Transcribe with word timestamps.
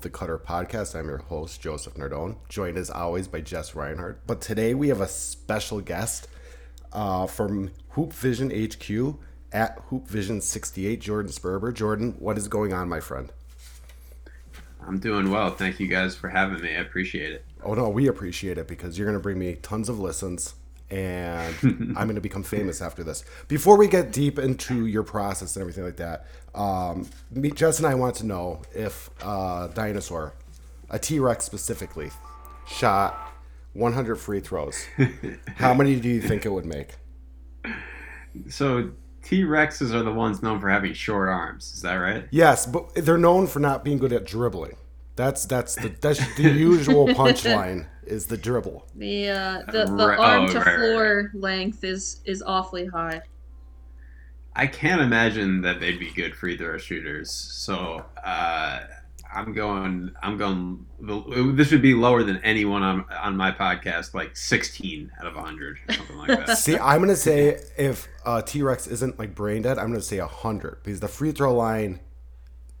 the 0.00 0.10
Cutter 0.10 0.38
podcast. 0.38 0.98
I'm 0.98 1.08
your 1.08 1.18
host, 1.18 1.60
Joseph 1.60 1.94
Nardone, 1.94 2.36
joined 2.48 2.78
as 2.78 2.90
always 2.90 3.28
by 3.28 3.40
Jess 3.40 3.74
Reinhardt. 3.74 4.26
But 4.26 4.40
today 4.40 4.74
we 4.74 4.88
have 4.88 5.00
a 5.00 5.08
special 5.08 5.80
guest 5.80 6.28
uh, 6.92 7.26
from 7.26 7.70
Hoop 7.90 8.12
Vision 8.12 8.50
HQ 8.50 9.16
at 9.52 9.78
Hoop 9.88 10.08
Vision 10.08 10.40
68, 10.40 11.00
Jordan 11.00 11.30
Sperber. 11.30 11.74
Jordan, 11.74 12.14
what 12.18 12.38
is 12.38 12.48
going 12.48 12.72
on, 12.72 12.88
my 12.88 13.00
friend? 13.00 13.30
I'm 14.86 14.98
doing 14.98 15.30
well. 15.30 15.50
Thank 15.50 15.78
you 15.78 15.86
guys 15.86 16.16
for 16.16 16.28
having 16.28 16.62
me. 16.62 16.70
I 16.70 16.80
appreciate 16.80 17.32
it. 17.32 17.44
Oh, 17.62 17.74
no, 17.74 17.88
we 17.90 18.06
appreciate 18.06 18.56
it 18.56 18.66
because 18.66 18.98
you're 18.98 19.06
going 19.06 19.18
to 19.18 19.22
bring 19.22 19.38
me 19.38 19.56
tons 19.56 19.88
of 19.88 19.98
listens 19.98 20.54
and 20.90 21.54
I'm 21.62 22.06
going 22.06 22.14
to 22.16 22.20
become 22.20 22.42
famous 22.42 22.80
after 22.82 23.04
this. 23.04 23.24
Before 23.48 23.76
we 23.76 23.88
get 23.88 24.12
deep 24.12 24.38
into 24.38 24.86
your 24.86 25.02
process 25.02 25.56
and 25.56 25.60
everything 25.60 25.84
like 25.84 25.96
that, 25.96 26.26
um, 26.54 27.08
me, 27.30 27.50
Jess 27.50 27.78
and 27.78 27.86
I 27.86 27.94
want 27.94 28.16
to 28.16 28.26
know 28.26 28.62
if 28.74 29.10
a 29.22 29.70
dinosaur, 29.74 30.34
a 30.90 30.98
T 30.98 31.18
Rex 31.20 31.44
specifically, 31.44 32.10
shot 32.66 33.32
100 33.74 34.16
free 34.16 34.40
throws, 34.40 34.84
how 35.56 35.74
many 35.74 35.98
do 36.00 36.08
you 36.08 36.20
think 36.20 36.44
it 36.44 36.50
would 36.50 36.66
make? 36.66 36.94
So 38.48 38.90
T 39.22 39.42
Rexes 39.42 39.92
are 39.92 40.02
the 40.02 40.12
ones 40.12 40.42
known 40.42 40.60
for 40.60 40.68
having 40.68 40.92
short 40.92 41.28
arms. 41.28 41.72
Is 41.74 41.82
that 41.82 41.94
right? 41.94 42.26
Yes, 42.30 42.66
but 42.66 42.94
they're 42.94 43.18
known 43.18 43.46
for 43.46 43.60
not 43.60 43.84
being 43.84 43.98
good 43.98 44.12
at 44.12 44.24
dribbling. 44.24 44.76
That's 45.16 45.44
that's 45.44 45.74
the 45.74 45.88
that's 46.00 46.34
the 46.36 46.50
usual 46.50 47.06
punchline 47.08 47.86
is 48.04 48.26
the 48.26 48.36
dribble. 48.36 48.86
The 48.94 49.28
uh, 49.28 49.62
the, 49.70 49.84
the 49.84 50.08
Right- 50.08 50.18
arm 50.18 50.44
oh, 50.44 50.48
to 50.48 50.58
right, 50.58 50.66
right, 50.66 50.76
floor 50.78 51.30
length 51.34 51.84
is 51.84 52.20
is 52.24 52.42
awfully 52.42 52.86
high. 52.86 53.20
I 54.54 54.66
can't 54.66 55.00
imagine 55.00 55.62
that 55.62 55.80
they'd 55.80 55.98
be 55.98 56.10
good 56.10 56.34
free 56.34 56.56
throw 56.56 56.76
shooters. 56.78 57.30
So 57.30 58.04
uh, 58.24 58.80
I'm 59.32 59.52
going. 59.52 60.12
I'm 60.22 60.36
going. 60.36 60.86
This 61.56 61.70
would 61.70 61.82
be 61.82 61.94
lower 61.94 62.24
than 62.24 62.38
anyone 62.38 62.82
on 62.82 63.04
on 63.10 63.36
my 63.36 63.52
podcast, 63.52 64.12
like 64.12 64.36
16 64.36 65.12
out 65.20 65.26
of 65.26 65.36
100, 65.36 65.78
something 65.90 66.16
like 66.16 66.46
that. 66.46 66.58
See, 66.58 66.76
I'm 66.76 67.00
gonna 67.00 67.14
say 67.14 67.60
if 67.78 68.08
uh, 68.24 68.42
T 68.42 68.62
Rex 68.62 68.86
isn't 68.88 69.18
like 69.18 69.34
brain 69.34 69.62
dead, 69.62 69.78
I'm 69.78 69.88
gonna 69.88 70.02
say 70.02 70.18
hundred 70.18 70.82
because 70.82 70.98
the 70.98 71.08
free 71.08 71.30
throw 71.30 71.54
line, 71.54 72.00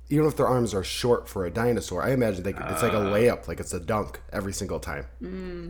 even 0.08 0.26
if 0.26 0.36
their 0.36 0.48
arms 0.48 0.74
are 0.74 0.82
short 0.82 1.28
for 1.28 1.46
a 1.46 1.50
dinosaur, 1.50 2.02
I 2.02 2.10
imagine 2.10 2.42
they 2.42 2.52
could, 2.52 2.66
it's 2.66 2.82
like 2.82 2.92
a 2.92 2.96
layup, 2.96 3.46
like 3.46 3.60
it's 3.60 3.72
a 3.72 3.80
dunk 3.80 4.20
every 4.32 4.52
single 4.52 4.80
time. 4.80 5.06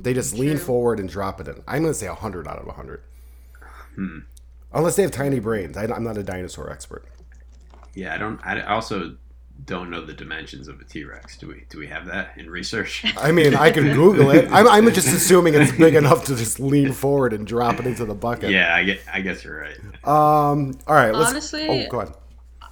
they 0.03 0.15
just 0.15 0.33
lean 0.35 0.57
true. 0.57 0.59
forward 0.59 0.99
and 0.99 1.11
drop 1.11 1.43
it 1.43 1.49
in. 1.49 1.63
I'm 1.69 1.83
gonna 1.83 1.93
say 1.93 2.07
hundred 2.07 2.49
out 2.49 2.59
of 2.59 2.75
hundred. 2.75 3.03
Unless 4.73 4.97
they 4.97 5.03
have 5.03 5.11
tiny 5.11 5.41
brains, 5.41 5.77
I, 5.77 5.85
I'm 5.85 6.05
not 6.05 6.17
a 6.17 6.23
dinosaur 6.23 6.71
expert. 6.71 7.05
Yeah, 7.95 8.15
I 8.15 8.19
don't. 8.19 8.41
I 8.45 8.61
also 8.63 9.17
don't 9.67 9.91
know 9.91 10.05
the 10.05 10.13
dimensions 10.13 10.69
of 10.69 10.81
a 10.81 10.85
T 10.85 11.05
Rex. 11.05 11.37
Do 11.37 11.49
we? 11.49 11.65
Do 11.69 11.79
we 11.79 11.89
have 11.89 12.07
that 12.07 12.33
in 12.37 12.49
research? 12.49 13.05
I 13.19 13.33
mean, 13.33 13.55
I 13.55 13.71
can 13.73 13.93
Google 13.93 14.31
it. 14.31 14.49
I'm, 14.51 14.69
I'm 14.69 14.93
just 14.93 15.09
assuming 15.09 15.55
it's 15.55 15.73
big 15.73 15.95
enough 15.95 16.25
to 16.27 16.37
just 16.37 16.61
lean 16.61 16.93
forward 16.93 17.33
and 17.33 17.47
drop 17.47 17.81
it 17.81 17.87
into 17.87 18.05
the 18.05 18.15
bucket. 18.15 18.51
yeah, 18.51 18.75
I 18.75 18.85
get. 18.85 19.01
I 19.13 19.21
guess 19.23 19.45
you're 19.45 19.61
right. 19.61 19.77
Um. 20.07 20.79
All 20.87 20.95
right. 20.95 21.13
Let's, 21.13 21.31
Honestly- 21.31 21.87
oh, 21.87 21.91
go 21.91 22.01
ahead. 22.01 22.15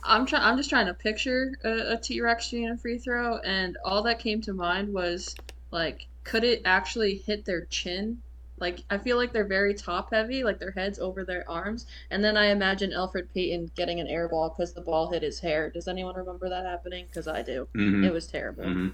I'm 0.05 0.25
trying. 0.25 0.43
I'm 0.43 0.57
just 0.57 0.71
trying 0.71 0.87
to 0.87 0.95
picture 0.95 1.53
a, 1.65 1.95
a 1.95 1.97
T 1.99 2.21
Rex 2.21 2.47
shooting 2.47 2.71
a 2.71 2.77
free 2.77 2.99
throw, 2.99 3.39
and 3.39 3.77
all 3.85 4.03
that 4.05 4.21
came 4.21 4.41
to 4.43 4.55
mind 4.55 4.95
was 4.95 5.35
like, 5.73 6.07
could 6.25 6.45
it 6.45 6.63
actually 6.65 7.17
hit 7.17 7.45
their 7.45 7.65
chin? 7.67 8.23
Like, 8.61 8.85
I 8.91 8.99
feel 8.99 9.17
like 9.17 9.33
they're 9.33 9.45
very 9.47 9.75
top 9.75 10.13
heavy, 10.13 10.45
like 10.45 10.59
their 10.59 10.71
heads 10.73 10.99
over 10.99 11.25
their 11.25 11.49
arms, 11.51 11.87
and 12.11 12.25
then 12.25 12.37
I 12.37 12.47
imagine 12.47 12.91
Elfrid 12.91 13.29
Payton 13.35 13.71
getting 13.77 14.01
an 14.01 14.07
air 14.09 14.29
ball 14.29 14.49
because 14.51 14.73
the 14.75 14.81
ball 14.81 15.11
hit 15.11 15.23
his 15.23 15.41
hair. 15.41 15.71
Does 15.71 15.89
anyone 15.89 16.15
remember 16.17 16.49
that 16.49 16.65
happening? 16.65 17.07
Because 17.09 17.29
I 17.29 17.43
do. 17.43 17.69
Mhm, 17.75 18.05
It 18.07 18.13
was 18.13 18.27
terrible. 18.27 18.65
mhm. 18.65 18.93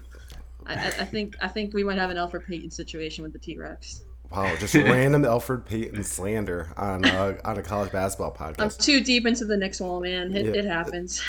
I, 0.67 0.73
I, 0.75 0.87
I 0.87 1.05
think 1.05 1.35
I 1.41 1.47
think 1.47 1.73
we 1.73 1.83
might 1.83 1.97
have 1.99 2.09
an 2.09 2.17
Elfrid 2.17 2.45
Payton 2.47 2.71
situation 2.71 3.23
with 3.23 3.33
the 3.33 3.39
T 3.39 3.57
Rex. 3.57 4.01
Wow, 4.31 4.55
just 4.55 4.73
random 4.75 5.21
Elfrid 5.23 5.65
Payton 5.65 6.03
slander 6.03 6.69
on 6.77 7.05
uh, 7.05 7.37
on 7.45 7.57
a 7.59 7.61
college 7.61 7.91
basketball 7.91 8.33
podcast. 8.33 8.59
I'm 8.61 8.69
too 8.71 8.99
deep 9.01 9.27
into 9.27 9.45
the 9.45 9.55
Knicks 9.57 9.79
wall, 9.79 9.99
man. 10.01 10.35
It, 10.35 10.47
Yeah. 10.47 10.53
it 10.53 10.65
happens. 10.65 11.21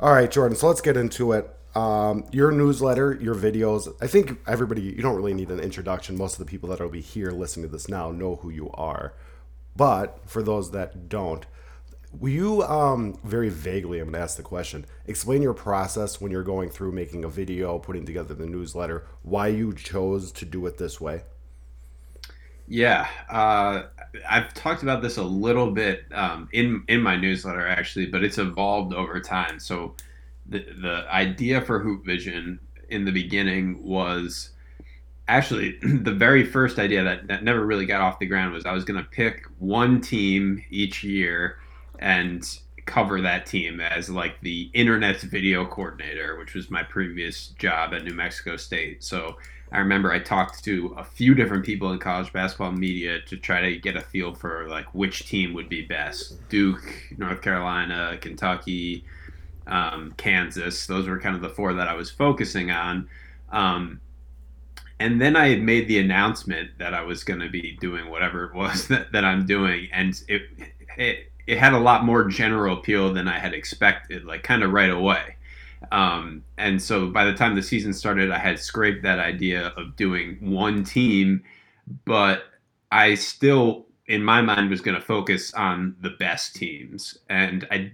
All 0.00 0.12
right, 0.12 0.30
Jordan. 0.30 0.56
So 0.56 0.68
let's 0.68 0.80
get 0.80 0.96
into 0.96 1.32
it. 1.32 1.50
Um, 1.74 2.24
your 2.32 2.50
newsletter, 2.50 3.18
your 3.20 3.34
videos. 3.34 3.94
I 4.00 4.06
think 4.06 4.38
everybody. 4.46 4.82
You 4.82 5.02
don't 5.02 5.16
really 5.16 5.34
need 5.34 5.50
an 5.50 5.60
introduction. 5.60 6.16
Most 6.16 6.34
of 6.34 6.38
the 6.38 6.50
people 6.50 6.68
that 6.70 6.80
will 6.80 6.88
be 6.88 7.00
here 7.00 7.30
listening 7.30 7.66
to 7.66 7.72
this 7.72 7.88
now 7.88 8.10
know 8.10 8.36
who 8.36 8.50
you 8.50 8.70
are. 8.74 9.14
But 9.76 10.18
for 10.26 10.42
those 10.42 10.72
that 10.72 11.08
don't, 11.08 11.46
will 12.18 12.30
you 12.30 12.62
um, 12.62 13.18
very 13.22 13.48
vaguely? 13.48 14.00
I'm 14.00 14.06
going 14.06 14.14
to 14.14 14.20
ask 14.20 14.36
the 14.36 14.42
question. 14.42 14.86
Explain 15.06 15.42
your 15.42 15.54
process 15.54 16.20
when 16.20 16.32
you're 16.32 16.42
going 16.42 16.70
through 16.70 16.92
making 16.92 17.24
a 17.24 17.28
video, 17.28 17.78
putting 17.78 18.04
together 18.04 18.34
the 18.34 18.46
newsletter. 18.46 19.06
Why 19.22 19.48
you 19.48 19.72
chose 19.72 20.32
to 20.32 20.44
do 20.44 20.66
it 20.66 20.78
this 20.78 21.00
way. 21.00 21.22
Yeah, 22.66 23.08
uh, 23.30 23.84
I've 24.28 24.52
talked 24.52 24.82
about 24.82 25.00
this 25.00 25.16
a 25.16 25.22
little 25.22 25.70
bit 25.70 26.04
um, 26.12 26.48
in 26.52 26.84
in 26.88 27.00
my 27.00 27.16
newsletter 27.16 27.66
actually, 27.66 28.06
but 28.06 28.22
it's 28.22 28.36
evolved 28.36 28.92
over 28.92 29.20
time. 29.20 29.58
So 29.58 29.94
the 30.48 30.64
the 30.80 31.04
idea 31.10 31.60
for 31.60 31.80
Hoop 31.80 32.04
Vision 32.04 32.60
in 32.88 33.04
the 33.04 33.12
beginning 33.12 33.82
was 33.84 34.50
actually 35.28 35.78
the 35.82 36.12
very 36.12 36.44
first 36.44 36.78
idea 36.78 37.04
that, 37.04 37.28
that 37.28 37.44
never 37.44 37.64
really 37.64 37.86
got 37.86 38.00
off 38.00 38.18
the 38.18 38.26
ground 38.26 38.52
was 38.52 38.66
I 38.66 38.72
was 38.72 38.84
going 38.84 39.02
to 39.02 39.08
pick 39.08 39.44
one 39.58 40.00
team 40.00 40.64
each 40.70 41.04
year 41.04 41.58
and 41.98 42.42
cover 42.86 43.20
that 43.20 43.44
team 43.44 43.80
as 43.80 44.08
like 44.08 44.40
the 44.40 44.70
internet's 44.72 45.22
video 45.22 45.66
coordinator, 45.66 46.38
which 46.38 46.54
was 46.54 46.70
my 46.70 46.82
previous 46.82 47.48
job 47.58 47.92
at 47.92 48.02
New 48.04 48.14
Mexico 48.14 48.56
State. 48.56 49.04
So 49.04 49.36
I 49.70 49.78
remember 49.78 50.10
I 50.10 50.18
talked 50.18 50.64
to 50.64 50.94
a 50.96 51.04
few 51.04 51.34
different 51.34 51.66
people 51.66 51.92
in 51.92 51.98
college 51.98 52.32
basketball 52.32 52.72
media 52.72 53.20
to 53.26 53.36
try 53.36 53.60
to 53.60 53.76
get 53.76 53.96
a 53.96 54.00
feel 54.00 54.34
for 54.34 54.66
like 54.68 54.86
which 54.94 55.28
team 55.28 55.52
would 55.52 55.68
be 55.68 55.82
best. 55.82 56.48
Duke, 56.48 57.12
North 57.18 57.42
Carolina, 57.42 58.16
Kentucky, 58.22 59.04
um, 59.68 60.14
Kansas. 60.16 60.86
Those 60.86 61.06
were 61.06 61.20
kind 61.20 61.36
of 61.36 61.42
the 61.42 61.48
four 61.48 61.74
that 61.74 61.88
I 61.88 61.94
was 61.94 62.10
focusing 62.10 62.70
on. 62.70 63.08
Um, 63.50 64.00
and 65.00 65.20
then 65.20 65.36
I 65.36 65.48
had 65.48 65.62
made 65.62 65.86
the 65.86 65.98
announcement 65.98 66.70
that 66.78 66.92
I 66.92 67.02
was 67.02 67.22
going 67.22 67.40
to 67.40 67.48
be 67.48 67.76
doing 67.80 68.10
whatever 68.10 68.44
it 68.44 68.54
was 68.54 68.88
that, 68.88 69.12
that 69.12 69.24
I'm 69.24 69.46
doing, 69.46 69.88
and 69.92 70.20
it, 70.28 70.42
it 70.96 71.28
it 71.48 71.56
had 71.56 71.72
a 71.72 71.78
lot 71.78 72.04
more 72.04 72.24
general 72.24 72.76
appeal 72.76 73.12
than 73.14 73.26
I 73.26 73.38
had 73.38 73.54
expected, 73.54 74.26
like 74.26 74.42
kind 74.42 74.62
of 74.62 74.70
right 74.70 74.90
away. 74.90 75.36
Um, 75.90 76.44
and 76.58 76.80
so 76.80 77.08
by 77.08 77.24
the 77.24 77.32
time 77.32 77.54
the 77.56 77.62
season 77.62 77.94
started, 77.94 78.30
I 78.30 78.36
had 78.38 78.58
scraped 78.58 79.02
that 79.04 79.18
idea 79.18 79.68
of 79.68 79.96
doing 79.96 80.36
one 80.40 80.84
team, 80.84 81.42
but 82.04 82.42
I 82.92 83.14
still, 83.14 83.86
in 84.06 84.22
my 84.22 84.42
mind, 84.42 84.68
was 84.68 84.82
going 84.82 84.96
to 84.96 85.02
focus 85.02 85.54
on 85.54 85.96
the 86.02 86.10
best 86.10 86.54
teams. 86.54 87.16
And 87.30 87.66
I 87.70 87.92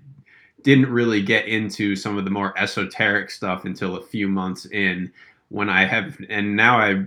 didn't 0.65 0.91
really 0.91 1.23
get 1.23 1.47
into 1.47 1.95
some 1.95 2.19
of 2.19 2.25
the 2.25 2.31
more 2.31 2.59
esoteric 2.59 3.31
stuff 3.31 3.65
until 3.65 3.97
a 3.97 4.03
few 4.03 4.27
months 4.27 4.65
in 4.67 5.13
when 5.51 5.69
I 5.71 5.85
have, 5.85 6.19
and 6.29 6.57
now 6.57 6.79
I, 6.79 7.05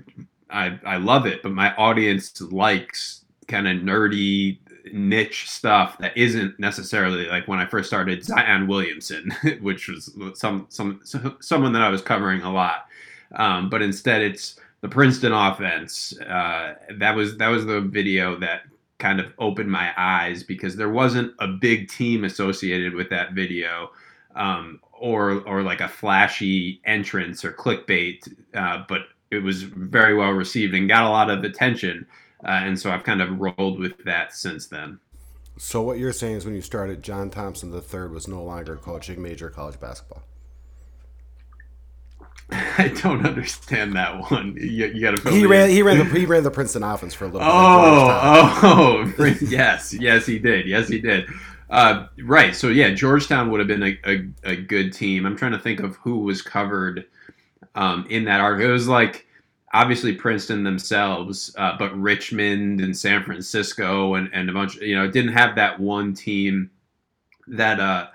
I, 0.49 0.79
I 0.85 0.97
love 0.97 1.25
it, 1.25 1.43
but 1.43 1.51
my 1.51 1.75
audience 1.75 2.39
likes 2.39 3.25
kind 3.47 3.67
of 3.67 3.77
nerdy 3.77 4.59
niche 4.93 5.49
stuff 5.49 5.97
that 5.97 6.15
isn't 6.15 6.57
necessarily 6.59 7.25
like 7.25 7.47
when 7.47 7.59
I 7.59 7.65
first 7.65 7.89
started 7.89 8.23
Zion 8.23 8.67
Williamson, 8.67 9.33
which 9.61 9.89
was 9.89 10.15
some 10.35 10.67
some 10.69 11.01
someone 11.39 11.73
that 11.73 11.81
I 11.81 11.89
was 11.89 12.01
covering 12.01 12.41
a 12.43 12.53
lot. 12.53 12.87
Um, 13.35 13.69
but 13.69 13.81
instead, 13.81 14.21
it's 14.21 14.59
the 14.81 14.87
Princeton 14.87 15.33
offense. 15.33 16.17
Uh, 16.19 16.75
that 16.97 17.15
was 17.15 17.37
that 17.37 17.49
was 17.49 17.65
the 17.65 17.81
video 17.81 18.37
that 18.39 18.61
kind 18.99 19.19
of 19.19 19.33
opened 19.39 19.71
my 19.71 19.91
eyes 19.97 20.43
because 20.43 20.75
there 20.75 20.89
wasn't 20.89 21.33
a 21.39 21.47
big 21.47 21.89
team 21.89 22.23
associated 22.23 22.93
with 22.93 23.09
that 23.09 23.33
video. 23.33 23.91
Um, 24.35 24.79
or, 24.99 25.41
or 25.47 25.63
like 25.63 25.81
a 25.81 25.87
flashy 25.87 26.81
entrance 26.85 27.45
or 27.45 27.51
clickbait, 27.51 28.33
uh, 28.53 28.83
but 28.87 29.01
it 29.31 29.39
was 29.39 29.63
very 29.63 30.15
well 30.15 30.31
received 30.31 30.73
and 30.73 30.87
got 30.87 31.05
a 31.05 31.09
lot 31.09 31.29
of 31.29 31.43
attention. 31.43 32.05
Uh, 32.45 32.61
and 32.63 32.79
so 32.79 32.91
I've 32.91 33.03
kind 33.03 33.21
of 33.21 33.39
rolled 33.39 33.79
with 33.79 34.03
that 34.05 34.33
since 34.33 34.67
then. 34.67 34.99
So 35.57 35.81
what 35.81 35.97
you're 35.97 36.13
saying 36.13 36.35
is 36.35 36.45
when 36.45 36.55
you 36.55 36.61
started, 36.61 37.01
John 37.01 37.29
Thompson 37.29 37.73
III 37.73 38.09
was 38.09 38.27
no 38.27 38.43
longer 38.43 38.75
coaching 38.75 39.21
major 39.21 39.49
college 39.49 39.79
basketball. 39.79 40.23
I 42.51 42.87
don't 43.01 43.25
understand 43.25 43.95
that 43.95 44.31
one. 44.31 44.55
You, 44.57 44.87
you 44.87 45.01
got 45.01 45.17
to. 45.17 45.31
He 45.31 45.45
ran. 45.45 45.69
He 45.69 45.81
ran 45.81 45.97
the. 45.97 46.05
He 46.19 46.25
ran 46.25 46.43
the 46.43 46.51
Princeton 46.51 46.83
offense 46.83 47.13
for 47.13 47.25
a 47.25 47.27
little 47.27 47.41
bit. 47.41 47.47
Oh, 47.49 49.13
oh, 49.17 49.25
yes, 49.41 49.93
yes, 49.93 50.25
he 50.25 50.39
did. 50.39 50.65
Yes, 50.65 50.87
he 50.87 50.99
did. 50.99 51.27
Uh, 51.69 52.07
right. 52.23 52.55
So 52.55 52.69
yeah, 52.69 52.91
Georgetown 52.91 53.51
would 53.51 53.59
have 53.59 53.67
been 53.67 53.83
a, 53.83 53.99
a, 54.05 54.51
a 54.51 54.55
good 54.55 54.93
team. 54.93 55.25
I'm 55.25 55.35
trying 55.35 55.51
to 55.51 55.59
think 55.59 55.81
of 55.81 55.97
who 55.97 56.19
was 56.19 56.41
covered 56.41 57.05
um, 57.75 58.07
in 58.09 58.23
that 58.25 58.39
article. 58.39 58.69
It 58.69 58.73
was 58.73 58.87
like 58.87 59.27
obviously 59.73 60.13
Princeton 60.13 60.63
themselves, 60.63 61.53
uh, 61.57 61.77
but 61.77 61.97
Richmond 61.99 62.79
and 62.79 62.97
San 62.97 63.23
Francisco 63.23 64.15
and, 64.15 64.29
and 64.33 64.49
a 64.49 64.53
bunch. 64.53 64.77
You 64.77 64.95
know, 64.95 65.03
it 65.03 65.11
didn't 65.11 65.33
have 65.33 65.55
that 65.55 65.79
one 65.79 66.13
team 66.13 66.71
that 67.47 67.81
uh, 67.81 68.07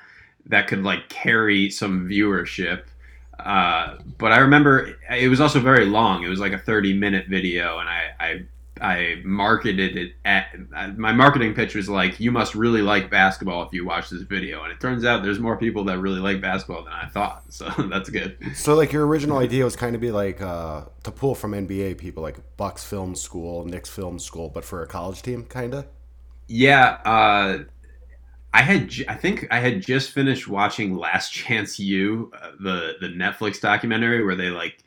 that 0.46 0.66
could 0.68 0.82
like 0.82 1.08
carry 1.08 1.70
some 1.70 2.08
viewership. 2.08 2.84
Uh, 3.38 3.96
but 4.18 4.32
I 4.32 4.38
remember 4.38 4.96
it 5.10 5.28
was 5.28 5.40
also 5.40 5.60
very 5.60 5.86
long. 5.86 6.22
It 6.22 6.28
was 6.28 6.40
like 6.40 6.52
a 6.52 6.58
30 6.58 6.94
minute 6.94 7.26
video, 7.28 7.78
and 7.78 7.88
I, 7.88 8.02
I 8.20 8.42
I 8.82 9.22
marketed 9.24 9.96
it 9.96 10.14
at 10.24 10.98
my 10.98 11.12
marketing 11.12 11.54
pitch 11.54 11.76
was 11.76 11.88
like, 11.88 12.18
you 12.18 12.32
must 12.32 12.56
really 12.56 12.82
like 12.82 13.10
basketball 13.10 13.62
if 13.62 13.72
you 13.72 13.84
watch 13.84 14.10
this 14.10 14.22
video. 14.22 14.64
And 14.64 14.72
it 14.72 14.80
turns 14.80 15.04
out 15.04 15.22
there's 15.22 15.38
more 15.38 15.56
people 15.56 15.84
that 15.84 16.00
really 16.00 16.18
like 16.18 16.40
basketball 16.40 16.82
than 16.82 16.92
I 16.92 17.06
thought. 17.06 17.44
So 17.52 17.68
that's 17.68 18.08
good. 18.08 18.38
So 18.54 18.74
like 18.74 18.92
your 18.92 19.06
original 19.06 19.36
idea 19.36 19.64
was 19.64 19.76
kind 19.76 19.94
of 19.94 20.00
be 20.00 20.10
like 20.10 20.40
uh, 20.40 20.86
to 21.02 21.10
pull 21.10 21.34
from 21.34 21.52
NBA 21.52 21.98
people 21.98 22.22
like 22.22 22.38
Bucks 22.56 22.82
Film 22.82 23.14
School, 23.14 23.66
Knicks 23.66 23.90
Film 23.90 24.18
School, 24.18 24.48
but 24.48 24.64
for 24.64 24.82
a 24.82 24.86
college 24.86 25.20
team, 25.20 25.44
kind 25.44 25.74
of. 25.74 25.86
Yeah, 26.48 26.98
uh, 27.04 27.58
I 28.54 28.62
had 28.62 28.92
I 29.08 29.14
think 29.14 29.46
I 29.50 29.58
had 29.60 29.82
just 29.82 30.10
finished 30.10 30.46
watching 30.46 30.96
Last 30.96 31.32
Chance 31.32 31.78
U, 31.78 32.30
uh, 32.40 32.50
the 32.60 32.94
the 33.00 33.08
Netflix 33.08 33.60
documentary 33.60 34.24
where 34.24 34.36
they 34.36 34.50
like 34.50 34.84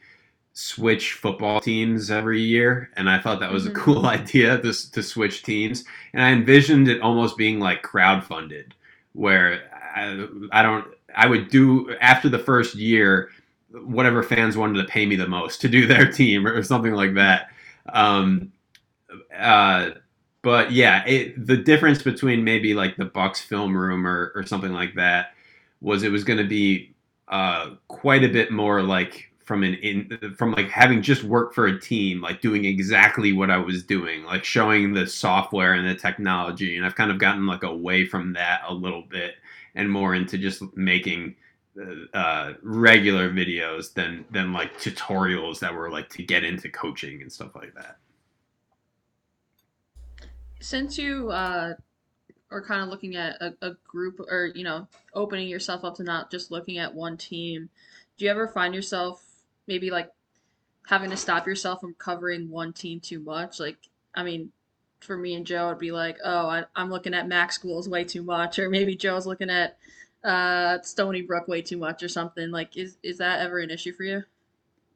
switch 0.53 1.13
football 1.13 1.59
teams 1.59 2.11
every 2.11 2.41
year, 2.41 2.89
and 2.95 3.09
I 3.09 3.19
thought 3.19 3.39
that 3.39 3.51
was 3.51 3.63
mm-hmm. 3.63 3.75
a 3.75 3.79
cool 3.79 4.05
idea 4.05 4.59
to 4.59 4.91
to 4.91 5.03
switch 5.03 5.43
teams. 5.43 5.83
And 6.13 6.23
I 6.23 6.31
envisioned 6.31 6.87
it 6.87 7.01
almost 7.01 7.37
being 7.37 7.59
like 7.59 7.81
crowdfunded, 7.81 8.71
where 9.13 9.61
I, 9.95 10.27
I 10.51 10.61
don't 10.61 10.85
I 11.15 11.27
would 11.27 11.49
do 11.49 11.95
after 12.01 12.29
the 12.29 12.39
first 12.39 12.75
year 12.75 13.29
whatever 13.71 14.23
fans 14.23 14.55
wanted 14.55 14.81
to 14.81 14.87
pay 14.87 15.05
me 15.05 15.15
the 15.15 15.27
most 15.27 15.59
to 15.61 15.67
do 15.67 15.87
their 15.87 16.11
team 16.11 16.45
or 16.45 16.61
something 16.63 16.93
like 16.93 17.15
that. 17.15 17.49
Um, 17.89 18.51
uh, 19.37 19.91
but 20.45 20.71
yeah, 20.71 21.03
it, 21.07 21.47
the 21.47 21.57
difference 21.57 22.03
between 22.03 22.43
maybe 22.43 22.75
like 22.75 22.97
the 22.97 23.05
Bucks 23.05 23.41
film 23.41 23.75
room 23.75 24.05
or, 24.05 24.31
or 24.35 24.45
something 24.45 24.71
like 24.71 24.93
that 24.93 25.33
was 25.81 26.03
it 26.03 26.11
was 26.11 26.23
going 26.23 26.37
to 26.37 26.47
be 26.47 26.93
uh, 27.29 27.71
quite 27.87 28.23
a 28.23 28.27
bit 28.27 28.51
more 28.51 28.83
like 28.83 29.31
from 29.43 29.63
an 29.63 29.73
in 29.73 30.35
from 30.37 30.51
like 30.51 30.69
having 30.69 31.01
just 31.01 31.23
worked 31.23 31.55
for 31.55 31.65
a 31.65 31.79
team 31.79 32.21
like 32.21 32.41
doing 32.41 32.65
exactly 32.65 33.31
what 33.31 33.51
i 33.51 33.57
was 33.57 33.83
doing 33.83 34.23
like 34.23 34.43
showing 34.43 34.93
the 34.93 35.05
software 35.05 35.73
and 35.73 35.87
the 35.87 35.95
technology. 35.95 36.77
And 36.77 36.85
i've 36.85 36.95
kind 36.95 37.09
of 37.09 37.17
gotten 37.17 37.47
like 37.47 37.63
away 37.63 38.05
from 38.05 38.33
that 38.33 38.61
a 38.67 38.73
little 38.73 39.03
bit 39.03 39.35
and 39.73 39.91
more 39.91 40.13
into 40.13 40.37
just 40.37 40.61
making 40.75 41.35
uh, 41.79 42.17
uh, 42.17 42.53
regular 42.61 43.31
videos 43.31 43.93
than 43.93 44.25
than 44.29 44.53
like 44.53 44.77
tutorials 44.77 45.57
that 45.59 45.73
were 45.73 45.89
like 45.89 46.09
to 46.09 46.23
get 46.23 46.43
into 46.43 46.69
coaching 46.69 47.23
and 47.23 47.31
stuff 47.31 47.55
like 47.55 47.73
that 47.73 47.97
since 50.65 50.97
you 50.97 51.29
uh 51.31 51.73
are 52.51 52.61
kind 52.61 52.81
of 52.81 52.89
looking 52.89 53.15
at 53.15 53.41
a, 53.41 53.53
a 53.61 53.71
group 53.87 54.19
or 54.19 54.51
you 54.55 54.63
know 54.63 54.87
opening 55.13 55.47
yourself 55.47 55.83
up 55.83 55.95
to 55.95 56.03
not 56.03 56.31
just 56.31 56.51
looking 56.51 56.77
at 56.77 56.93
one 56.93 57.17
team 57.17 57.69
do 58.17 58.25
you 58.25 58.31
ever 58.31 58.47
find 58.47 58.73
yourself 58.73 59.23
maybe 59.67 59.89
like 59.89 60.11
having 60.87 61.09
to 61.09 61.17
stop 61.17 61.47
yourself 61.47 61.81
from 61.81 61.95
covering 61.95 62.49
one 62.49 62.73
team 62.73 62.99
too 62.99 63.19
much. 63.19 63.59
Like, 63.59 63.77
I 64.13 64.23
mean, 64.23 64.51
for 64.99 65.17
me 65.17 65.35
and 65.35 65.45
Joe, 65.45 65.67
it'd 65.67 65.79
be 65.79 65.91
like, 65.91 66.17
oh, 66.23 66.47
I, 66.47 66.65
am 66.75 66.89
looking 66.89 67.13
at 67.13 67.27
Mac 67.27 67.51
schools 67.51 67.89
way 67.89 68.03
too 68.03 68.23
much, 68.23 68.59
or 68.59 68.69
maybe 68.69 68.95
Joe's 68.95 69.27
looking 69.27 69.49
at 69.49 69.77
uh, 70.23 70.81
Stony 70.81 71.21
Brook 71.21 71.47
way 71.47 71.61
too 71.61 71.77
much, 71.77 72.01
or 72.03 72.09
something. 72.09 72.49
Like, 72.51 72.77
is 72.77 72.97
is 73.03 73.19
that 73.19 73.41
ever 73.41 73.59
an 73.59 73.69
issue 73.69 73.93
for 73.93 74.03
you? 74.03 74.23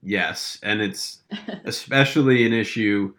Yes, 0.01 0.60
and 0.63 0.81
it's 0.81 1.19
especially 1.65 2.45
an 2.45 2.54
issue. 2.54 3.13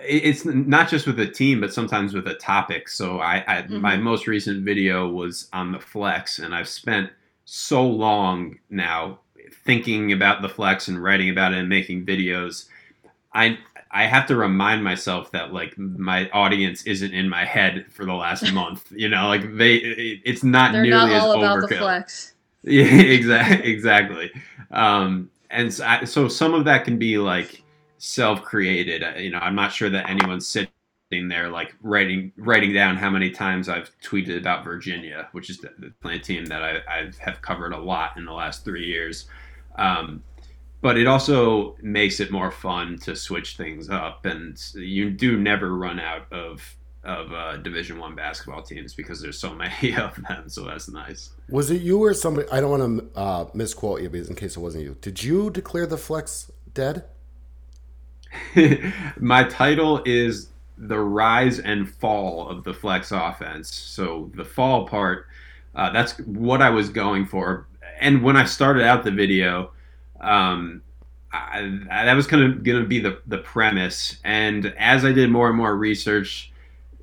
It's 0.00 0.44
not 0.44 0.88
just 0.88 1.06
with 1.06 1.18
a 1.20 1.26
team, 1.26 1.60
but 1.60 1.72
sometimes 1.72 2.14
with 2.14 2.26
a 2.28 2.34
topic. 2.34 2.88
So 2.88 3.20
I, 3.20 3.44
I 3.46 3.62
mm-hmm. 3.62 3.80
my 3.80 3.96
most 3.96 4.26
recent 4.26 4.64
video 4.64 5.08
was 5.08 5.48
on 5.52 5.72
the 5.72 5.80
flex, 5.80 6.38
and 6.38 6.54
I've 6.54 6.68
spent 6.68 7.10
so 7.44 7.86
long 7.86 8.58
now 8.68 9.18
thinking 9.64 10.12
about 10.12 10.42
the 10.42 10.48
flex 10.48 10.88
and 10.88 11.02
writing 11.02 11.30
about 11.30 11.52
it 11.52 11.58
and 11.58 11.68
making 11.68 12.04
videos, 12.04 12.66
I 13.34 13.58
I 13.90 14.06
have 14.06 14.26
to 14.26 14.36
remind 14.36 14.84
myself 14.84 15.30
that 15.32 15.52
like 15.52 15.76
my 15.78 16.28
audience 16.30 16.82
isn't 16.84 17.12
in 17.12 17.28
my 17.28 17.44
head 17.44 17.86
for 17.90 18.04
the 18.04 18.14
last 18.14 18.52
month. 18.60 18.90
You 18.90 19.08
know, 19.08 19.28
like 19.28 19.56
they 19.56 19.76
it's 19.76 20.44
not 20.44 20.72
They're 20.72 20.82
nearly 20.82 21.10
not 21.10 21.12
as 21.12 21.22
overkill. 21.22 22.32
Yeah, 22.64 22.86
exactly, 22.86 23.70
exactly. 23.72 24.32
Um, 24.72 25.30
and 25.48 25.72
so, 25.72 26.04
so 26.04 26.28
some 26.28 26.54
of 26.54 26.64
that 26.64 26.84
can 26.84 26.98
be 26.98 27.16
like 27.16 27.62
self-created. 27.98 29.22
You 29.22 29.30
know, 29.30 29.38
I'm 29.38 29.54
not 29.54 29.72
sure 29.72 29.90
that 29.90 30.08
anyone's 30.08 30.46
sitting 30.46 30.70
there 31.10 31.48
like 31.48 31.74
writing 31.82 32.32
writing 32.36 32.72
down 32.72 32.96
how 32.96 33.10
many 33.10 33.30
times 33.30 33.68
I've 33.68 33.90
tweeted 34.02 34.38
about 34.38 34.64
Virginia, 34.64 35.28
which 35.32 35.50
is 35.50 35.58
the, 35.58 35.92
the 36.02 36.18
team 36.18 36.46
that 36.46 36.62
I, 36.62 36.78
I 36.88 37.10
have 37.18 37.40
covered 37.42 37.72
a 37.72 37.78
lot 37.78 38.16
in 38.16 38.24
the 38.24 38.32
last 38.32 38.64
three 38.64 38.86
years. 38.86 39.26
Um, 39.76 40.22
but 40.80 40.96
it 40.96 41.06
also 41.06 41.76
makes 41.82 42.20
it 42.20 42.30
more 42.30 42.50
fun 42.50 42.98
to 42.98 43.16
switch 43.16 43.56
things 43.56 43.90
up, 43.90 44.26
and 44.26 44.62
you 44.74 45.10
do 45.10 45.38
never 45.38 45.76
run 45.76 45.98
out 45.98 46.32
of 46.32 46.76
of 47.04 47.32
uh, 47.32 47.56
Division 47.58 47.98
One 47.98 48.14
basketball 48.14 48.62
teams 48.62 48.94
because 48.94 49.20
there's 49.20 49.38
so 49.38 49.54
many 49.54 49.96
of 49.96 50.14
them. 50.28 50.48
So 50.48 50.64
that's 50.64 50.88
nice. 50.88 51.30
Was 51.48 51.70
it 51.70 51.80
you 51.80 52.02
or 52.02 52.14
somebody? 52.14 52.48
I 52.50 52.60
don't 52.60 52.70
want 52.70 53.14
to 53.14 53.18
uh, 53.18 53.44
misquote 53.54 54.02
you, 54.02 54.10
because 54.10 54.28
in 54.28 54.36
case 54.36 54.56
it 54.56 54.60
wasn't 54.60 54.84
you, 54.84 54.96
did 55.00 55.22
you 55.22 55.50
declare 55.50 55.86
the 55.86 55.98
flex 55.98 56.50
dead? 56.74 57.04
My 59.18 59.44
title 59.44 60.02
is 60.04 60.50
the 60.76 60.98
rise 60.98 61.58
and 61.58 61.88
fall 61.88 62.48
of 62.48 62.64
the 62.64 62.74
flex 62.74 63.10
offense. 63.10 63.74
So 63.74 64.30
the 64.34 64.44
fall 64.44 64.86
part, 64.86 65.26
uh, 65.74 65.90
that's 65.90 66.18
what 66.20 66.62
I 66.62 66.70
was 66.70 66.88
going 66.88 67.26
for 67.26 67.66
and 68.00 68.22
when 68.22 68.36
I 68.36 68.44
started 68.44 68.84
out 68.84 69.04
the 69.04 69.10
video, 69.10 69.72
um, 70.20 70.82
I, 71.32 71.80
I, 71.90 72.04
that 72.04 72.14
was 72.14 72.26
kind 72.26 72.42
of 72.42 72.62
going 72.62 72.82
to 72.82 72.88
be 72.88 73.00
the, 73.00 73.20
the 73.26 73.38
premise. 73.38 74.18
And 74.24 74.74
as 74.78 75.04
I 75.04 75.12
did 75.12 75.30
more 75.30 75.48
and 75.48 75.56
more 75.56 75.76
research, 75.76 76.52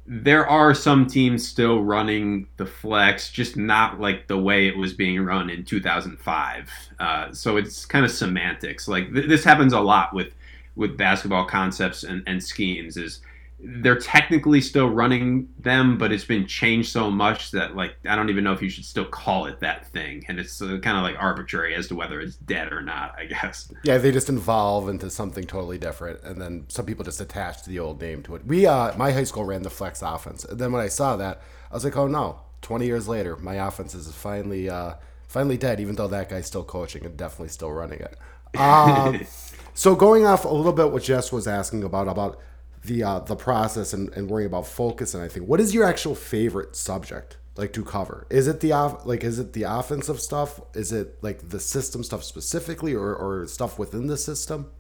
there 0.08 0.48
are 0.48 0.74
some 0.74 1.08
teams 1.08 1.48
still 1.48 1.82
running 1.82 2.48
the 2.58 2.66
flex, 2.66 3.32
just 3.32 3.58
not 3.58 4.00
like 4.00 4.28
the 4.28 4.38
way 4.38 4.68
it 4.68 4.78
was 4.78 4.94
being 4.94 5.24
run 5.24 5.50
in 5.50 5.64
2005. 5.66 6.72
Uh, 7.00 7.32
so 7.32 7.58
it's 7.58 7.86
kind 7.86 8.06
of 8.06 8.12
semantics. 8.12 8.88
Like 8.88 9.12
th- 9.14 9.28
this 9.28 9.44
happens 9.44 9.74
a 9.74 9.80
lot 9.80 10.14
with 10.14 10.34
with 10.76 10.98
basketball 10.98 11.46
concepts 11.46 12.04
and, 12.04 12.24
and 12.28 12.44
schemes. 12.44 12.98
Is 12.98 13.22
they're 13.60 13.98
technically 13.98 14.60
still 14.60 14.90
running 14.90 15.48
them, 15.60 15.98
but 15.98 16.12
it's 16.12 16.26
been 16.26 16.46
changed 16.46 16.92
so 16.92 17.10
much 17.10 17.52
that 17.52 17.76
like 17.76 17.96
I 18.08 18.16
don't 18.16 18.30
even 18.30 18.44
know 18.44 18.54
if 18.54 18.62
you 18.62 18.70
should 18.70 18.86
still 18.86 19.06
call 19.06 19.46
it 19.46 19.60
that 19.62 19.88
thing, 19.88 20.26
and 20.28 20.40
it's 20.40 20.62
uh, 20.62 20.78
kind 20.82 20.98
of 20.98 21.04
like 21.04 21.16
arbitrary 21.18 21.74
as 21.74 21.88
to 21.88 21.96
whether 21.96 22.20
it's 22.20 22.36
dead 22.36 22.74
or 22.74 22.82
not. 22.82 23.16
I 23.18 23.26
guess. 23.26 23.72
Yeah, 23.84 23.98
they 23.98 24.12
just 24.12 24.30
evolve 24.30 24.90
into 24.90 25.10
something 25.10 25.46
totally 25.46 25.78
different, 25.78 26.22
and 26.24 26.40
then 26.42 26.66
some 26.68 26.86
people 26.86 27.06
just 27.06 27.22
attach 27.22 27.64
the 27.64 27.80
old 27.80 28.02
name 28.02 28.24
to 28.24 28.36
it. 28.36 28.46
We, 28.46 28.66
uh, 28.66 28.96
my 28.98 29.12
high 29.12 29.24
school 29.24 29.46
ran 29.46 29.64
the 29.64 29.70
flex 29.70 30.02
offense, 30.02 30.44
and 30.44 30.60
then 30.60 30.72
when 30.72 30.82
I 30.82 30.90
saw 30.90 31.16
that, 31.16 31.42
I 31.72 31.74
was 31.74 31.84
like, 31.84 31.98
oh 31.98 32.08
no, 32.08 32.42
twenty 32.62 32.86
years 32.86 33.08
later, 33.08 33.38
my 33.38 33.56
offense 33.56 33.96
is 33.96 34.12
finally, 34.14 34.70
uh, 34.70 34.96
finally 35.28 35.58
dead. 35.58 35.80
Even 35.80 35.96
though 35.96 36.10
that 36.10 36.30
guy's 36.30 36.46
still 36.46 36.64
coaching 36.64 37.06
and 37.06 37.16
definitely 37.16 37.50
still 37.50 37.72
running 37.72 38.00
it. 38.00 38.18
Um, 38.58 39.26
so 39.76 39.94
going 39.94 40.26
off 40.26 40.46
a 40.46 40.50
little 40.50 40.74
bit 40.74 40.90
what 40.92 41.04
Jess 41.04 41.32
was 41.32 41.48
asking 41.48 41.84
about 41.84 42.08
about 42.08 42.40
the 42.84 43.04
uh, 43.04 43.20
the 43.20 43.36
process 43.36 43.94
and, 43.94 44.10
and 44.14 44.30
worrying 44.30 44.48
about 44.48 44.66
focus 44.66 45.14
and 45.14 45.24
I 45.24 45.28
think 45.28 45.48
what 45.48 45.60
is 45.60 45.74
your 45.74 45.84
actual 45.84 46.16
favorite 46.16 46.76
subject 46.76 47.38
like 47.58 47.74
to 47.74 47.84
cover? 47.84 48.26
Is 48.30 48.48
it 48.48 48.60
the 48.62 48.72
off 48.72 49.06
like 49.06 49.24
is 49.24 49.38
it 49.38 49.54
the 49.54 49.64
offensive 49.64 50.20
stuff? 50.20 50.60
Is 50.74 50.92
it 50.92 51.22
like 51.22 51.50
the 51.50 51.60
system 51.60 52.04
stuff 52.04 52.24
specifically 52.24 52.94
or, 52.94 53.16
or 53.16 53.48
stuff 53.48 53.78
within 53.78 54.08
the 54.08 54.18
system? 54.18 54.72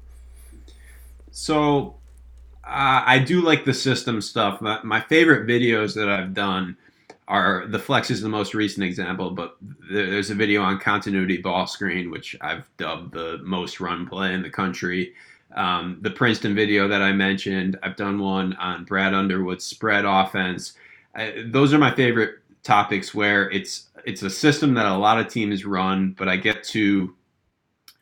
So 1.31 1.95
uh, 2.63 3.03
I 3.05 3.19
do 3.19 3.41
like 3.41 3.65
the 3.65 3.73
system 3.73 4.21
stuff. 4.21 4.61
My, 4.61 4.79
my 4.83 5.01
favorite 5.01 5.47
videos 5.47 5.93
that 5.95 6.09
I've 6.09 6.33
done 6.33 6.77
are 7.27 7.65
the 7.67 7.79
flex 7.79 8.11
is 8.11 8.21
the 8.21 8.29
most 8.29 8.53
recent 8.53 8.83
example 8.83 9.31
but 9.31 9.57
there's 9.91 10.29
a 10.29 10.35
video 10.35 10.61
on 10.61 10.79
continuity 10.79 11.37
ball 11.37 11.65
screen 11.65 12.11
which 12.11 12.35
I've 12.41 12.69
dubbed 12.77 13.13
the 13.13 13.39
most 13.43 13.79
run 13.79 14.07
play 14.07 14.33
in 14.33 14.43
the 14.43 14.49
country 14.49 15.13
um, 15.55 15.99
the 16.01 16.11
Princeton 16.11 16.53
video 16.53 16.87
that 16.87 17.01
I 17.01 17.13
mentioned, 17.13 17.79
I've 17.81 17.95
done 17.95 18.19
one 18.19 18.53
on 18.55 18.83
Brad 18.83 19.13
Underwood's 19.13 19.63
spread 19.63 20.03
offense. 20.05 20.73
I, 21.15 21.45
those 21.47 21.73
are 21.73 21.77
my 21.77 21.93
favorite 21.95 22.39
topics 22.63 23.13
where 23.13 23.49
it's 23.51 23.87
it's 24.05 24.21
a 24.21 24.29
system 24.29 24.73
that 24.75 24.85
a 24.85 24.97
lot 24.97 25.19
of 25.19 25.29
teams 25.29 25.65
run, 25.65 26.13
but 26.17 26.27
I 26.27 26.35
get 26.35 26.63
to 26.65 27.15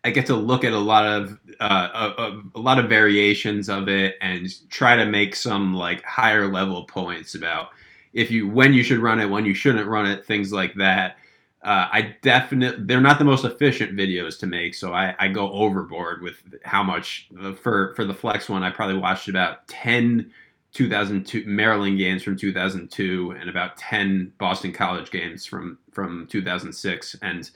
I 0.04 0.10
get 0.10 0.26
to 0.28 0.36
look 0.36 0.64
at 0.64 0.74
a 0.74 0.78
lot 0.78 1.06
of 1.06 1.40
uh, 1.60 2.12
a, 2.18 2.42
a, 2.56 2.60
lot 2.60 2.80
of 2.80 2.90
variations 2.90 3.70
of 3.70 3.88
it 3.88 4.16
and 4.20 4.48
try 4.70 4.96
to 4.96 5.06
make 5.06 5.36
some 5.36 5.74
like 5.74 6.04
higher 6.04 6.52
level 6.52 6.84
points 6.86 7.36
about 7.36 7.70
if 8.14 8.32
you 8.32 8.48
when 8.48 8.74
you 8.74 8.84
should 8.84 9.00
run 9.00 9.20
it, 9.20 9.30
when 9.30 9.46
you 9.46 9.54
shouldn't 9.54 9.88
run 9.88 10.06
it, 10.06 10.26
things 10.26 10.52
like 10.52 10.76
that. 10.76 11.18
Uh, 11.64 11.88
I 11.92 12.16
definitely 12.22 12.84
they're 12.86 13.00
not 13.00 13.20
the 13.20 13.26
most 13.26 13.46
efficient 13.46 13.98
videos 13.98 14.38
to 14.40 14.48
make, 14.48 14.76
so 14.76 14.94
I, 14.94 15.16
I 15.18 15.30
go 15.30 15.52
overboard 15.52 16.22
with 16.22 16.44
how 16.64 16.84
much 16.84 17.30
uh, 17.42 17.54
for 17.54 17.94
for 17.96 18.06
the 18.06 18.14
flex 18.14 18.50
one. 18.50 18.64
I 18.64 18.70
probably 18.70 18.98
watched 18.98 19.30
about 19.30 19.68
10 19.68 20.32
2002 20.74 21.44
Maryland 21.46 21.98
games 22.00 22.24
from 22.24 22.36
2002 22.36 23.36
and 23.40 23.50
about 23.50 23.78
10 23.78 24.34
Boston 24.40 24.74
College 24.74 25.12
games 25.12 25.46
from 25.46 25.78
from 25.92 26.28
2006, 26.28 27.16
and 27.22 27.50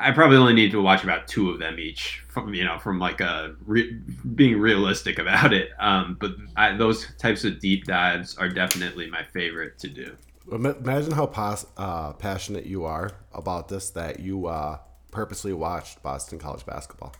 I 0.00 0.12
probably 0.12 0.36
only 0.36 0.54
need 0.54 0.70
to 0.72 0.80
watch 0.80 1.02
about 1.02 1.26
two 1.26 1.50
of 1.50 1.58
them 1.58 1.78
each, 1.78 2.22
from 2.28 2.54
you 2.54 2.64
know, 2.64 2.78
from 2.78 2.98
like 2.98 3.20
a 3.20 3.54
re- 3.66 4.00
being 4.34 4.58
realistic 4.58 5.18
about 5.18 5.52
it. 5.52 5.70
Um, 5.80 6.16
but 6.20 6.32
I, 6.56 6.76
those 6.76 7.06
types 7.16 7.44
of 7.44 7.58
deep 7.58 7.84
dives 7.84 8.36
are 8.36 8.48
definitely 8.48 9.10
my 9.10 9.24
favorite 9.24 9.78
to 9.80 9.88
do. 9.88 10.16
Imagine 10.50 11.12
how 11.12 11.26
pos- 11.26 11.66
uh, 11.76 12.12
passionate 12.14 12.64
you 12.64 12.84
are 12.84 13.10
about 13.32 13.68
this 13.68 13.90
that 13.90 14.20
you 14.20 14.46
uh, 14.46 14.78
purposely 15.10 15.52
watched 15.52 16.02
Boston 16.02 16.38
College 16.38 16.64
basketball. 16.64 17.14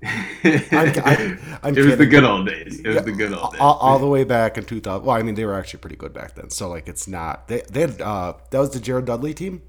I'm, 0.04 0.92
I'm, 1.04 1.38
I'm 1.62 1.76
it 1.76 1.84
was 1.84 1.96
the 1.96 2.06
good 2.06 2.22
old 2.22 2.46
days. 2.46 2.78
It 2.78 2.86
was 2.86 2.96
yeah, 2.96 3.02
the 3.02 3.12
good 3.12 3.32
old 3.32 3.52
days. 3.52 3.60
All, 3.60 3.74
all, 3.78 3.98
the 3.98 4.06
way 4.06 4.22
back 4.22 4.56
in 4.56 4.64
2000. 4.64 5.04
Well, 5.04 5.16
I 5.16 5.22
mean, 5.22 5.34
they 5.34 5.44
were 5.44 5.54
actually 5.54 5.80
pretty 5.80 5.96
good 5.96 6.12
back 6.12 6.36
then. 6.36 6.50
So, 6.50 6.68
like, 6.68 6.88
it's 6.88 7.08
not. 7.08 7.48
They, 7.48 7.62
they 7.68 7.80
had, 7.80 8.00
uh, 8.00 8.34
that 8.50 8.58
was 8.60 8.70
the 8.70 8.78
Jared 8.78 9.06
Dudley 9.06 9.34
team? 9.34 9.62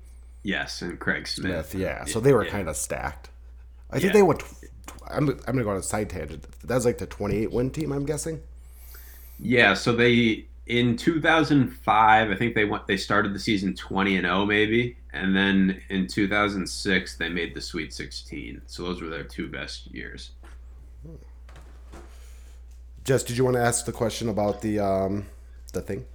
Yes, 0.44 0.82
and 0.82 1.00
Craig 1.00 1.28
Smith. 1.28 1.72
Smith 1.72 1.82
yeah. 1.82 2.06
So 2.06 2.20
they 2.20 2.34
were 2.34 2.46
yeah. 2.46 2.52
kind 2.52 2.70
of 2.70 2.76
stacked. 2.76 3.30
I 3.92 4.00
think 4.00 4.06
yeah. 4.06 4.14
they 4.14 4.24
went. 4.24 4.44
I'm, 5.10 5.30
I'm 5.30 5.36
going 5.36 5.58
to 5.58 5.64
go 5.64 5.70
on 5.72 5.78
a 5.78 5.84
side 5.84 6.10
tangent. 6.10 6.46
That's 6.64 6.86
like 6.86 6.98
the 6.98 7.08
28 7.08 7.52
win 7.52 7.72
team, 7.72 7.92
I'm 7.92 8.06
guessing. 8.06 8.42
Yeah. 9.40 9.74
So 9.74 9.94
they 9.94 10.46
in 10.70 10.96
2005, 10.96 12.32
I 12.32 12.36
think 12.36 12.56
they 12.56 12.66
went. 12.66 12.88
They 12.88 12.96
started 12.96 13.34
the 13.34 13.40
season 13.40 13.76
20 13.76 14.18
and 14.18 14.26
0, 14.26 14.46
maybe, 14.46 14.98
and 15.12 15.36
then 15.36 15.82
in 15.90 16.08
2006 16.08 17.18
they 17.18 17.28
made 17.28 17.56
the 17.56 17.62
Sweet 17.62 17.94
16. 17.94 18.62
So 18.68 18.84
those 18.84 19.02
were 19.02 19.10
their 19.10 19.24
two 19.24 19.50
best 19.50 19.88
years. 19.88 20.32
Jess, 23.04 23.24
did 23.24 23.38
you 23.38 23.44
want 23.44 23.56
to 23.56 23.64
ask 23.64 23.86
the 23.86 23.92
question 23.92 24.30
about 24.30 24.62
the 24.62 24.80
um, 24.80 25.26
the 25.74 25.82
thing? 25.82 26.06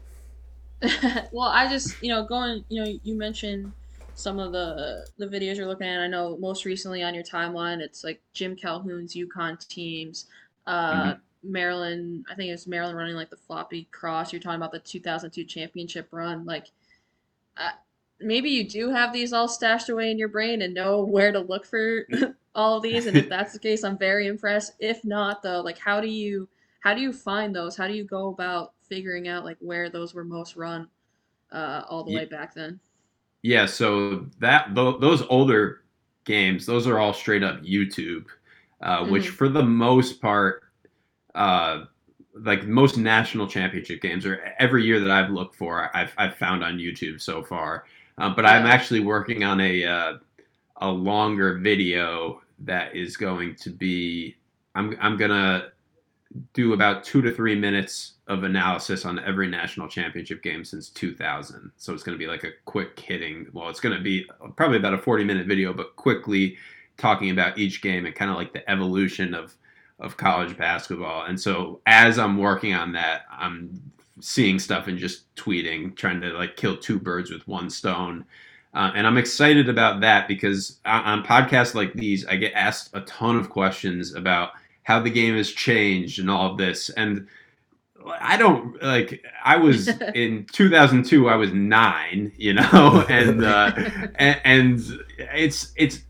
well, 1.32 1.48
I 1.48 1.68
just 1.68 2.00
you 2.00 2.10
know 2.10 2.24
going 2.24 2.64
you 2.68 2.84
know 2.84 2.98
you 3.02 3.16
mentioned 3.16 3.72
some 4.14 4.38
of 4.38 4.52
the 4.52 5.06
the 5.18 5.26
videos 5.26 5.56
you're 5.56 5.66
looking 5.66 5.86
at. 5.86 6.00
I 6.00 6.06
know 6.06 6.36
most 6.38 6.64
recently 6.64 7.02
on 7.02 7.14
your 7.14 7.24
timeline, 7.24 7.80
it's 7.80 8.04
like 8.04 8.20
Jim 8.32 8.56
Calhoun's 8.56 9.14
UConn 9.14 9.66
teams. 9.68 10.26
Uh, 10.66 10.92
mm-hmm. 10.92 11.18
Maryland, 11.52 12.24
I 12.30 12.34
think 12.34 12.50
it's 12.50 12.66
Maryland 12.66 12.96
running 12.96 13.16
like 13.16 13.30
the 13.30 13.36
floppy 13.36 13.86
cross. 13.90 14.32
You're 14.32 14.40
talking 14.40 14.56
about 14.56 14.72
the 14.72 14.78
2002 14.78 15.44
championship 15.44 16.08
run. 16.10 16.44
Like, 16.46 16.70
uh, 17.56 17.70
maybe 18.20 18.48
you 18.48 18.68
do 18.68 18.90
have 18.90 19.12
these 19.12 19.32
all 19.32 19.48
stashed 19.48 19.90
away 19.90 20.10
in 20.10 20.18
your 20.18 20.28
brain 20.28 20.62
and 20.62 20.72
know 20.72 21.04
where 21.04 21.32
to 21.32 21.40
look 21.40 21.66
for 21.66 22.06
all 22.54 22.78
of 22.78 22.82
these. 22.82 23.06
And 23.06 23.16
if 23.16 23.28
that's 23.28 23.52
the 23.52 23.58
case, 23.58 23.84
I'm 23.84 23.98
very 23.98 24.26
impressed. 24.26 24.72
If 24.78 25.04
not, 25.04 25.42
though, 25.42 25.60
like, 25.60 25.78
how 25.78 26.00
do 26.00 26.08
you 26.08 26.48
how 26.80 26.94
do 26.94 27.00
you 27.00 27.12
find 27.12 27.54
those? 27.54 27.76
How 27.76 27.88
do 27.88 27.94
you 27.94 28.04
go 28.04 28.28
about 28.28 28.72
figuring 28.88 29.28
out 29.28 29.44
like 29.44 29.56
where 29.60 29.88
those 29.90 30.14
were 30.14 30.24
most 30.24 30.56
run 30.56 30.88
uh, 31.50 31.82
all 31.88 32.04
the 32.04 32.12
yeah. 32.12 32.18
way 32.20 32.24
back 32.26 32.54
then? 32.54 32.80
Yeah, 33.44 33.66
so 33.66 34.24
that 34.38 34.74
those 34.74 35.20
older 35.28 35.82
games, 36.24 36.64
those 36.64 36.86
are 36.86 36.98
all 36.98 37.12
straight 37.12 37.42
up 37.42 37.60
YouTube, 37.60 38.24
uh, 38.80 39.00
mm-hmm. 39.02 39.12
which 39.12 39.28
for 39.28 39.50
the 39.50 39.62
most 39.62 40.22
part 40.22 40.62
uh, 41.34 41.84
like 42.32 42.64
most 42.64 42.96
national 42.96 43.46
championship 43.46 44.00
games 44.00 44.24
or 44.24 44.40
every 44.58 44.86
year 44.86 44.98
that 44.98 45.10
I've 45.10 45.28
looked 45.28 45.56
for, 45.56 45.94
I've, 45.94 46.14
I've 46.16 46.36
found 46.36 46.64
on 46.64 46.78
YouTube 46.78 47.20
so 47.20 47.42
far. 47.42 47.84
Um, 48.16 48.34
but. 48.34 48.46
I'm 48.46 48.64
actually 48.64 49.00
working 49.00 49.44
on 49.44 49.60
a 49.60 49.84
uh, 49.84 50.12
a 50.76 50.88
longer 50.88 51.58
video 51.58 52.40
that 52.60 52.96
is 52.96 53.14
going 53.18 53.56
to 53.56 53.68
be. 53.68 54.36
I'm 54.74 54.96
I'm 55.02 55.18
gonna 55.18 55.72
do 56.54 56.72
about 56.72 57.04
two 57.04 57.20
to 57.20 57.30
three 57.30 57.56
minutes 57.56 58.13
of 58.26 58.42
analysis 58.42 59.04
on 59.04 59.18
every 59.18 59.48
national 59.48 59.88
championship 59.88 60.42
game 60.42 60.64
since 60.64 60.88
2000. 60.88 61.70
So 61.76 61.92
it's 61.92 62.02
going 62.02 62.16
to 62.16 62.22
be 62.22 62.30
like 62.30 62.44
a 62.44 62.52
quick 62.64 62.98
hitting. 62.98 63.46
Well, 63.52 63.68
it's 63.68 63.80
going 63.80 63.96
to 63.96 64.02
be 64.02 64.26
probably 64.56 64.78
about 64.78 64.94
a 64.94 64.98
40 64.98 65.24
minute 65.24 65.46
video, 65.46 65.72
but 65.74 65.96
quickly 65.96 66.56
talking 66.96 67.30
about 67.30 67.58
each 67.58 67.82
game 67.82 68.06
and 68.06 68.14
kind 68.14 68.30
of 68.30 68.36
like 68.36 68.52
the 68.52 68.68
evolution 68.70 69.34
of 69.34 69.54
of 70.00 70.16
college 70.16 70.56
basketball. 70.56 71.24
And 71.24 71.40
so 71.40 71.80
as 71.86 72.18
I'm 72.18 72.36
working 72.38 72.74
on 72.74 72.92
that, 72.92 73.22
I'm 73.30 73.80
seeing 74.20 74.58
stuff 74.58 74.88
and 74.88 74.98
just 74.98 75.32
tweeting, 75.36 75.96
trying 75.96 76.20
to 76.20 76.30
like 76.30 76.56
kill 76.56 76.76
two 76.76 76.98
birds 76.98 77.30
with 77.30 77.46
one 77.46 77.70
stone. 77.70 78.24
Uh, 78.72 78.90
and 78.94 79.06
I'm 79.06 79.18
excited 79.18 79.68
about 79.68 80.00
that 80.00 80.26
because 80.26 80.80
on 80.84 81.22
podcasts 81.22 81.74
like 81.74 81.92
these, 81.92 82.26
I 82.26 82.36
get 82.36 82.52
asked 82.54 82.90
a 82.92 83.02
ton 83.02 83.36
of 83.36 83.50
questions 83.50 84.14
about 84.14 84.50
how 84.82 84.98
the 85.00 85.10
game 85.10 85.36
has 85.36 85.50
changed 85.50 86.18
and 86.18 86.30
all 86.30 86.50
of 86.50 86.58
this. 86.58 86.90
And 86.90 87.28
I 88.06 88.36
don't 88.36 88.80
like. 88.82 89.24
I 89.42 89.56
was 89.56 89.88
in 90.14 90.46
2002. 90.52 91.28
I 91.28 91.36
was 91.36 91.52
nine, 91.52 92.32
you 92.36 92.54
know, 92.54 93.04
and 93.08 93.44
uh, 93.44 93.72
and, 94.16 94.40
and 94.44 95.04
it's 95.18 95.72
it's 95.76 96.02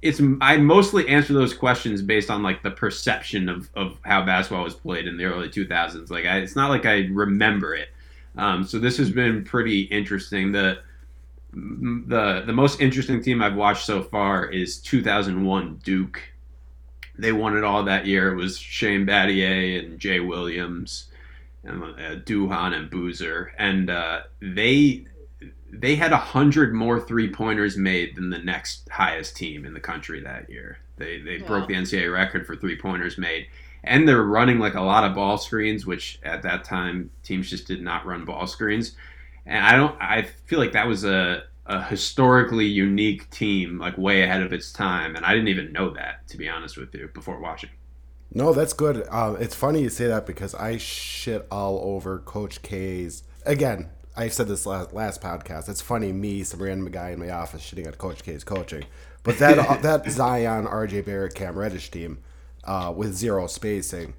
it's 0.00 0.20
I 0.40 0.56
mostly 0.56 1.08
answer 1.08 1.32
those 1.32 1.54
questions 1.54 2.02
based 2.02 2.30
on 2.30 2.42
like 2.42 2.62
the 2.62 2.70
perception 2.70 3.48
of, 3.48 3.70
of 3.74 3.98
how 4.02 4.24
basketball 4.24 4.64
was 4.64 4.74
played 4.74 5.06
in 5.06 5.16
the 5.16 5.24
early 5.24 5.48
2000s. 5.48 6.10
Like 6.10 6.26
I, 6.26 6.38
it's 6.38 6.56
not 6.56 6.70
like 6.70 6.86
I 6.86 7.08
remember 7.12 7.74
it. 7.74 7.88
Um, 8.36 8.64
so 8.64 8.78
this 8.78 8.96
has 8.96 9.10
been 9.10 9.44
pretty 9.44 9.82
interesting. 9.82 10.52
The 10.52 10.80
the 11.52 12.42
the 12.46 12.52
most 12.52 12.80
interesting 12.80 13.22
team 13.22 13.42
I've 13.42 13.54
watched 13.54 13.84
so 13.84 14.02
far 14.02 14.46
is 14.46 14.78
2001 14.78 15.80
Duke. 15.84 16.20
They 17.18 17.32
won 17.32 17.56
it 17.56 17.62
all 17.62 17.84
that 17.84 18.06
year. 18.06 18.32
It 18.32 18.36
was 18.36 18.56
Shane 18.58 19.06
Battier 19.06 19.84
and 19.84 19.98
Jay 19.98 20.18
Williams 20.18 21.11
and 21.64 21.82
uh, 21.82 22.16
Duhon 22.24 22.74
and 22.74 22.90
Boozer, 22.90 23.52
and 23.58 23.90
uh, 23.90 24.22
they 24.40 25.06
they 25.72 25.96
had 25.96 26.12
a 26.12 26.18
hundred 26.18 26.74
more 26.74 27.00
three 27.00 27.30
pointers 27.30 27.76
made 27.76 28.16
than 28.16 28.30
the 28.30 28.38
next 28.38 28.88
highest 28.90 29.36
team 29.36 29.64
in 29.64 29.74
the 29.74 29.80
country 29.80 30.20
that 30.20 30.50
year. 30.50 30.78
They 30.96 31.20
they 31.20 31.38
wow. 31.38 31.46
broke 31.46 31.68
the 31.68 31.74
NCAA 31.74 32.12
record 32.12 32.46
for 32.46 32.56
three 32.56 32.78
pointers 32.78 33.16
made, 33.16 33.46
and 33.82 34.06
they're 34.06 34.22
running 34.22 34.58
like 34.58 34.74
a 34.74 34.82
lot 34.82 35.04
of 35.04 35.14
ball 35.14 35.38
screens, 35.38 35.86
which 35.86 36.20
at 36.22 36.42
that 36.42 36.64
time 36.64 37.10
teams 37.22 37.48
just 37.48 37.66
did 37.66 37.82
not 37.82 38.06
run 38.06 38.24
ball 38.24 38.46
screens. 38.46 38.96
And 39.46 39.64
I 39.64 39.76
don't. 39.76 40.00
I 40.00 40.22
feel 40.22 40.58
like 40.58 40.72
that 40.72 40.86
was 40.86 41.04
a 41.04 41.44
a 41.66 41.82
historically 41.84 42.66
unique 42.66 43.30
team, 43.30 43.78
like 43.78 43.96
way 43.96 44.22
ahead 44.22 44.42
of 44.42 44.52
its 44.52 44.72
time, 44.72 45.14
and 45.16 45.24
I 45.24 45.32
didn't 45.32 45.48
even 45.48 45.72
know 45.72 45.90
that 45.90 46.26
to 46.28 46.36
be 46.36 46.48
honest 46.48 46.76
with 46.76 46.94
you 46.94 47.08
before 47.14 47.40
watching. 47.40 47.70
No, 48.34 48.52
that's 48.52 48.72
good. 48.72 49.06
Um, 49.10 49.36
it's 49.40 49.54
funny 49.54 49.82
you 49.82 49.90
say 49.90 50.06
that 50.06 50.26
because 50.26 50.54
I 50.54 50.78
shit 50.78 51.46
all 51.50 51.80
over 51.82 52.18
Coach 52.18 52.62
K's. 52.62 53.24
Again, 53.44 53.90
I 54.16 54.28
said 54.28 54.48
this 54.48 54.64
last, 54.64 54.94
last 54.94 55.20
podcast. 55.20 55.68
It's 55.68 55.82
funny, 55.82 56.12
me, 56.12 56.42
some 56.42 56.62
random 56.62 56.90
guy 56.90 57.10
in 57.10 57.18
my 57.18 57.30
office 57.30 57.62
shitting 57.62 57.86
at 57.86 57.98
Coach 57.98 58.22
K's 58.22 58.42
coaching, 58.44 58.84
but 59.22 59.38
that 59.38 59.58
uh, 59.58 59.76
that 59.82 60.10
Zion, 60.10 60.66
R.J. 60.66 61.02
Barrett, 61.02 61.34
Cam 61.34 61.58
Reddish 61.58 61.90
team 61.90 62.18
uh, 62.64 62.92
with 62.94 63.14
zero 63.14 63.46
spacing, 63.46 64.14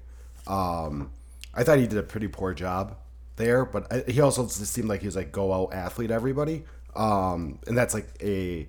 um, 0.46 1.10
I 1.52 1.64
thought 1.64 1.78
he 1.78 1.86
did 1.86 1.98
a 1.98 2.02
pretty 2.02 2.28
poor 2.28 2.54
job 2.54 2.96
there. 3.36 3.64
But 3.64 3.92
I, 3.92 4.10
he 4.10 4.20
also 4.20 4.44
just 4.44 4.66
seemed 4.66 4.88
like 4.88 5.00
he 5.00 5.06
was 5.06 5.16
like 5.16 5.32
go 5.32 5.52
out 5.52 5.74
athlete 5.74 6.12
everybody, 6.12 6.64
um, 6.94 7.58
and 7.66 7.76
that's 7.76 7.94
like 7.94 8.08
a 8.22 8.68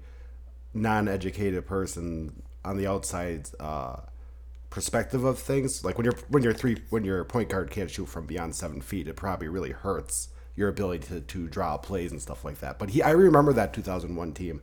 non-educated 0.73 1.65
person 1.67 2.41
on 2.63 2.77
the 2.77 2.87
outside 2.87 3.47
uh, 3.59 3.97
perspective 4.75 5.23
of 5.23 5.39
things. 5.39 5.85
Like 5.85 5.97
when 5.97 6.03
you're 6.03 6.17
when 6.27 6.43
you're 6.43 6.53
three 6.53 6.75
when 6.89 7.05
your 7.05 7.23
point 7.23 7.47
guard 7.47 7.71
can't 7.71 7.89
shoot 7.89 8.07
from 8.07 8.25
beyond 8.25 8.55
seven 8.55 8.81
feet, 8.81 9.07
it 9.07 9.15
probably 9.15 9.47
really 9.47 9.71
hurts 9.71 10.27
your 10.53 10.67
ability 10.67 11.07
to, 11.07 11.21
to 11.21 11.47
draw 11.47 11.77
plays 11.77 12.11
and 12.11 12.21
stuff 12.21 12.43
like 12.43 12.59
that. 12.59 12.77
But 12.77 12.89
he, 12.89 13.01
I 13.01 13.11
remember 13.11 13.53
that 13.53 13.73
2001 13.73 14.33
team, 14.33 14.61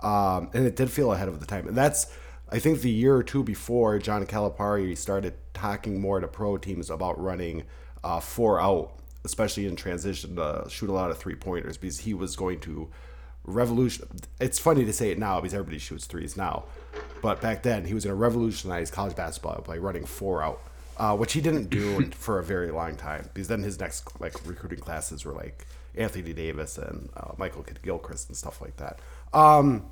um, 0.00 0.48
and 0.54 0.64
it 0.64 0.76
did 0.76 0.92
feel 0.92 1.12
ahead 1.12 1.26
of 1.26 1.40
the 1.40 1.46
time. 1.46 1.66
And 1.66 1.76
that's, 1.76 2.06
I 2.50 2.60
think, 2.60 2.80
the 2.80 2.90
year 2.90 3.16
or 3.16 3.24
two 3.24 3.42
before 3.42 3.98
John 3.98 4.24
Calipari 4.26 4.96
started 4.96 5.34
talking 5.54 6.00
more 6.00 6.20
to 6.20 6.28
pro 6.28 6.56
teams 6.56 6.88
about 6.88 7.20
running 7.20 7.64
uh, 8.04 8.20
four 8.20 8.60
out, 8.60 8.92
especially 9.24 9.66
in 9.66 9.74
transition 9.74 10.36
to 10.36 10.66
shoot 10.68 10.88
a 10.88 10.92
lot 10.92 11.10
of 11.10 11.18
three 11.18 11.34
pointers 11.34 11.76
because 11.76 11.98
he 11.98 12.14
was 12.14 12.36
going 12.36 12.60
to 12.60 12.88
revolution. 13.48 14.06
It's 14.40 14.58
funny 14.58 14.84
to 14.84 14.92
say 14.92 15.10
it 15.10 15.18
now 15.18 15.40
because 15.40 15.54
everybody 15.54 15.78
shoots 15.78 16.06
threes 16.06 16.36
now, 16.36 16.64
but 17.22 17.40
back 17.40 17.62
then 17.62 17.84
he 17.84 17.94
was 17.94 18.04
going 18.04 18.16
to 18.16 18.20
revolutionize 18.20 18.90
college 18.90 19.16
basketball 19.16 19.62
by 19.66 19.76
running 19.76 20.04
four 20.04 20.42
out 20.42 20.60
uh, 20.98 21.16
which 21.16 21.32
he 21.32 21.40
didn't 21.40 21.70
do 21.70 22.10
for 22.10 22.38
a 22.38 22.44
very 22.44 22.70
long 22.70 22.96
time 22.96 23.30
because 23.32 23.48
then 23.48 23.62
his 23.62 23.78
next 23.78 24.20
like 24.20 24.34
recruiting 24.46 24.80
classes 24.80 25.24
were 25.24 25.32
like 25.32 25.66
Anthony 25.94 26.32
Davis 26.32 26.76
and 26.78 27.08
uh, 27.16 27.32
Michael 27.36 27.64
Gilchrist 27.82 28.28
and 28.28 28.36
stuff 28.36 28.60
like 28.60 28.76
that. 28.76 28.98
Um, 29.32 29.86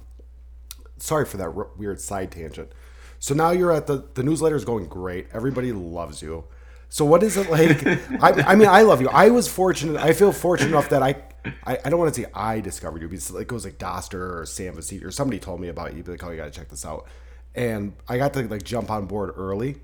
sorry 0.98 1.24
for 1.24 1.36
that 1.36 1.48
r- 1.56 1.68
weird 1.76 2.00
side 2.00 2.32
tangent. 2.32 2.72
So 3.18 3.34
now 3.34 3.50
you're 3.50 3.72
at 3.72 3.86
the 3.86 4.04
the 4.14 4.22
newsletter 4.22 4.56
is 4.56 4.64
going 4.64 4.86
great. 4.86 5.28
Everybody 5.32 5.72
loves 5.72 6.22
you. 6.22 6.44
So 6.88 7.04
what 7.04 7.22
is 7.22 7.36
it 7.36 7.50
like? 7.50 7.86
I, 8.22 8.52
I, 8.52 8.54
mean, 8.54 8.68
I 8.68 8.82
love 8.82 9.00
you. 9.00 9.08
I 9.08 9.30
was 9.30 9.48
fortunate. 9.48 10.00
I 10.00 10.12
feel 10.12 10.32
fortunate 10.32 10.70
enough 10.70 10.88
that 10.90 11.02
I, 11.02 11.16
I, 11.64 11.78
I 11.84 11.90
don't 11.90 11.98
want 11.98 12.14
to 12.14 12.22
say 12.22 12.28
I 12.32 12.60
discovered 12.60 13.02
you 13.02 13.08
because 13.08 13.30
it 13.30 13.48
goes 13.48 13.64
like 13.64 13.78
Dauster 13.78 14.40
or 14.40 14.46
Sam 14.46 14.74
Vecenie 14.74 15.04
or 15.04 15.10
somebody 15.10 15.38
told 15.38 15.60
me 15.60 15.68
about 15.68 15.94
you. 15.94 16.02
Be 16.02 16.12
like, 16.12 16.24
oh, 16.24 16.30
you 16.30 16.36
got 16.36 16.44
to 16.44 16.50
check 16.50 16.68
this 16.68 16.86
out. 16.86 17.06
And 17.54 17.94
I 18.08 18.18
got 18.18 18.34
to 18.34 18.42
like 18.42 18.62
jump 18.62 18.90
on 18.90 19.06
board 19.06 19.32
early. 19.36 19.76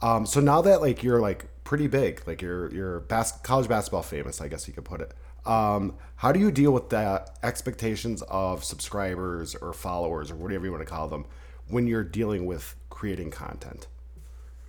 Um, 0.00 0.26
so 0.26 0.40
now 0.40 0.62
that 0.62 0.80
like 0.80 1.02
you're 1.02 1.20
like 1.20 1.46
pretty 1.64 1.86
big, 1.86 2.22
like 2.26 2.40
you're 2.40 2.72
you're 2.72 3.00
bas- 3.00 3.38
college 3.42 3.68
basketball 3.68 4.02
famous, 4.02 4.40
I 4.40 4.48
guess 4.48 4.68
you 4.68 4.74
could 4.74 4.84
put 4.84 5.00
it. 5.00 5.12
Um, 5.44 5.96
how 6.16 6.32
do 6.32 6.40
you 6.40 6.50
deal 6.50 6.72
with 6.72 6.90
the 6.90 7.26
expectations 7.42 8.22
of 8.22 8.64
subscribers 8.64 9.54
or 9.54 9.72
followers 9.72 10.30
or 10.30 10.36
whatever 10.36 10.66
you 10.66 10.72
want 10.72 10.82
to 10.82 10.90
call 10.90 11.08
them 11.08 11.24
when 11.68 11.86
you're 11.86 12.04
dealing 12.04 12.46
with 12.46 12.76
creating 12.90 13.30
content? 13.30 13.86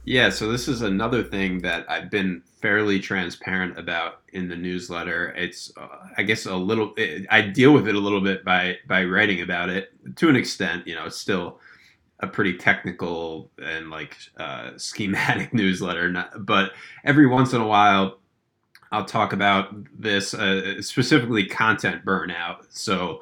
Yeah, 0.10 0.32
so 0.32 0.52
this 0.52 0.68
is 0.68 0.82
another 0.82 1.22
thing 1.22 1.60
that 1.60 1.86
I've 1.88 2.10
been 2.10 2.42
fairly 2.64 3.00
transparent 3.00 3.78
about 3.78 4.22
in 4.34 4.48
the 4.48 4.56
newsletter. 4.56 5.36
It's, 5.38 5.72
uh, 5.78 5.88
I 6.18 6.24
guess, 6.24 6.48
a 6.48 6.56
little. 6.56 6.96
I 7.30 7.42
deal 7.42 7.74
with 7.74 7.88
it 7.88 7.94
a 7.94 8.00
little 8.00 8.20
bit 8.20 8.44
by 8.44 8.78
by 8.88 9.04
writing 9.04 9.42
about 9.42 9.70
it 9.70 9.92
to 10.16 10.28
an 10.28 10.36
extent. 10.36 10.88
You 10.88 10.96
know, 10.96 11.06
it's 11.06 11.18
still 11.18 11.60
a 12.22 12.26
pretty 12.28 12.58
technical 12.58 13.52
and 13.60 13.92
like 13.92 14.18
uh, 14.38 14.72
schematic 14.78 15.54
newsletter, 15.54 16.12
not, 16.12 16.44
but 16.44 16.72
every 17.04 17.28
once 17.28 17.54
in 17.54 17.62
a 17.62 17.68
while, 17.68 18.18
I'll 18.92 19.06
talk 19.06 19.32
about 19.32 19.76
this 19.96 20.34
uh, 20.34 20.82
specifically 20.82 21.46
content 21.46 22.04
burnout. 22.04 22.66
So, 22.72 23.22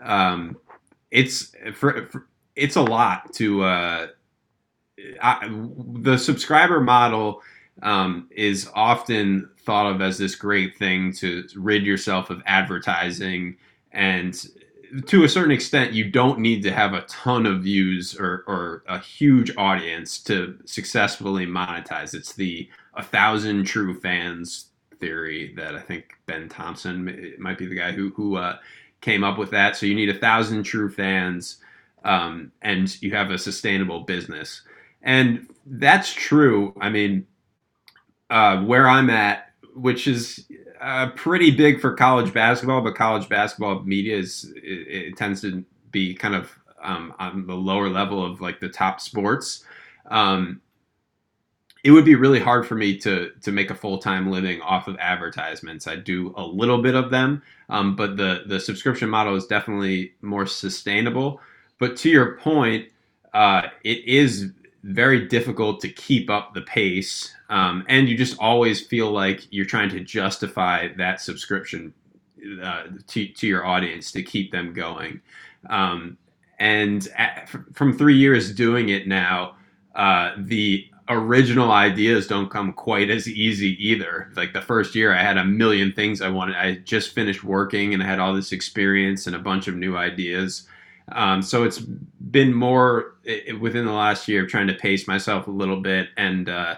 um, 0.00 0.56
it's 1.12 1.54
for, 1.74 2.08
for, 2.08 2.26
it's 2.56 2.74
a 2.74 2.82
lot 2.82 3.32
to 3.34 3.62
uh, 3.62 4.06
I, 5.22 5.48
the 5.94 6.16
subscriber 6.16 6.80
model 6.80 7.42
um, 7.82 8.28
is 8.30 8.70
often 8.74 9.50
thought 9.58 9.86
of 9.92 10.00
as 10.00 10.18
this 10.18 10.34
great 10.34 10.76
thing 10.78 11.12
to 11.14 11.46
rid 11.56 11.84
yourself 11.84 12.30
of 12.30 12.42
advertising. 12.46 13.56
And 13.92 14.34
to 15.06 15.24
a 15.24 15.28
certain 15.28 15.50
extent 15.50 15.92
you 15.92 16.10
don't 16.10 16.38
need 16.38 16.62
to 16.62 16.72
have 16.72 16.94
a 16.94 17.02
ton 17.02 17.44
of 17.44 17.62
views 17.62 18.14
or, 18.18 18.44
or 18.46 18.84
a 18.88 18.98
huge 18.98 19.54
audience 19.56 20.18
to 20.20 20.58
successfully 20.64 21.46
monetize. 21.46 22.14
It's 22.14 22.34
the 22.34 22.68
a 22.94 23.02
thousand 23.02 23.64
true 23.64 23.98
fans 24.00 24.68
theory 24.98 25.52
that 25.54 25.74
i 25.74 25.78
think 25.78 26.14
ben 26.24 26.48
thompson 26.48 27.34
might 27.38 27.58
be 27.58 27.66
the 27.66 27.74
guy 27.74 27.92
who, 27.92 28.08
who 28.16 28.36
uh, 28.36 28.56
came 29.00 29.22
up 29.22 29.38
with 29.38 29.50
that. 29.50 29.76
So 29.76 29.86
you 29.86 29.94
need 29.94 30.08
a 30.08 30.18
thousand 30.18 30.62
true 30.62 30.90
fans 30.90 31.58
um, 32.04 32.52
and 32.62 33.00
you 33.02 33.14
have 33.14 33.30
a 33.30 33.38
sustainable 33.38 34.00
business 34.00 34.62
and 35.06 35.48
that's 35.64 36.12
true. 36.12 36.74
I 36.80 36.90
mean, 36.90 37.26
uh, 38.28 38.60
where 38.62 38.88
I'm 38.88 39.08
at, 39.08 39.52
which 39.74 40.08
is 40.08 40.44
uh, 40.80 41.10
pretty 41.10 41.52
big 41.52 41.80
for 41.80 41.94
college 41.94 42.34
basketball, 42.34 42.82
but 42.82 42.96
college 42.96 43.28
basketball 43.28 43.82
media 43.84 44.18
is 44.18 44.52
it, 44.56 44.88
it 44.88 45.16
tends 45.16 45.40
to 45.42 45.64
be 45.92 46.12
kind 46.12 46.34
of 46.34 46.58
um, 46.82 47.14
on 47.18 47.46
the 47.46 47.54
lower 47.54 47.88
level 47.88 48.24
of 48.24 48.40
like 48.40 48.58
the 48.58 48.68
top 48.68 49.00
sports. 49.00 49.64
Um, 50.10 50.60
it 51.84 51.92
would 51.92 52.04
be 52.04 52.16
really 52.16 52.40
hard 52.40 52.66
for 52.66 52.74
me 52.74 52.98
to 52.98 53.30
to 53.42 53.52
make 53.52 53.70
a 53.70 53.74
full 53.76 53.98
time 53.98 54.28
living 54.28 54.60
off 54.60 54.88
of 54.88 54.96
advertisements. 54.98 55.86
I 55.86 55.94
do 55.94 56.34
a 56.36 56.44
little 56.44 56.82
bit 56.82 56.96
of 56.96 57.10
them, 57.10 57.42
um, 57.68 57.94
but 57.94 58.16
the 58.16 58.42
the 58.46 58.58
subscription 58.58 59.08
model 59.08 59.36
is 59.36 59.46
definitely 59.46 60.14
more 60.20 60.46
sustainable. 60.46 61.40
But 61.78 61.96
to 61.98 62.10
your 62.10 62.38
point, 62.38 62.88
uh, 63.36 63.68
it 63.84 64.04
is 64.04 64.52
very 64.86 65.26
difficult 65.26 65.80
to 65.80 65.88
keep 65.88 66.30
up 66.30 66.54
the 66.54 66.62
pace. 66.62 67.34
Um, 67.50 67.84
and 67.88 68.08
you 68.08 68.16
just 68.16 68.38
always 68.38 68.80
feel 68.80 69.10
like 69.10 69.46
you're 69.50 69.66
trying 69.66 69.90
to 69.90 70.00
justify 70.00 70.88
that 70.96 71.20
subscription 71.20 71.92
uh, 72.62 72.84
to, 73.08 73.26
to 73.26 73.46
your 73.46 73.66
audience 73.66 74.12
to 74.12 74.22
keep 74.22 74.52
them 74.52 74.72
going. 74.72 75.20
Um, 75.68 76.16
and 76.58 77.06
at, 77.16 77.50
from 77.74 77.98
three 77.98 78.16
years 78.16 78.54
doing 78.54 78.88
it 78.88 79.08
now, 79.08 79.56
uh, 79.96 80.32
the 80.38 80.88
original 81.08 81.72
ideas 81.72 82.28
don't 82.28 82.50
come 82.50 82.72
quite 82.72 83.10
as 83.10 83.28
easy 83.28 83.76
either. 83.84 84.30
Like 84.36 84.52
the 84.52 84.62
first 84.62 84.94
year, 84.94 85.12
I 85.12 85.22
had 85.22 85.36
a 85.36 85.44
million 85.44 85.92
things 85.92 86.20
I 86.20 86.28
wanted. 86.28 86.56
I 86.56 86.76
just 86.76 87.12
finished 87.12 87.42
working 87.42 87.92
and 87.92 88.02
I 88.02 88.06
had 88.06 88.20
all 88.20 88.34
this 88.34 88.52
experience 88.52 89.26
and 89.26 89.34
a 89.34 89.40
bunch 89.40 89.66
of 89.66 89.74
new 89.76 89.96
ideas. 89.96 90.68
Um, 91.12 91.42
so 91.42 91.64
it's 91.64 91.78
been 91.78 92.52
more 92.52 93.14
it, 93.24 93.60
within 93.60 93.86
the 93.86 93.92
last 93.92 94.26
year 94.28 94.44
of 94.44 94.50
trying 94.50 94.66
to 94.66 94.74
pace 94.74 95.06
myself 95.06 95.46
a 95.46 95.50
little 95.50 95.80
bit 95.80 96.08
and 96.16 96.48
uh, 96.48 96.76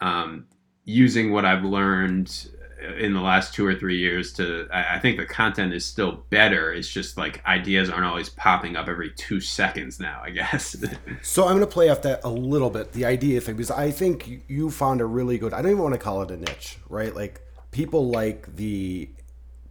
um, 0.00 0.46
using 0.84 1.32
what 1.32 1.44
I've 1.44 1.64
learned 1.64 2.50
in 2.98 3.14
the 3.14 3.20
last 3.20 3.54
two 3.54 3.66
or 3.66 3.74
three 3.74 3.98
years 3.98 4.32
to 4.34 4.68
I, 4.72 4.96
I 4.96 4.98
think 4.98 5.16
the 5.16 5.26
content 5.26 5.72
is 5.72 5.84
still 5.84 6.24
better. 6.30 6.72
It's 6.72 6.88
just 6.88 7.16
like 7.16 7.44
ideas 7.46 7.88
aren't 7.88 8.04
always 8.04 8.28
popping 8.28 8.76
up 8.76 8.88
every 8.88 9.10
two 9.10 9.40
seconds 9.40 9.98
now, 9.98 10.20
I 10.22 10.30
guess. 10.30 10.76
so 11.22 11.46
I'm 11.46 11.54
gonna 11.54 11.66
play 11.66 11.88
off 11.88 12.02
that 12.02 12.20
a 12.24 12.30
little 12.30 12.70
bit, 12.70 12.92
the 12.92 13.04
idea 13.04 13.40
thing, 13.40 13.56
because 13.56 13.70
I 13.70 13.90
think 13.90 14.42
you 14.48 14.70
found 14.70 15.00
a 15.00 15.06
really 15.06 15.38
good 15.38 15.54
I 15.54 15.62
don't 15.62 15.72
even 15.72 15.82
want 15.82 15.94
to 15.94 16.00
call 16.00 16.22
it 16.22 16.30
a 16.30 16.36
niche, 16.36 16.78
right? 16.88 17.14
Like 17.14 17.40
people 17.70 18.08
like 18.08 18.54
the 18.56 19.08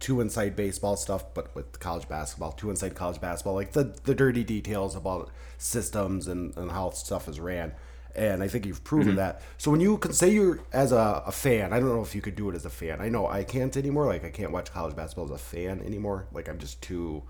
two 0.04 0.20
inside 0.20 0.54
baseball 0.54 0.96
stuff, 0.96 1.32
but 1.32 1.54
with 1.54 1.80
college 1.80 2.06
basketball, 2.10 2.52
two 2.52 2.68
inside 2.68 2.94
college 2.94 3.18
basketball, 3.22 3.54
like 3.54 3.72
the 3.72 3.84
the 4.04 4.14
dirty 4.14 4.44
details 4.44 4.94
about 4.94 5.30
systems 5.56 6.28
and, 6.28 6.54
and 6.58 6.70
how 6.70 6.90
stuff 6.90 7.26
is 7.26 7.40
ran. 7.40 7.72
And 8.14 8.42
I 8.42 8.48
think 8.48 8.66
you've 8.66 8.84
proven 8.84 9.12
mm-hmm. 9.12 9.16
that. 9.16 9.40
So 9.56 9.70
when 9.70 9.80
you 9.80 9.96
can 9.96 10.12
say 10.12 10.28
you're 10.28 10.60
as 10.74 10.92
a, 10.92 11.22
a, 11.26 11.32
fan, 11.32 11.72
I 11.72 11.80
don't 11.80 11.88
know 11.88 12.02
if 12.02 12.14
you 12.14 12.20
could 12.20 12.36
do 12.36 12.50
it 12.50 12.54
as 12.54 12.66
a 12.66 12.70
fan. 12.70 13.00
I 13.00 13.08
know 13.08 13.26
I 13.26 13.44
can't 13.44 13.74
anymore. 13.78 14.06
Like 14.06 14.26
I 14.26 14.30
can't 14.30 14.52
watch 14.52 14.70
college 14.70 14.94
basketball 14.94 15.24
as 15.24 15.30
a 15.30 15.38
fan 15.38 15.80
anymore. 15.80 16.26
Like 16.34 16.50
I'm 16.50 16.58
just 16.58 16.82
too 16.82 17.22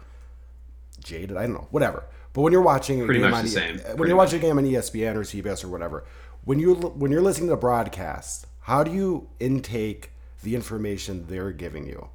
jaded. 1.02 1.36
I 1.36 1.42
don't 1.42 1.54
know. 1.54 1.68
Whatever. 1.70 2.02
But 2.32 2.42
when 2.42 2.52
you're 2.52 2.60
watching 2.60 3.04
Pretty 3.06 3.20
a 3.20 3.22
game 3.22 3.34
on, 3.34 3.44
when 3.44 3.52
Pretty 3.52 4.08
you're 4.08 4.16
much. 4.16 4.16
watching 4.16 4.40
a 4.40 4.42
game 4.42 4.58
on 4.58 4.64
ESPN 4.64 5.14
or 5.14 5.20
CBS 5.20 5.62
or 5.62 5.68
whatever, 5.68 6.04
when 6.42 6.58
you 6.58 6.74
when 6.74 7.12
you're 7.12 7.22
listening 7.22 7.50
to 7.50 7.54
the 7.54 7.60
broadcast, 7.68 8.48
how 8.62 8.82
do 8.82 8.90
you 8.90 9.28
intake 9.38 10.10
the 10.42 10.56
information 10.56 11.28
they're 11.28 11.52
giving 11.52 11.86
you? 11.86 12.08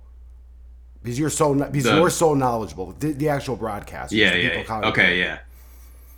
Because 1.01 1.17
you're 1.17 1.29
so 1.29 1.53
because 1.53 1.83
the, 1.83 1.95
you're 1.95 2.09
so 2.09 2.33
knowledgeable. 2.33 2.93
The, 2.99 3.13
the 3.13 3.29
actual 3.29 3.55
broadcast. 3.55 4.11
Yeah, 4.11 4.35
yeah. 4.35 4.63
Okay, 4.69 5.19
yeah, 5.19 5.39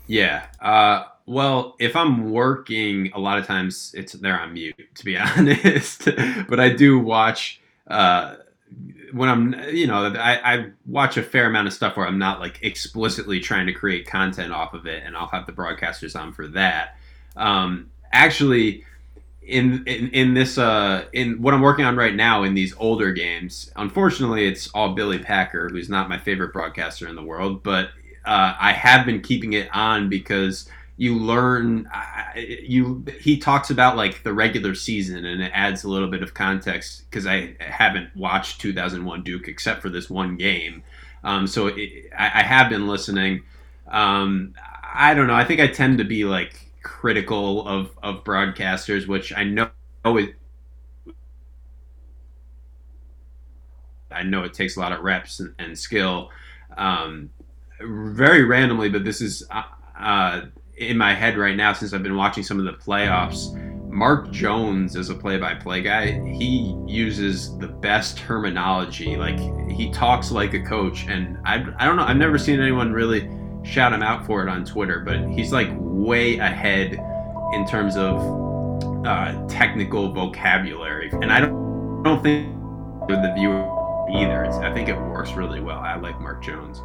yeah. 0.07 0.45
Uh, 0.59 1.05
well, 1.25 1.75
if 1.79 1.95
I'm 1.95 2.31
working, 2.31 3.11
a 3.13 3.19
lot 3.19 3.37
of 3.37 3.45
times 3.45 3.93
it's 3.95 4.13
they're 4.13 4.39
on 4.39 4.53
mute, 4.53 4.75
to 4.95 5.05
be 5.05 5.17
honest. 5.17 6.07
but 6.49 6.59
I 6.59 6.69
do 6.69 6.99
watch. 6.99 7.61
Uh, 7.87 8.35
when 9.11 9.27
I'm, 9.27 9.53
you 9.69 9.87
know, 9.87 10.13
I, 10.17 10.53
I, 10.53 10.65
watch 10.85 11.17
a 11.17 11.23
fair 11.23 11.45
amount 11.45 11.67
of 11.67 11.73
stuff 11.73 11.97
where 11.97 12.07
I'm 12.07 12.17
not 12.17 12.39
like 12.39 12.59
explicitly 12.61 13.41
trying 13.41 13.65
to 13.65 13.73
create 13.73 14.07
content 14.07 14.53
off 14.53 14.73
of 14.73 14.85
it, 14.85 15.03
and 15.05 15.17
I'll 15.17 15.27
have 15.27 15.45
the 15.45 15.51
broadcasters 15.51 16.17
on 16.17 16.31
for 16.31 16.47
that. 16.49 16.95
Um, 17.35 17.91
actually, 18.13 18.85
in, 19.41 19.83
in 19.87 20.09
in 20.09 20.33
this 20.33 20.57
uh 20.57 21.05
in 21.13 21.41
what 21.41 21.53
I'm 21.53 21.61
working 21.61 21.85
on 21.85 21.95
right 21.95 22.15
now 22.15 22.43
in 22.43 22.53
these 22.53 22.73
older 22.77 23.11
games, 23.11 23.71
unfortunately, 23.75 24.47
it's 24.47 24.69
all 24.69 24.93
Billy 24.93 25.19
Packer, 25.19 25.69
who's 25.69 25.89
not 25.89 26.09
my 26.09 26.17
favorite 26.17 26.53
broadcaster 26.53 27.07
in 27.07 27.15
the 27.15 27.23
world, 27.23 27.63
but 27.63 27.89
uh, 28.25 28.53
I 28.59 28.71
have 28.73 29.05
been 29.05 29.21
keeping 29.21 29.53
it 29.53 29.67
on 29.73 30.09
because 30.09 30.69
you 30.97 31.17
learn 31.17 31.89
you 32.35 33.03
he 33.19 33.37
talks 33.37 33.71
about 33.71 33.97
like 33.97 34.21
the 34.21 34.31
regular 34.31 34.75
season 34.75 35.25
and 35.25 35.41
it 35.41 35.51
adds 35.55 35.83
a 35.83 35.89
little 35.89 36.07
bit 36.07 36.21
of 36.21 36.35
context 36.35 37.09
because 37.09 37.25
I 37.25 37.55
haven't 37.59 38.15
watched 38.15 38.61
2001 38.61 39.23
Duke 39.23 39.47
except 39.47 39.81
for 39.81 39.89
this 39.89 40.09
one 40.09 40.37
game, 40.37 40.83
um, 41.23 41.47
so 41.47 41.67
it, 41.67 42.11
I, 42.15 42.41
I, 42.41 42.43
have 42.43 42.69
been 42.69 42.87
listening. 42.87 43.43
Um, 43.87 44.53
I 44.93 45.15
don't 45.15 45.25
know. 45.25 45.33
I 45.33 45.43
think 45.43 45.59
I 45.59 45.67
tend 45.67 45.97
to 45.97 46.03
be 46.03 46.25
like 46.25 46.70
critical 46.83 47.67
of 47.67 47.91
of 48.03 48.23
broadcasters, 48.23 49.07
which 49.07 49.33
I 49.33 49.43
know 49.43 49.69
it. 50.05 50.35
I 54.11 54.23
know 54.23 54.43
it 54.43 54.53
takes 54.53 54.75
a 54.75 54.79
lot 54.79 54.91
of 54.91 55.01
reps 55.01 55.39
and, 55.39 55.53
and 55.57 55.77
skill. 55.77 56.29
Um, 56.77 57.29
very 57.79 58.43
randomly, 58.43 58.89
but 58.89 59.03
this 59.03 59.21
is 59.21 59.47
uh, 59.49 59.63
uh, 59.97 60.41
in 60.77 60.97
my 60.97 61.13
head 61.13 61.37
right 61.37 61.55
now 61.55 61.73
since 61.73 61.93
I've 61.93 62.03
been 62.03 62.17
watching 62.17 62.43
some 62.43 62.59
of 62.59 62.65
the 62.65 62.73
playoffs. 62.73 63.57
Mark 63.89 64.31
Jones 64.31 64.95
is 64.95 65.09
a 65.09 65.15
play-by-play 65.15 65.81
guy. 65.81 66.11
He 66.31 66.75
uses 66.87 67.57
the 67.57 67.67
best 67.67 68.17
terminology. 68.17 69.17
Like 69.17 69.37
he 69.69 69.91
talks 69.91 70.31
like 70.31 70.53
a 70.53 70.61
coach, 70.61 71.07
and 71.07 71.37
I 71.45 71.65
I 71.77 71.85
don't 71.85 71.97
know. 71.97 72.03
I've 72.03 72.17
never 72.17 72.37
seen 72.37 72.59
anyone 72.59 72.93
really 72.93 73.29
shout 73.63 73.93
him 73.93 74.01
out 74.01 74.25
for 74.25 74.41
it 74.41 74.49
on 74.49 74.65
Twitter, 74.65 74.99
but 74.99 75.27
he's 75.29 75.51
like 75.51 75.69
way 75.79 76.37
ahead 76.37 76.93
in 77.53 77.67
terms 77.67 77.95
of 77.97 78.19
uh, 79.05 79.47
technical 79.47 80.11
vocabulary, 80.13 81.09
and 81.11 81.31
I 81.31 81.39
don't 81.39 82.01
I 82.01 82.03
don't 82.03 82.23
think 82.23 82.55
the 83.07 83.33
viewer 83.35 83.63
either. 84.11 84.43
It's, 84.43 84.57
I 84.57 84.73
think 84.73 84.89
it 84.89 84.95
works 84.95 85.33
really 85.33 85.59
well. 85.59 85.79
I 85.79 85.95
like 85.95 86.19
Mark 86.19 86.43
Jones. 86.43 86.81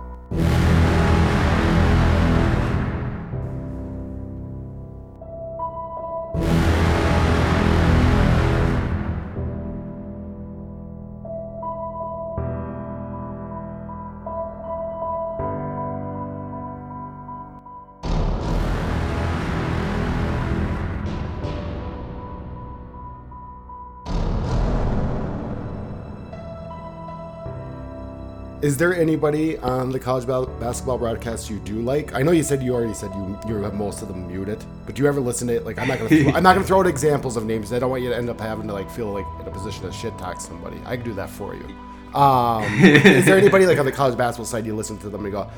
Is 28.66 28.76
there 28.76 28.96
anybody 28.96 29.56
on 29.58 29.92
the 29.92 30.00
college 30.00 30.26
basketball 30.26 30.98
broadcast 30.98 31.48
you 31.48 31.60
do 31.60 31.82
like? 31.82 32.14
I 32.14 32.22
know 32.22 32.32
you 32.32 32.42
said 32.42 32.64
you 32.64 32.74
already 32.74 32.94
said 32.94 33.14
you 33.14 33.38
you 33.46 33.54
have 33.62 33.74
most 33.74 34.02
of 34.02 34.08
them 34.08 34.26
muted, 34.26 34.64
but 34.84 34.96
do 34.96 35.02
you 35.02 35.08
ever 35.08 35.20
listen 35.20 35.46
to 35.46 35.54
it? 35.54 35.64
Like 35.64 35.78
I'm 35.78 35.86
not 35.86 35.98
gonna 35.98 36.08
throw, 36.08 36.32
I'm 36.32 36.42
not 36.42 36.54
gonna 36.56 36.66
throw 36.66 36.80
out 36.80 36.88
examples 36.88 37.36
of 37.36 37.46
names. 37.46 37.72
I 37.72 37.78
don't 37.78 37.90
want 37.90 38.02
you 38.02 38.08
to 38.08 38.16
end 38.16 38.28
up 38.28 38.40
having 38.40 38.66
to 38.66 38.72
like 38.72 38.90
feel 38.90 39.12
like 39.12 39.24
in 39.40 39.46
a 39.46 39.52
position 39.52 39.84
to 39.84 39.92
shit 39.92 40.18
talk 40.18 40.40
somebody. 40.40 40.80
I 40.84 40.96
can 40.96 41.04
do 41.04 41.14
that 41.14 41.30
for 41.30 41.54
you. 41.54 41.64
Um, 42.12 42.64
is 42.82 43.24
there 43.24 43.38
anybody 43.38 43.66
like 43.66 43.78
on 43.78 43.86
the 43.86 43.92
college 43.92 44.18
basketball 44.18 44.46
side 44.46 44.66
you 44.66 44.74
listen 44.74 44.98
to 44.98 45.10
them 45.10 45.22
and 45.24 45.32
go, 45.32 45.48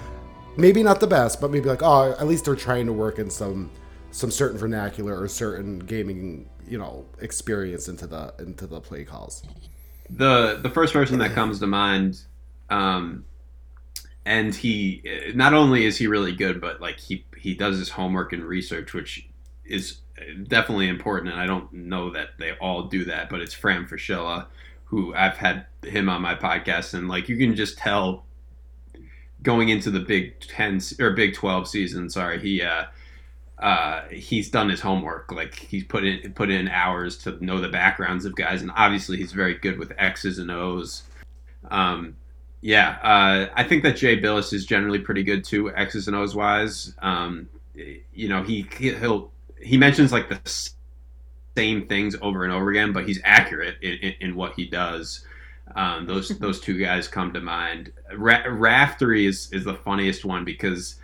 maybe 0.58 0.82
not 0.82 1.00
the 1.00 1.06
best, 1.06 1.40
but 1.40 1.50
maybe 1.50 1.66
like 1.66 1.82
oh 1.82 2.10
at 2.10 2.26
least 2.26 2.44
they're 2.44 2.56
trying 2.56 2.84
to 2.84 2.92
work 2.92 3.18
in 3.18 3.30
some 3.30 3.70
some 4.10 4.30
certain 4.30 4.58
vernacular 4.58 5.18
or 5.18 5.28
certain 5.28 5.78
gaming 5.78 6.46
you 6.66 6.76
know 6.76 7.06
experience 7.22 7.88
into 7.88 8.06
the 8.06 8.34
into 8.38 8.66
the 8.66 8.82
play 8.82 9.02
calls. 9.02 9.44
The 10.10 10.58
the 10.62 10.68
first 10.68 10.92
person 10.92 11.18
that 11.20 11.32
comes 11.32 11.58
to 11.60 11.66
mind 11.66 12.20
um, 12.70 13.24
and 14.24 14.54
he 14.54 15.02
not 15.34 15.54
only 15.54 15.86
is 15.86 15.96
he 15.96 16.06
really 16.06 16.32
good, 16.32 16.60
but 16.60 16.80
like 16.80 16.98
he 16.98 17.24
he 17.36 17.54
does 17.54 17.78
his 17.78 17.88
homework 17.90 18.32
and 18.32 18.44
research, 18.44 18.92
which 18.92 19.28
is 19.64 20.00
definitely 20.46 20.88
important. 20.88 21.32
And 21.32 21.40
I 21.40 21.46
don't 21.46 21.72
know 21.72 22.10
that 22.10 22.30
they 22.38 22.52
all 22.52 22.84
do 22.84 23.04
that, 23.06 23.30
but 23.30 23.40
it's 23.40 23.54
Fran 23.54 23.86
Fraschilla, 23.86 24.46
who 24.84 25.14
I've 25.14 25.36
had 25.36 25.66
him 25.82 26.08
on 26.08 26.20
my 26.22 26.34
podcast, 26.34 26.94
and 26.94 27.08
like 27.08 27.28
you 27.28 27.36
can 27.38 27.54
just 27.54 27.78
tell 27.78 28.26
going 29.42 29.68
into 29.68 29.90
the 29.90 30.00
Big 30.00 30.40
Ten 30.40 30.80
or 31.00 31.12
Big 31.12 31.34
Twelve 31.34 31.68
season. 31.68 32.10
Sorry, 32.10 32.40
he. 32.40 32.62
Uh, 32.62 32.84
uh, 33.58 34.06
he's 34.10 34.50
done 34.50 34.68
his 34.68 34.80
homework. 34.80 35.32
Like 35.32 35.54
he's 35.54 35.82
put 35.82 36.04
in 36.04 36.32
put 36.34 36.48
in 36.48 36.68
hours 36.68 37.18
to 37.18 37.44
know 37.44 37.60
the 37.60 37.68
backgrounds 37.68 38.24
of 38.24 38.36
guys, 38.36 38.62
and 38.62 38.70
obviously 38.76 39.16
he's 39.16 39.32
very 39.32 39.54
good 39.54 39.78
with 39.78 39.92
X's 39.98 40.38
and 40.38 40.50
O's. 40.50 41.02
Um, 41.70 42.16
yeah, 42.60 42.98
uh, 43.02 43.52
I 43.54 43.64
think 43.64 43.82
that 43.84 43.96
Jay 43.96 44.20
Bilas 44.20 44.52
is 44.52 44.66
generally 44.66 44.98
pretty 44.98 45.22
good 45.22 45.44
too, 45.44 45.72
X's 45.74 46.08
and 46.08 46.16
O's 46.16 46.34
wise. 46.34 46.94
Um, 47.00 47.48
you 47.74 48.28
know, 48.28 48.42
he 48.42 48.66
he'll 48.78 49.30
he 49.60 49.76
mentions 49.76 50.12
like 50.12 50.28
the 50.28 50.40
same 51.56 51.86
things 51.86 52.16
over 52.20 52.44
and 52.44 52.52
over 52.52 52.70
again, 52.70 52.92
but 52.92 53.06
he's 53.06 53.20
accurate 53.24 53.76
in, 53.82 53.94
in, 53.94 54.14
in 54.20 54.34
what 54.36 54.54
he 54.54 54.66
does. 54.66 55.24
Um, 55.74 56.06
those 56.06 56.28
those 56.40 56.60
two 56.60 56.78
guys 56.78 57.06
come 57.08 57.32
to 57.32 57.40
mind. 57.40 57.92
Ra- 58.16 58.44
Raftery 58.48 59.26
is 59.26 59.52
is 59.52 59.64
the 59.64 59.74
funniest 59.74 60.24
one 60.24 60.44
because 60.44 60.96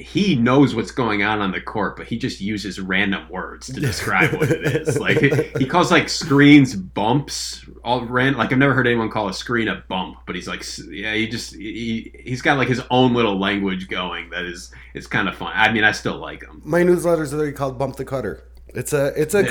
he 0.00 0.34
knows 0.34 0.74
what's 0.74 0.90
going 0.90 1.22
on 1.22 1.40
on 1.40 1.52
the 1.52 1.60
court, 1.60 1.96
but 1.96 2.06
he 2.06 2.18
just 2.18 2.40
uses 2.40 2.80
random 2.80 3.28
words 3.28 3.66
to 3.66 3.80
describe 3.80 4.32
what 4.32 4.50
it 4.50 4.66
is. 4.66 4.98
Like 5.00 5.18
he 5.58 5.66
calls 5.66 5.90
like 5.90 6.08
screens 6.08 6.74
bumps. 6.74 7.64
All 7.84 8.04
ran 8.04 8.34
like 8.36 8.52
I've 8.52 8.58
never 8.58 8.74
heard 8.74 8.86
anyone 8.86 9.10
call 9.10 9.28
a 9.28 9.34
screen 9.34 9.68
a 9.68 9.82
bump, 9.88 10.18
but 10.26 10.34
he's 10.34 10.46
like, 10.48 10.64
yeah, 10.90 11.14
he 11.14 11.26
just 11.28 11.54
he 11.54 12.12
he's 12.22 12.42
got 12.42 12.58
like 12.58 12.68
his 12.68 12.82
own 12.90 13.14
little 13.14 13.38
language 13.38 13.88
going 13.88 14.30
that 14.30 14.44
is 14.44 14.72
it's 14.94 15.06
kind 15.06 15.28
of 15.28 15.36
fun. 15.36 15.52
I 15.54 15.72
mean, 15.72 15.84
I 15.84 15.92
still 15.92 16.18
like 16.18 16.42
him. 16.42 16.60
My 16.64 16.82
newsletters 16.82 17.32
are 17.32 17.52
called 17.52 17.78
"Bump 17.78 17.96
the 17.96 18.04
Cutter." 18.04 18.44
It's 18.74 18.92
a 18.92 19.06
it's 19.20 19.34
a 19.34 19.48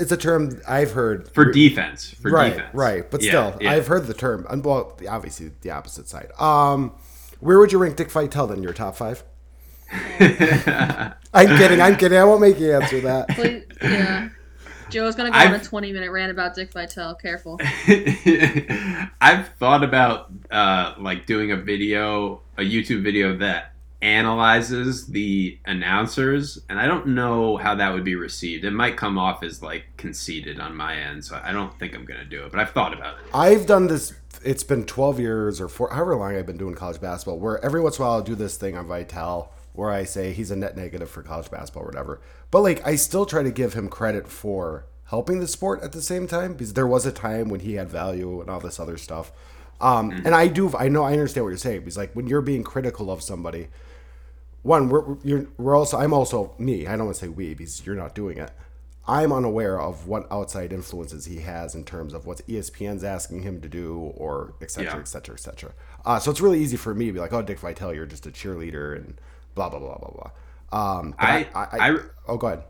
it's 0.00 0.12
a 0.12 0.16
term 0.16 0.60
I've 0.68 0.92
heard 0.92 1.28
for 1.32 1.50
defense. 1.50 2.14
For 2.20 2.30
right, 2.30 2.54
defense. 2.54 2.74
right. 2.74 3.10
But 3.10 3.22
yeah, 3.22 3.30
still, 3.30 3.62
yeah. 3.62 3.72
I've 3.72 3.86
heard 3.86 4.06
the 4.06 4.14
term. 4.14 4.46
Well, 4.62 4.98
obviously 5.08 5.52
the 5.62 5.70
opposite 5.70 6.08
side. 6.08 6.30
Um, 6.38 6.92
where 7.40 7.58
would 7.58 7.72
you 7.72 7.78
rank 7.78 7.96
Dick 7.96 8.10
Vitale 8.10 8.52
in 8.52 8.62
your 8.62 8.72
top 8.72 8.96
five? 8.96 9.24
I'm 11.32 11.48
kidding. 11.56 11.80
I'm 11.80 11.96
kidding. 11.96 12.18
I 12.18 12.24
won't 12.24 12.40
make 12.40 12.58
you 12.58 12.72
answer 12.72 13.00
that. 13.00 13.28
Please, 13.30 13.64
yeah. 13.82 14.28
Joe's 14.90 15.14
gonna 15.14 15.30
go 15.30 15.36
I've, 15.36 15.52
on 15.52 15.60
a 15.60 15.64
20 15.64 15.92
minute 15.92 16.10
rant 16.10 16.30
about 16.30 16.54
Dick 16.54 16.72
Vitale. 16.72 17.14
Careful. 17.14 17.58
I've 19.20 19.48
thought 19.58 19.84
about 19.84 20.30
uh, 20.50 20.94
like 20.98 21.26
doing 21.26 21.52
a 21.52 21.56
video, 21.56 22.42
a 22.58 22.62
YouTube 22.62 23.02
video 23.02 23.36
that 23.38 23.72
analyzes 24.02 25.06
the 25.06 25.58
announcers, 25.66 26.58
and 26.68 26.80
I 26.80 26.86
don't 26.86 27.08
know 27.08 27.56
how 27.56 27.74
that 27.76 27.92
would 27.92 28.04
be 28.04 28.14
received. 28.14 28.64
It 28.64 28.72
might 28.72 28.96
come 28.96 29.18
off 29.18 29.42
as 29.42 29.62
like 29.62 29.84
conceited 29.96 30.58
on 30.58 30.76
my 30.76 30.96
end, 30.96 31.24
so 31.24 31.40
I 31.42 31.52
don't 31.52 31.76
think 31.78 31.94
I'm 31.94 32.04
gonna 32.04 32.24
do 32.24 32.44
it. 32.44 32.50
But 32.50 32.60
I've 32.60 32.70
thought 32.70 32.92
about 32.92 33.18
it. 33.18 33.24
I've 33.34 33.66
done 33.66 33.86
this. 33.86 34.14
It's 34.42 34.62
been 34.62 34.84
12 34.84 35.20
years 35.20 35.60
or 35.60 35.68
four, 35.68 35.90
however 35.90 36.16
long 36.16 36.34
I've 36.34 36.46
been 36.46 36.56
doing 36.56 36.74
college 36.74 37.00
basketball, 37.00 37.38
where 37.38 37.62
every 37.64 37.80
once 37.80 37.98
in 37.98 38.02
a 38.02 38.06
while 38.06 38.16
I'll 38.16 38.22
do 38.22 38.34
this 38.34 38.56
thing 38.56 38.76
on 38.76 38.86
Vitale 38.86 39.52
where 39.72 39.90
I 39.90 40.04
say 40.04 40.32
he's 40.32 40.50
a 40.50 40.56
net 40.56 40.76
negative 40.76 41.10
for 41.10 41.22
college 41.22 41.50
basketball 41.50 41.84
or 41.84 41.86
whatever. 41.86 42.20
But 42.50 42.62
like 42.62 42.86
I 42.86 42.96
still 42.96 43.26
try 43.26 43.42
to 43.42 43.50
give 43.50 43.74
him 43.74 43.88
credit 43.88 44.28
for 44.28 44.86
helping 45.06 45.40
the 45.40 45.48
sport 45.48 45.82
at 45.82 45.92
the 45.92 46.02
same 46.02 46.26
time 46.26 46.52
because 46.52 46.74
there 46.74 46.86
was 46.86 47.06
a 47.06 47.12
time 47.12 47.48
when 47.48 47.60
he 47.60 47.74
had 47.74 47.88
value 47.88 48.40
and 48.40 48.48
all 48.48 48.60
this 48.60 48.78
other 48.80 48.96
stuff. 48.96 49.32
Um, 49.80 50.10
mm-hmm. 50.10 50.26
and 50.26 50.34
I 50.34 50.46
do 50.46 50.74
I 50.76 50.88
know 50.88 51.04
I 51.04 51.12
understand 51.12 51.44
what 51.44 51.50
you're 51.50 51.58
saying 51.58 51.80
because 51.80 51.96
like 51.96 52.14
when 52.14 52.26
you're 52.26 52.42
being 52.42 52.62
critical 52.62 53.10
of 53.10 53.22
somebody, 53.22 53.68
one 54.62 54.88
we're 54.88 55.16
you're, 55.24 55.46
we're 55.56 55.76
also 55.76 55.98
I'm 55.98 56.12
also 56.12 56.54
me 56.58 56.86
I 56.86 56.96
don't 56.96 57.06
want 57.06 57.16
to 57.16 57.24
say 57.24 57.28
we 57.28 57.54
because 57.54 57.84
you're 57.86 57.96
not 57.96 58.14
doing 58.14 58.38
it. 58.38 58.50
I'm 59.08 59.32
unaware 59.32 59.80
of 59.80 60.06
what 60.06 60.30
outside 60.30 60.72
influences 60.72 61.24
he 61.24 61.40
has 61.40 61.74
in 61.74 61.84
terms 61.84 62.12
of 62.14 62.26
what 62.26 62.46
ESPN's 62.46 63.02
asking 63.02 63.42
him 63.42 63.60
to 63.62 63.68
do, 63.68 64.12
or 64.16 64.54
et 64.60 64.70
cetera, 64.70 64.94
yeah. 64.94 65.00
et 65.00 65.08
cetera, 65.08 65.34
et 65.34 65.40
cetera. 65.40 65.72
Uh, 66.04 66.18
so 66.18 66.30
it's 66.30 66.40
really 66.40 66.60
easy 66.60 66.76
for 66.76 66.94
me 66.94 67.06
to 67.06 67.12
be 67.12 67.18
like, 67.18 67.32
"Oh, 67.32 67.42
Dick 67.42 67.58
Vitale, 67.58 67.94
you're 67.94 68.06
just 68.06 68.26
a 68.26 68.30
cheerleader," 68.30 68.94
and 68.94 69.20
blah 69.54 69.68
blah 69.68 69.78
blah 69.78 69.98
blah 69.98 70.10
blah. 70.10 70.30
Um, 70.72 71.14
I, 71.18 71.48
I, 71.54 71.60
I, 71.62 71.90
I, 71.90 71.96
oh, 72.28 72.36
go 72.36 72.46
ahead. 72.46 72.62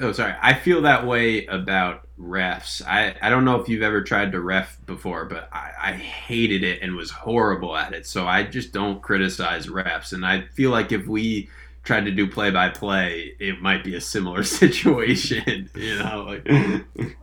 Oh, 0.00 0.12
sorry. 0.12 0.34
I 0.40 0.54
feel 0.54 0.82
that 0.82 1.06
way 1.06 1.46
about 1.46 2.06
refs. 2.20 2.86
I, 2.86 3.16
I 3.20 3.30
don't 3.30 3.44
know 3.44 3.60
if 3.60 3.68
you've 3.68 3.82
ever 3.82 4.02
tried 4.02 4.32
to 4.32 4.40
ref 4.40 4.78
before, 4.86 5.24
but 5.24 5.48
I, 5.52 5.72
I 5.80 5.92
hated 5.92 6.62
it 6.62 6.82
and 6.82 6.94
was 6.94 7.10
horrible 7.10 7.76
at 7.76 7.94
it. 7.94 8.06
So 8.06 8.26
I 8.26 8.44
just 8.44 8.72
don't 8.72 9.02
criticize 9.02 9.66
refs. 9.66 10.12
And 10.12 10.24
I 10.24 10.42
feel 10.54 10.70
like 10.70 10.92
if 10.92 11.06
we 11.06 11.48
tried 11.84 12.04
to 12.04 12.10
do 12.10 12.26
play 12.26 12.50
by 12.50 12.68
play, 12.68 13.34
it 13.40 13.60
might 13.62 13.82
be 13.82 13.94
a 13.94 14.00
similar 14.00 14.42
situation. 14.44 15.70
You 15.74 15.98
know, 15.98 16.24
like 16.26 16.46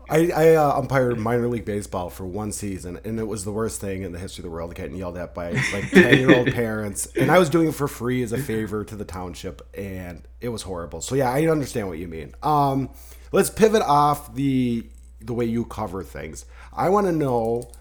I, 0.10 0.32
I 0.32 0.56
uh, 0.56 0.80
umpired 0.80 1.20
minor 1.20 1.48
league 1.48 1.66
baseball 1.66 2.10
for 2.10 2.26
one 2.26 2.52
season, 2.52 3.00
and 3.04 3.20
it 3.20 3.28
was 3.28 3.46
the 3.46 3.52
worst 3.52 3.82
thing 3.82 4.04
in 4.04 4.12
the 4.12 4.20
history 4.20 4.42
of 4.42 4.46
the 4.46 4.52
world. 4.52 4.74
Getting 4.76 4.96
yelled 4.96 5.18
at 5.18 5.34
by 5.34 5.52
like 5.52 5.90
ten 5.92 6.18
year 6.18 6.36
old 6.36 6.48
parents, 6.54 7.08
and 7.16 7.32
I 7.32 7.40
was 7.40 7.50
doing 7.50 7.68
it 7.68 7.76
for 7.76 7.88
free 7.88 8.24
as 8.24 8.32
a 8.32 8.38
favor 8.38 8.84
to 8.86 8.96
the 8.96 9.06
township, 9.06 9.62
and 9.76 10.28
it 10.42 10.50
was 10.50 10.64
horrible. 10.64 11.02
So 11.02 11.16
yeah, 11.16 11.32
I 11.32 11.46
understand 11.48 11.88
what 11.88 11.98
you 11.98 12.08
mean. 12.08 12.34
Um, 12.44 12.90
let's 13.32 13.50
pivot 13.50 13.82
off 13.82 14.34
the 14.36 14.86
the 15.22 15.34
way 15.34 15.46
you 15.46 15.66
cover 15.66 16.04
things. 16.04 16.46
I 16.74 16.90
want 16.90 17.08
to 17.08 17.12
know, 17.12 17.72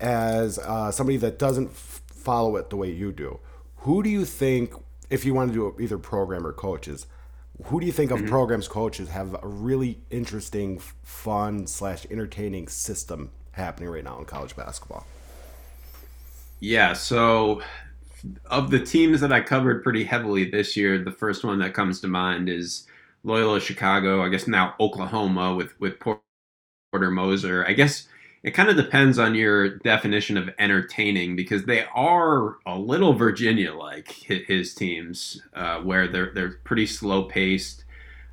as 0.00 0.58
uh, 0.58 0.90
somebody 0.90 1.16
that 1.18 1.38
doesn't 1.38 1.68
f- 1.70 2.02
follow 2.06 2.56
it 2.56 2.70
the 2.70 2.76
way 2.76 2.90
you 2.90 3.12
do, 3.12 3.40
who 3.78 4.02
do 4.02 4.10
you 4.10 4.24
think 4.24 4.72
if 5.10 5.24
you 5.24 5.34
want 5.34 5.52
to 5.52 5.54
do 5.54 5.82
either 5.82 5.98
program 5.98 6.46
or 6.46 6.52
coaches, 6.52 7.06
who 7.64 7.80
do 7.80 7.86
you 7.86 7.92
think 7.92 8.10
of 8.10 8.18
mm-hmm. 8.18 8.28
programs 8.28 8.68
coaches 8.68 9.08
have 9.10 9.34
a 9.42 9.46
really 9.46 10.00
interesting, 10.10 10.80
fun 11.02 11.66
slash 11.66 12.06
entertaining 12.10 12.68
system 12.68 13.30
happening 13.52 13.88
right 13.88 14.04
now 14.04 14.18
in 14.18 14.24
college 14.24 14.56
basketball? 14.56 15.06
Yeah, 16.60 16.94
so 16.94 17.62
of 18.46 18.70
the 18.70 18.80
teams 18.80 19.20
that 19.20 19.32
I 19.32 19.40
covered 19.40 19.82
pretty 19.82 20.04
heavily 20.04 20.50
this 20.50 20.76
year, 20.76 20.98
the 20.98 21.12
first 21.12 21.44
one 21.44 21.58
that 21.60 21.74
comes 21.74 22.00
to 22.00 22.08
mind 22.08 22.48
is 22.48 22.86
Loyola 23.22 23.60
Chicago. 23.60 24.22
I 24.22 24.28
guess 24.28 24.48
now 24.48 24.74
Oklahoma 24.80 25.54
with 25.54 25.78
with 25.80 25.98
Porter 26.00 27.10
Moser. 27.10 27.64
I 27.66 27.72
guess 27.72 28.08
it 28.44 28.52
kind 28.52 28.68
of 28.68 28.76
depends 28.76 29.18
on 29.18 29.34
your 29.34 29.78
definition 29.78 30.36
of 30.36 30.50
entertaining 30.58 31.34
because 31.34 31.64
they 31.64 31.86
are 31.94 32.58
a 32.66 32.78
little 32.78 33.14
Virginia 33.14 33.72
like 33.72 34.08
his 34.12 34.74
teams, 34.74 35.40
uh, 35.54 35.78
where 35.78 36.06
they're 36.06 36.30
they're 36.34 36.58
pretty 36.62 36.86
slow 36.86 37.24
paced 37.24 37.84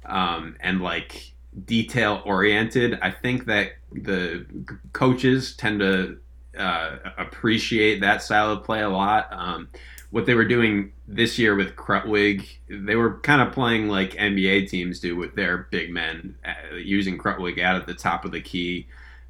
um, 0.05 0.57
and 0.59 0.81
like 0.81 1.31
detail 1.65 2.21
oriented. 2.25 2.99
I 3.01 3.09
think 3.09 3.45
that 3.45 3.71
the 3.89 4.45
coaches 4.91 5.55
tend 5.55 5.79
to 5.79 6.17
uh, 6.57 6.97
appreciate 7.17 8.01
that 8.01 8.21
style 8.21 8.51
of 8.51 8.65
play 8.65 8.81
a 8.81 8.89
lot. 8.89 9.29
Um, 9.31 9.69
what 10.09 10.25
they 10.25 10.33
were 10.33 10.43
doing 10.43 10.91
this 11.07 11.39
year 11.39 11.55
with 11.55 11.77
Krutwig, 11.77 12.45
they 12.69 12.97
were 12.97 13.19
kind 13.19 13.41
of 13.41 13.53
playing 13.53 13.87
like 13.87 14.11
NBA 14.11 14.67
teams 14.67 14.99
do 14.99 15.15
with 15.15 15.35
their 15.35 15.69
big 15.71 15.89
men, 15.89 16.35
uh, 16.45 16.75
using 16.75 17.17
Krutwig 17.17 17.61
out 17.61 17.77
at 17.77 17.87
the 17.87 17.93
top 17.93 18.25
of 18.25 18.33
the 18.33 18.41
key. 18.41 18.87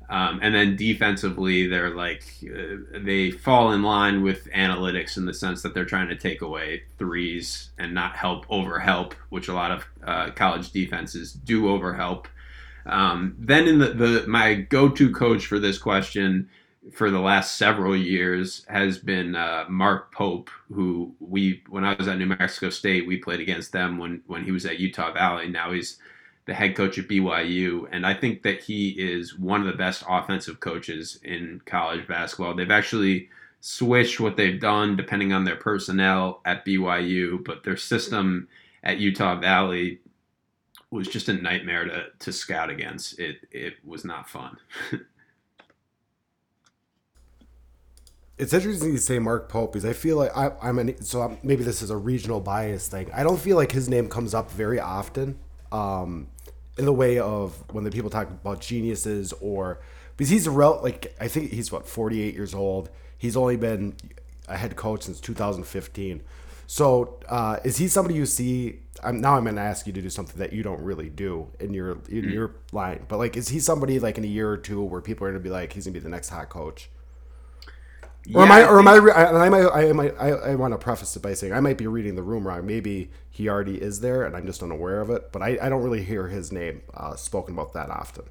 Um, 0.10 0.40
and 0.42 0.54
then 0.54 0.76
defensively, 0.76 1.68
they're 1.68 1.96
like 1.96 2.24
uh, 2.44 2.76
they 3.00 3.32
fall 3.32 3.72
in 3.72 3.82
line 3.82 4.24
with 4.24 4.50
analytics 4.52 5.16
in 5.16 5.26
the 5.26 5.34
sense 5.34 5.62
that 5.62 5.74
they're 5.74 5.86
trying 5.86 6.10
to 6.10 6.18
take 6.18 6.42
away 6.42 6.84
threes 6.98 7.70
and 7.78 7.94
not 7.94 8.18
help 8.18 8.46
over 8.50 8.80
help, 8.80 9.14
which 9.30 9.48
a 9.48 9.54
lot 9.54 9.72
of 9.72 9.86
uh, 10.06 10.32
college 10.32 10.72
defenses 10.72 11.32
do 11.32 11.70
over 11.70 11.94
help. 11.94 12.28
Um, 12.86 13.36
then 13.40 13.68
in 13.68 13.80
the, 13.80 13.94
the 13.94 14.26
my 14.28 14.56
go-to 14.56 15.12
coach 15.14 15.46
for 15.46 15.60
this 15.60 15.78
question 15.78 16.50
for 16.92 17.12
the 17.12 17.20
last 17.20 17.58
several 17.58 17.96
years 17.96 18.66
has 18.68 18.98
been 18.98 19.36
uh, 19.36 19.66
Mark 19.70 20.12
Pope, 20.14 20.50
who 20.74 21.14
we 21.20 21.64
when 21.70 21.84
I 21.84 21.94
was 21.94 22.08
at 22.08 22.18
New 22.18 22.26
Mexico 22.26 22.70
State, 22.70 23.08
we 23.08 23.18
played 23.18 23.40
against 23.40 23.72
them 23.72 23.98
when 23.98 24.24
when 24.28 24.44
he 24.44 24.52
was 24.52 24.66
at 24.66 24.80
Utah 24.80 25.14
Valley. 25.14 25.48
Now 25.48 25.72
he's 25.72 26.00
the 26.52 26.56
head 26.56 26.76
coach 26.76 26.98
at 26.98 27.08
BYU, 27.08 27.88
and 27.94 28.06
I 28.06 28.14
think 28.14 28.44
that 28.44 28.62
he 28.62 28.90
is 28.90 29.40
one 29.40 29.62
of 29.62 29.68
the 29.68 29.74
best 29.74 30.04
offensive 30.06 30.60
coaches 30.60 31.18
in 31.24 31.62
college 31.66 32.06
basketball. 32.08 32.54
They've 32.54 32.70
actually 32.70 33.30
switched 33.62 34.20
what 34.20 34.36
they've 34.36 34.60
done 34.60 34.98
depending 34.98 35.32
on 35.32 35.46
their 35.46 35.56
personnel 35.56 36.42
at 36.44 36.66
BYU, 36.66 37.42
but 37.46 37.64
their 37.64 37.78
system 37.78 38.50
at 38.84 38.98
Utah 38.98 39.40
Valley 39.40 40.00
was 40.90 41.08
just 41.08 41.30
a 41.30 41.34
nightmare 41.34 41.86
to, 41.86 42.08
to 42.20 42.34
scout 42.34 42.70
against. 42.70 43.18
It 43.18 43.48
it 43.50 43.76
was 43.86 44.04
not 44.04 44.28
fun. 44.28 44.58
it's 48.38 48.52
interesting 48.54 48.92
you 48.92 48.98
say 48.98 49.20
Mark 49.20 49.48
Pope 49.48 49.72
because 49.72 49.86
I 49.86 49.94
feel 49.94 50.18
like 50.18 50.36
I, 50.36 50.52
am 50.62 50.80
an 50.80 51.02
so 51.02 51.22
I'm, 51.22 51.38
maybe 51.44 51.64
this 51.64 51.82
is 51.82 51.92
a 51.92 51.98
regional 51.98 52.42
bias 52.42 52.90
thing. 52.90 53.10
I 53.14 53.24
don't 53.24 53.40
feel 53.40 53.56
like 53.56 53.72
his 53.72 53.88
name 53.88 54.10
comes 54.10 54.34
up 54.34 54.52
very 54.52 54.82
often, 54.82 55.40
um, 55.72 56.28
in 56.82 56.86
the 56.86 56.92
way 56.92 57.20
of 57.20 57.64
when 57.72 57.84
the 57.84 57.92
people 57.92 58.10
talk 58.10 58.28
about 58.28 58.60
geniuses 58.60 59.34
or 59.40 59.80
because 60.18 60.30
he's 60.30 60.48
a 60.48 60.52
rel 60.52 60.80
like 60.82 61.16
I 61.22 61.28
think 61.28 61.52
he's 61.52 61.72
what 61.72 61.88
48 61.88 62.34
years 62.34 62.56
old. 62.56 62.90
He's 63.20 63.38
only 63.38 63.56
been 63.56 63.96
a 64.48 64.58
head 64.58 64.76
coach 64.76 65.04
since 65.04 65.22
2015. 65.22 66.24
So 66.66 67.20
uh, 67.30 67.58
is 67.64 67.78
he 67.78 67.88
somebody 67.88 68.16
you 68.16 68.26
see? 68.26 68.80
I'm, 69.04 69.22
now 69.22 69.36
I'm 69.36 69.44
going 69.44 69.58
to 69.58 69.62
ask 69.62 69.86
you 69.86 69.94
to 69.94 70.02
do 70.02 70.10
something 70.10 70.38
that 70.40 70.54
you 70.54 70.64
don't 70.64 70.82
really 70.82 71.10
do 71.10 71.48
in 71.60 71.72
your 71.72 71.92
in 72.10 72.26
mm. 72.26 72.34
your 72.34 72.56
line. 72.72 73.06
But 73.08 73.18
like, 73.18 73.38
is 73.38 73.50
he 73.50 73.60
somebody 73.60 74.00
like 74.00 74.18
in 74.18 74.24
a 74.24 74.28
year 74.28 74.50
or 74.50 74.58
two 74.58 74.82
where 74.82 75.02
people 75.02 75.28
are 75.28 75.32
going 75.32 75.42
to 75.42 75.44
be 75.44 75.52
like, 75.52 75.74
he's 75.74 75.86
going 75.86 75.94
to 75.94 76.00
be 76.00 76.04
the 76.04 76.10
next 76.10 76.30
hot 76.30 76.50
coach? 76.50 76.90
Yeah, 78.26 78.38
or 78.38 78.44
am 78.44 78.52
I, 78.52 78.64
or 78.64 78.80
am 78.80 78.88
I, 78.88 78.94
I, 78.94 79.46
I 79.46 79.50
might, 79.50 79.68
I 79.68 79.92
might, 79.94 80.14
I, 80.20 80.30
I 80.30 80.56
want 80.56 80.74
to 80.74 80.78
preface 80.78 81.16
it 81.16 81.22
by 81.22 81.34
saying 81.34 81.54
I 81.54 81.60
might 81.60 81.78
be 81.78 81.88
reading 81.88 82.16
the 82.16 82.24
room 82.24 82.48
wrong. 82.48 82.66
Maybe 82.66 83.10
he 83.30 83.50
already 83.50 83.82
is 83.82 84.02
there 84.02 84.24
and 84.24 84.36
I'm 84.36 84.46
just 84.46 84.62
unaware 84.62 85.02
of 85.02 85.10
it, 85.10 85.32
but 85.32 85.42
I, 85.42 85.58
I 85.62 85.70
don't 85.70 85.82
really 85.82 86.04
hear 86.04 86.28
his 86.28 86.52
name 86.52 86.82
uh, 86.94 87.16
spoken 87.16 87.56
about 87.56 87.74
that 87.74 87.90
often. 87.90 88.26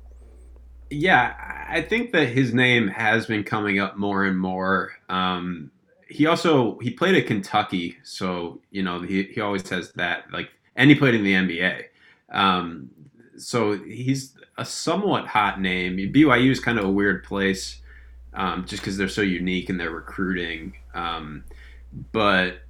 Yeah, 0.91 1.35
I 1.69 1.83
think 1.83 2.13
that 2.13 2.27
his 2.27 2.53
name 2.53 2.89
has 2.89 3.27
been 3.27 3.45
coming 3.45 3.79
up 3.79 3.97
more 3.97 4.25
and 4.25 4.39
more. 4.39 4.93
Um, 5.09 5.71
he 6.09 6.27
also 6.27 6.79
he 6.81 6.91
played 6.91 7.15
at 7.15 7.27
Kentucky, 7.27 7.97
so 8.03 8.61
you 8.73 8.83
know 8.83 9.01
he, 9.01 9.23
he 9.25 9.41
always 9.41 9.69
has 9.71 9.93
that 9.93 10.25
like, 10.33 10.51
and 10.75 10.91
he 10.91 10.97
played 10.97 11.15
in 11.15 11.23
the 11.23 11.33
NBA. 11.33 11.85
Um, 12.29 12.91
so 13.37 13.79
he's 13.79 14.35
a 14.59 14.65
somewhat 14.65 15.29
hot 15.29 15.61
name. 15.61 15.97
BYU 15.97 16.51
is 16.51 16.59
kind 16.59 16.79
of 16.79 16.85
a 16.85 16.91
weird 16.91 17.23
place 17.23 17.81
um, 18.35 18.65
just 18.67 18.83
because 18.83 18.97
they're 18.97 19.09
so 19.09 19.23
unique 19.23 19.71
in 19.71 19.77
their 19.77 19.91
recruiting. 19.91 20.75
Um, 20.95 21.45
but 22.13 22.61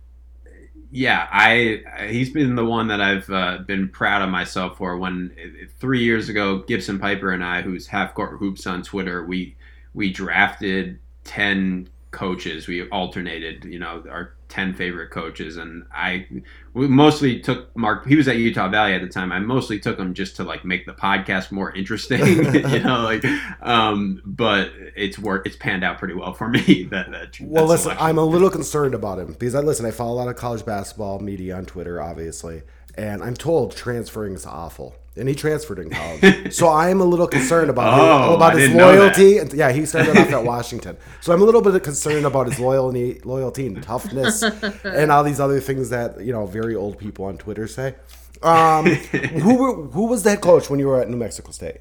yeah, 0.90 1.29
I 1.31 1.83
he's 2.09 2.31
been 2.31 2.57
the 2.57 2.64
one 2.64 2.88
that 2.88 3.01
I've 3.01 3.31
uh, 3.31 3.59
been 3.59 3.88
proud 3.88 4.23
of 4.23 4.29
myself 4.29 4.79
for. 4.79 4.96
When 4.96 5.35
three 5.79 6.03
years 6.03 6.29
ago, 6.29 6.59
Gibson 6.66 6.99
Pyper 6.99 7.31
and 7.31 7.44
I, 7.44 7.62
who's 7.62 7.87
half 7.87 8.14
court 8.14 8.38
hoops 8.38 8.66
on 8.66 8.83
Twitter, 8.83 9.25
we 9.25 9.57
we 9.94 10.12
drafted 10.12 10.99
ten 11.25 11.88
coaches. 12.11 12.66
We 12.66 12.88
alternated, 12.88 13.64
you 13.64 13.79
know, 13.79 14.05
our 14.11 14.35
10 14.51 14.75
favorite 14.75 15.11
coaches. 15.11 15.57
And 15.57 15.85
I 15.95 16.27
mostly 16.75 17.41
took 17.41 17.75
Mark, 17.77 18.07
he 18.07 18.17
was 18.17 18.29
at 18.29 18.37
Utah 18.37 18.69
Valley 18.69 18.93
at 18.93 19.01
the 19.01 19.09
time. 19.09 19.33
I 19.33 19.39
mostly 19.39 19.79
took 19.79 19.99
him 19.99 20.13
just 20.13 20.37
to 20.37 20.45
like 20.45 20.65
make 20.65 20.85
the 20.85 20.93
podcast 20.93 21.51
more 21.51 21.73
interesting, 21.73 22.21
you 22.55 22.79
know, 22.81 23.03
like, 23.03 23.25
um, 23.63 24.21
but 24.27 24.73
it's 24.97 25.19
worked, 25.19 25.47
it's 25.47 25.57
panned 25.57 25.85
out 25.85 25.99
pretty 25.99 26.15
well 26.15 26.35
for 26.35 26.49
me. 26.49 26.61
That, 26.91 27.11
that 27.13 27.41
well, 27.41 27.67
that 27.67 27.73
listen, 27.73 27.97
I'm 28.01 28.19
a 28.19 28.25
little 28.25 28.51
concerned 28.51 28.95
about 28.95 29.19
him 29.21 29.35
because 29.35 29.55
I 29.55 29.61
listen, 29.61 29.87
I 29.87 29.93
follow 29.93 30.15
a 30.15 30.19
lot 30.19 30.29
of 30.29 30.35
college 30.35 30.65
basketball 30.65 31.21
media 31.21 31.57
on 31.57 31.67
Twitter, 31.67 32.03
obviously. 32.03 32.63
And 32.97 33.23
I'm 33.23 33.35
told 33.35 33.77
transferring 33.77 34.35
is 34.35 34.45
awful 34.45 34.97
and 35.16 35.29
he 35.29 35.35
transferred 35.35 35.79
in 35.79 35.90
college. 35.90 36.53
so 36.55 36.68
I 36.68 36.90
am 36.90 37.01
a 37.01 37.05
little 37.05 37.27
concerned 37.27 37.70
about 37.70 37.99
oh, 37.99 38.27
his, 38.27 38.37
about 38.37 38.57
his 38.57 38.70
loyalty. 38.70 39.38
And, 39.38 39.53
yeah, 39.53 39.73
he 39.73 39.85
started 39.85 40.16
off 40.16 40.31
at 40.31 40.44
Washington. 40.44 40.96
So 41.20 41.33
I'm 41.33 41.42
a 41.42 41.44
little 41.44 41.62
bit 41.62 41.83
concerned 41.83 42.27
about 42.27 42.46
his 42.46 42.61
loyalty, 42.61 43.20
loyalty 43.25 43.66
and 43.66 43.83
toughness, 43.83 44.42
and 44.85 45.11
all 45.11 45.25
these 45.25 45.40
other 45.40 45.61
things 45.61 45.90
that 45.90 46.20
you 46.20 46.33
know 46.33 46.46
very 46.46 46.75
old 46.75 46.99
people 46.99 47.25
on 47.25 47.38
Twitter 47.38 47.66
say. 47.66 47.94
Um, 48.42 48.87
who 48.87 49.57
were, 49.57 49.87
who 49.88 50.07
was 50.07 50.23
that 50.23 50.40
coach 50.40 50.70
when 50.70 50.81
you 50.81 50.87
were 50.87 51.01
at 51.01 51.09
New 51.09 51.16
Mexico 51.16 51.51
State? 51.51 51.79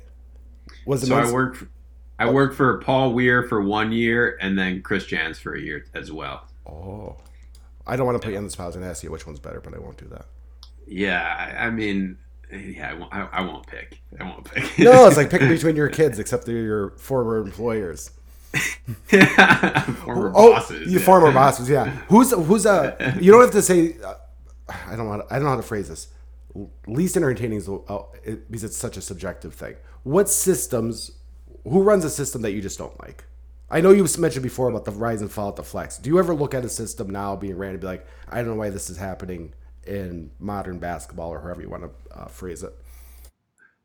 Was 0.85 1.03
it 1.03 1.07
so 1.07 1.15
I 1.15 1.31
worked. 1.31 1.63
I 2.17 2.29
worked 2.29 2.57
for 2.57 2.79
Paul 2.79 3.13
Weir 3.13 3.43
for 3.43 3.61
one 3.61 3.93
year, 3.93 4.37
and 4.41 4.59
then 4.59 4.81
Chris 4.81 5.05
Jans 5.05 5.39
for 5.39 5.55
a 5.55 5.61
year 5.61 5.85
as 5.93 6.11
well. 6.11 6.49
Oh, 6.65 7.15
I 7.87 7.95
don't 7.95 8.05
want 8.05 8.21
to 8.21 8.25
put 8.25 8.33
you 8.33 8.37
on 8.37 8.43
the 8.43 8.49
spot 8.49 8.75
and 8.75 8.83
ask 8.83 9.03
you 9.03 9.11
which 9.11 9.25
one's 9.25 9.39
better, 9.39 9.61
but 9.61 9.73
I 9.73 9.79
won't 9.79 9.97
do 9.97 10.07
that. 10.07 10.25
Yeah, 10.85 11.55
I 11.57 11.69
mean, 11.69 12.17
yeah, 12.51 12.91
I 12.91 12.93
won't, 12.93 13.13
I, 13.13 13.27
I 13.31 13.41
won't 13.41 13.67
pick. 13.67 14.01
I 14.19 14.23
won't 14.23 14.45
pick. 14.45 14.79
no, 14.79 15.07
it's 15.07 15.17
like 15.17 15.29
picking 15.29 15.49
between 15.49 15.75
your 15.75 15.89
kids, 15.89 16.19
except 16.19 16.45
they're 16.45 16.57
your 16.57 16.91
former 16.91 17.37
employers. 17.37 18.11
former 19.07 20.31
oh, 20.35 20.53
bosses. 20.53 20.91
You 20.91 20.99
yeah. 20.99 21.05
former 21.05 21.31
bosses, 21.31 21.69
yeah. 21.69 21.85
Who's 22.09 22.31
who's 22.31 22.65
a? 22.65 22.99
Uh, 22.99 23.13
you 23.21 23.31
don't 23.31 23.41
have 23.41 23.51
to 23.51 23.61
say. 23.61 23.97
Uh, 24.03 24.15
I 24.87 24.95
don't 24.95 25.07
want. 25.07 25.23
I 25.29 25.35
don't 25.35 25.43
know 25.43 25.51
how 25.51 25.57
to 25.57 25.61
phrase 25.61 25.89
this. 25.89 26.07
Least 26.87 27.15
entertaining 27.15 27.59
is 27.59 27.69
uh, 27.69 27.99
it, 28.23 28.49
because 28.49 28.63
it's 28.63 28.77
such 28.77 28.97
a 28.97 29.01
subjective 29.01 29.53
thing. 29.53 29.75
What 30.03 30.29
systems? 30.29 31.11
Who 31.65 31.83
runs 31.83 32.05
a 32.05 32.09
system 32.09 32.41
that 32.41 32.51
you 32.51 32.61
just 32.61 32.79
don't 32.79 32.97
like? 33.01 33.25
I 33.69 33.81
know 33.81 33.91
you 33.91 34.07
mentioned 34.17 34.41
before 34.41 34.69
about 34.69 34.85
the 34.85 34.91
rise 34.91 35.21
and 35.21 35.31
fall 35.31 35.49
at 35.49 35.55
the 35.55 35.63
flex. 35.63 35.99
Do 35.99 36.09
you 36.09 36.17
ever 36.17 36.33
look 36.33 36.55
at 36.55 36.65
a 36.65 36.69
system 36.69 37.09
now 37.11 37.35
being 37.35 37.57
ran 37.57 37.71
and 37.71 37.79
be 37.79 37.85
like, 37.85 38.07
I 38.27 38.37
don't 38.37 38.47
know 38.47 38.55
why 38.55 38.71
this 38.71 38.89
is 38.89 38.97
happening 38.97 39.53
in 39.85 40.31
modern 40.39 40.79
basketball 40.79 41.29
or 41.29 41.41
however 41.41 41.61
you 41.61 41.69
want 41.69 41.83
to 41.83 42.17
uh, 42.17 42.27
phrase 42.27 42.63
it. 42.63 42.73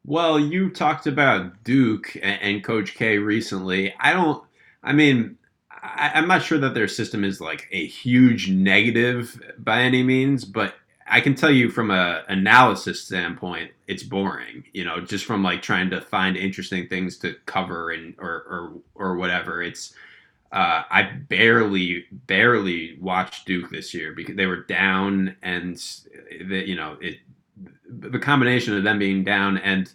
Well, 0.07 0.39
you 0.39 0.69
talked 0.71 1.07
about 1.07 1.65
Duke 1.65 2.17
and, 2.23 2.63
Coach 2.63 2.95
K 2.95 3.19
recently. 3.19 3.95
I 3.99 4.13
don't. 4.13 4.45
I 4.83 4.93
mean, 4.93 5.39
I, 5.71 6.13
I'm 6.15 6.29
not 6.29 6.43
sure 6.43 6.59
that 6.59 6.75
their 6.75 6.89
system 6.89 7.25
is 7.25 7.41
like 7.41 7.69
a 7.73 7.87
huge 7.87 8.51
negative 8.51 9.41
by 9.59 9.81
any 9.81 10.03
means, 10.03 10.45
but 10.45 10.75
I 11.07 11.23
can 11.23 11.35
tell 11.35 11.51
you 11.51 11.71
from 11.71 11.91
a 11.91 12.23
analysis 12.29 13.01
standpoint, 13.01 13.71
it's 13.89 14.03
boring. 14.03 14.65
You 14.75 14.85
know, 14.85 15.01
just 15.01 15.25
from 15.25 15.43
like 15.43 15.63
trying 15.63 15.89
to 15.91 16.03
find 16.03 16.37
interesting 16.37 16.87
things 16.87 17.17
to 17.19 17.37
cover 17.47 17.91
and 17.91 18.15
or 18.19 18.29
or 18.29 18.73
or 18.95 19.17
whatever. 19.17 19.63
It's 19.63 19.95
uh, 20.55 20.85
I 20.89 21.03
barely, 21.03 22.05
barely 22.13 22.97
watched 23.01 23.45
Duke 23.45 23.71
this 23.71 23.93
year 23.93 24.13
because 24.13 24.37
they 24.37 24.47
were 24.47 24.63
down, 24.63 25.35
and 25.43 25.77
the, 26.47 26.67
you 26.67 26.77
know 26.77 26.97
it. 27.01 27.19
The 27.89 28.21
combination 28.21 28.77
of 28.77 28.85
them 28.85 28.99
being 28.99 29.25
down 29.25 29.59
and 29.59 29.93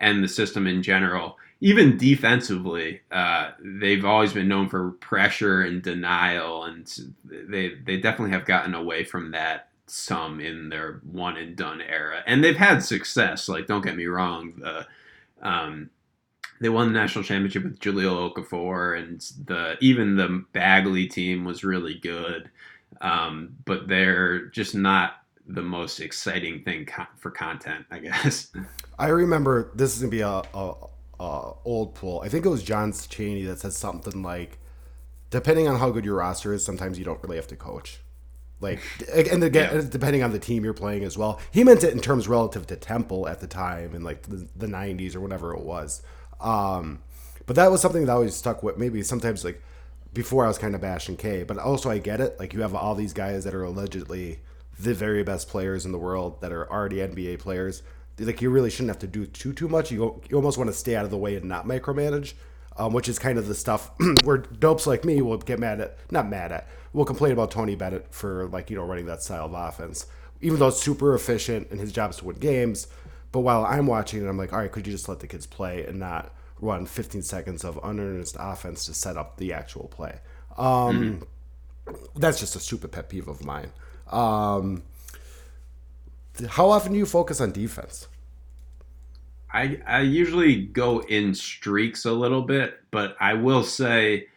and 0.00 0.22
the 0.22 0.28
system 0.28 0.66
in 0.66 0.82
general, 0.82 1.38
even 1.60 1.96
defensively, 1.96 3.00
uh, 3.10 3.52
they've 3.64 4.04
always 4.04 4.34
been 4.34 4.48
known 4.48 4.68
for 4.68 4.90
pressure 4.92 5.62
and 5.62 5.82
denial, 5.82 6.64
and 6.64 6.92
they 7.24 7.76
they 7.82 7.96
definitely 7.96 8.32
have 8.32 8.44
gotten 8.44 8.74
away 8.74 9.04
from 9.04 9.30
that 9.30 9.68
some 9.86 10.40
in 10.40 10.68
their 10.68 11.00
one 11.10 11.38
and 11.38 11.56
done 11.56 11.80
era, 11.80 12.22
and 12.26 12.44
they've 12.44 12.56
had 12.56 12.82
success. 12.82 13.48
Like, 13.48 13.66
don't 13.66 13.84
get 13.84 13.96
me 13.96 14.06
wrong, 14.06 14.52
the 14.58 14.86
um, 15.40 15.88
they 16.62 16.68
won 16.68 16.92
the 16.92 16.98
national 16.98 17.24
championship 17.24 17.64
with 17.64 17.80
Jahlil 17.80 18.32
Okafor, 18.32 18.96
and 18.96 19.20
the 19.46 19.76
even 19.80 20.14
the 20.14 20.44
Bagley 20.52 21.08
team 21.08 21.44
was 21.44 21.64
really 21.64 21.94
good, 21.94 22.48
um, 23.00 23.56
but 23.64 23.88
they're 23.88 24.46
just 24.46 24.72
not 24.76 25.14
the 25.44 25.60
most 25.60 25.98
exciting 25.98 26.62
thing 26.62 26.86
co- 26.86 27.06
for 27.16 27.32
content, 27.32 27.84
I 27.90 27.98
guess. 27.98 28.52
I 28.98 29.08
remember 29.08 29.72
this 29.74 29.96
is 29.96 30.02
gonna 30.02 30.10
be 30.12 30.20
a, 30.20 30.42
a, 30.54 30.74
a 31.18 31.52
old 31.64 31.96
pool. 31.96 32.22
I 32.24 32.28
think 32.28 32.46
it 32.46 32.48
was 32.48 32.62
John 32.62 32.92
Chaney 32.92 33.42
that 33.42 33.58
said 33.58 33.72
something 33.72 34.22
like, 34.22 34.60
"Depending 35.30 35.66
on 35.66 35.80
how 35.80 35.90
good 35.90 36.04
your 36.04 36.14
roster 36.14 36.52
is, 36.52 36.64
sometimes 36.64 36.96
you 36.96 37.04
don't 37.04 37.20
really 37.24 37.36
have 37.36 37.48
to 37.48 37.56
coach." 37.56 37.98
Like, 38.60 38.78
and 39.12 39.42
again, 39.42 39.74
yeah. 39.74 39.88
depending 39.90 40.22
on 40.22 40.30
the 40.30 40.38
team 40.38 40.62
you're 40.62 40.72
playing 40.72 41.02
as 41.02 41.18
well. 41.18 41.40
He 41.50 41.64
meant 41.64 41.82
it 41.82 41.92
in 41.92 41.98
terms 41.98 42.28
relative 42.28 42.68
to 42.68 42.76
Temple 42.76 43.26
at 43.26 43.40
the 43.40 43.48
time 43.48 43.96
in 43.96 44.04
like 44.04 44.22
the, 44.22 44.46
the 44.54 44.68
90s 44.68 45.16
or 45.16 45.20
whatever 45.20 45.52
it 45.52 45.62
was. 45.62 46.02
Um, 46.42 47.00
but 47.46 47.56
that 47.56 47.70
was 47.70 47.80
something 47.80 48.04
that 48.04 48.12
always 48.12 48.34
stuck 48.34 48.62
with 48.62 48.78
maybe 48.78 49.02
sometimes 49.02 49.44
like 49.44 49.62
before 50.12 50.44
I 50.44 50.48
was 50.48 50.58
kind 50.58 50.74
of 50.74 50.80
bashing 50.80 51.16
K, 51.16 51.42
but 51.42 51.58
also 51.58 51.90
I 51.90 51.98
get 51.98 52.20
it. 52.20 52.38
Like 52.38 52.52
you 52.52 52.60
have 52.60 52.74
all 52.74 52.94
these 52.94 53.12
guys 53.12 53.44
that 53.44 53.54
are 53.54 53.64
allegedly 53.64 54.40
the 54.78 54.94
very 54.94 55.22
best 55.22 55.48
players 55.48 55.84
in 55.84 55.92
the 55.92 55.98
world 55.98 56.40
that 56.40 56.52
are 56.52 56.70
already 56.70 56.96
NBA 56.96 57.38
players. 57.38 57.82
Like 58.18 58.42
you 58.42 58.50
really 58.50 58.70
shouldn't 58.70 58.90
have 58.90 58.98
to 59.00 59.06
do 59.06 59.26
too 59.26 59.52
too 59.52 59.68
much. 59.68 59.90
You 59.90 60.20
you 60.28 60.36
almost 60.36 60.58
want 60.58 60.68
to 60.68 60.74
stay 60.74 60.96
out 60.96 61.04
of 61.04 61.10
the 61.10 61.16
way 61.18 61.34
and 61.36 61.46
not 61.46 61.66
micromanage, 61.66 62.34
um, 62.76 62.92
which 62.92 63.08
is 63.08 63.18
kind 63.18 63.38
of 63.38 63.48
the 63.48 63.54
stuff 63.54 63.90
where 64.24 64.38
dopes 64.38 64.86
like 64.86 65.04
me 65.04 65.22
will 65.22 65.38
get 65.38 65.58
mad 65.58 65.80
at. 65.80 65.96
Not 66.10 66.28
mad 66.28 66.52
at. 66.52 66.68
Will 66.92 67.06
complain 67.06 67.32
about 67.32 67.50
Tony 67.50 67.74
Bennett 67.74 68.12
for 68.12 68.46
like 68.48 68.70
you 68.70 68.76
know 68.76 68.84
running 68.84 69.06
that 69.06 69.22
style 69.22 69.46
of 69.46 69.54
offense, 69.54 70.06
even 70.42 70.58
though 70.58 70.68
it's 70.68 70.82
super 70.82 71.14
efficient 71.14 71.70
and 71.70 71.80
his 71.80 71.90
job 71.90 72.10
is 72.10 72.16
to 72.18 72.26
win 72.26 72.36
games. 72.36 72.86
But 73.32 73.40
while 73.40 73.64
I'm 73.64 73.86
watching 73.86 74.22
it, 74.22 74.28
I'm 74.28 74.36
like, 74.36 74.52
all 74.52 74.58
right, 74.58 74.70
could 74.70 74.86
you 74.86 74.92
just 74.92 75.08
let 75.08 75.20
the 75.20 75.26
kids 75.26 75.46
play 75.46 75.86
and 75.86 75.98
not 75.98 76.34
run 76.60 76.86
15 76.86 77.22
seconds 77.22 77.64
of 77.64 77.80
unearnest 77.82 78.36
offense 78.38 78.84
to 78.86 78.94
set 78.94 79.16
up 79.16 79.38
the 79.38 79.54
actual 79.54 79.88
play? 79.88 80.20
Um, 80.56 81.24
mm-hmm. 81.86 81.94
That's 82.14 82.38
just 82.38 82.54
a 82.54 82.60
stupid 82.60 82.92
pet 82.92 83.08
peeve 83.08 83.26
of 83.26 83.44
mine. 83.44 83.72
Um, 84.10 84.82
how 86.50 86.70
often 86.70 86.92
do 86.92 86.98
you 86.98 87.06
focus 87.06 87.40
on 87.40 87.52
defense? 87.52 88.06
I, 89.52 89.80
I 89.86 90.00
usually 90.00 90.62
go 90.66 91.00
in 91.00 91.34
streaks 91.34 92.04
a 92.04 92.12
little 92.12 92.42
bit, 92.42 92.80
but 92.90 93.16
I 93.18 93.34
will 93.34 93.64
say 93.64 94.28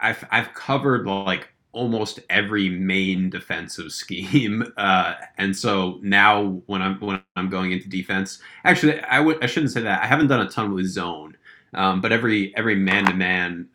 I've, 0.00 0.24
I've 0.30 0.54
covered 0.54 1.06
like 1.06 1.48
almost 1.76 2.20
every 2.30 2.68
main 2.70 3.30
defensive 3.30 3.92
scheme. 3.92 4.64
Uh, 4.76 5.14
and 5.38 5.56
so 5.56 5.98
now 6.02 6.60
when 6.66 6.82
I'm 6.82 7.00
when 7.00 7.20
I'm 7.34 7.48
going 7.48 7.72
into 7.72 7.88
defense, 7.88 8.40
actually 8.64 9.00
I 9.00 9.20
would 9.20 9.42
I 9.42 9.46
shouldn't 9.46 9.72
say 9.72 9.80
that. 9.82 10.02
I 10.02 10.06
haven't 10.06 10.28
done 10.28 10.40
a 10.40 10.48
ton 10.48 10.72
with 10.74 10.86
zone. 10.86 11.36
Um, 11.74 12.00
but 12.00 12.12
every 12.12 12.54
every 12.56 12.74
man 12.74 13.06
to 13.06 13.14
man, 13.14 13.68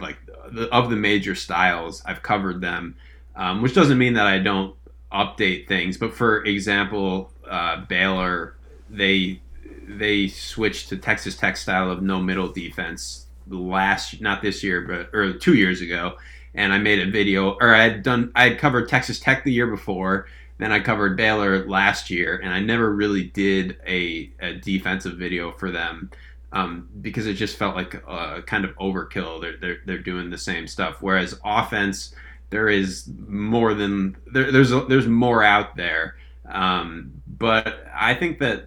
like 0.00 0.18
the, 0.52 0.68
of 0.74 0.90
the 0.90 0.96
major 0.96 1.34
styles, 1.34 2.02
I've 2.04 2.22
covered 2.22 2.60
them, 2.60 2.96
um, 3.36 3.62
which 3.62 3.74
doesn't 3.74 3.96
mean 3.96 4.14
that 4.14 4.26
I 4.26 4.38
don't 4.38 4.74
update 5.12 5.68
things. 5.68 5.96
But 5.96 6.14
for 6.14 6.44
example, 6.44 7.32
uh, 7.48 7.84
Baylor, 7.86 8.56
they 8.88 9.40
they 9.88 10.28
switched 10.28 10.88
to 10.90 10.96
Texas 10.96 11.36
Tech 11.36 11.56
style 11.56 11.90
of 11.90 12.02
no 12.02 12.20
middle 12.20 12.48
defense 12.48 13.26
last 13.48 14.20
not 14.20 14.42
this 14.42 14.62
year 14.62 14.80
but 14.82 15.18
or 15.18 15.32
two 15.32 15.54
years 15.54 15.80
ago 15.80 16.16
and 16.54 16.72
I 16.72 16.78
made 16.78 16.98
a 17.00 17.10
video 17.10 17.56
or 17.60 17.74
I 17.74 17.82
had 17.82 18.02
done 18.02 18.32
I 18.34 18.48
had 18.48 18.58
covered 18.58 18.88
Texas 18.88 19.20
Tech 19.20 19.44
the 19.44 19.52
year 19.52 19.66
before 19.66 20.26
then 20.60 20.72
I 20.72 20.80
covered 20.80 21.16
Baylor 21.16 21.66
last 21.66 22.10
year 22.10 22.38
and 22.42 22.52
I 22.52 22.60
never 22.60 22.94
really 22.94 23.24
did 23.24 23.78
a, 23.86 24.30
a 24.40 24.54
defensive 24.54 25.16
video 25.16 25.52
for 25.52 25.70
them 25.70 26.10
um, 26.52 26.88
because 27.00 27.26
it 27.26 27.34
just 27.34 27.56
felt 27.56 27.74
like 27.74 27.94
a 28.06 28.42
kind 28.42 28.66
of 28.66 28.76
overkill. 28.76 29.40
They're, 29.40 29.56
they're, 29.56 29.78
they're 29.86 29.98
doing 29.98 30.28
the 30.28 30.36
same 30.36 30.66
stuff. 30.66 30.98
Whereas 31.00 31.40
offense 31.44 32.14
there 32.50 32.68
is 32.68 33.08
more 33.26 33.72
than 33.72 34.16
there, 34.32 34.52
there's 34.52 34.70
there's 34.88 35.06
more 35.06 35.42
out 35.42 35.76
there. 35.76 36.16
Um, 36.46 37.22
but 37.26 37.86
I 37.94 38.14
think 38.14 38.40
that 38.40 38.66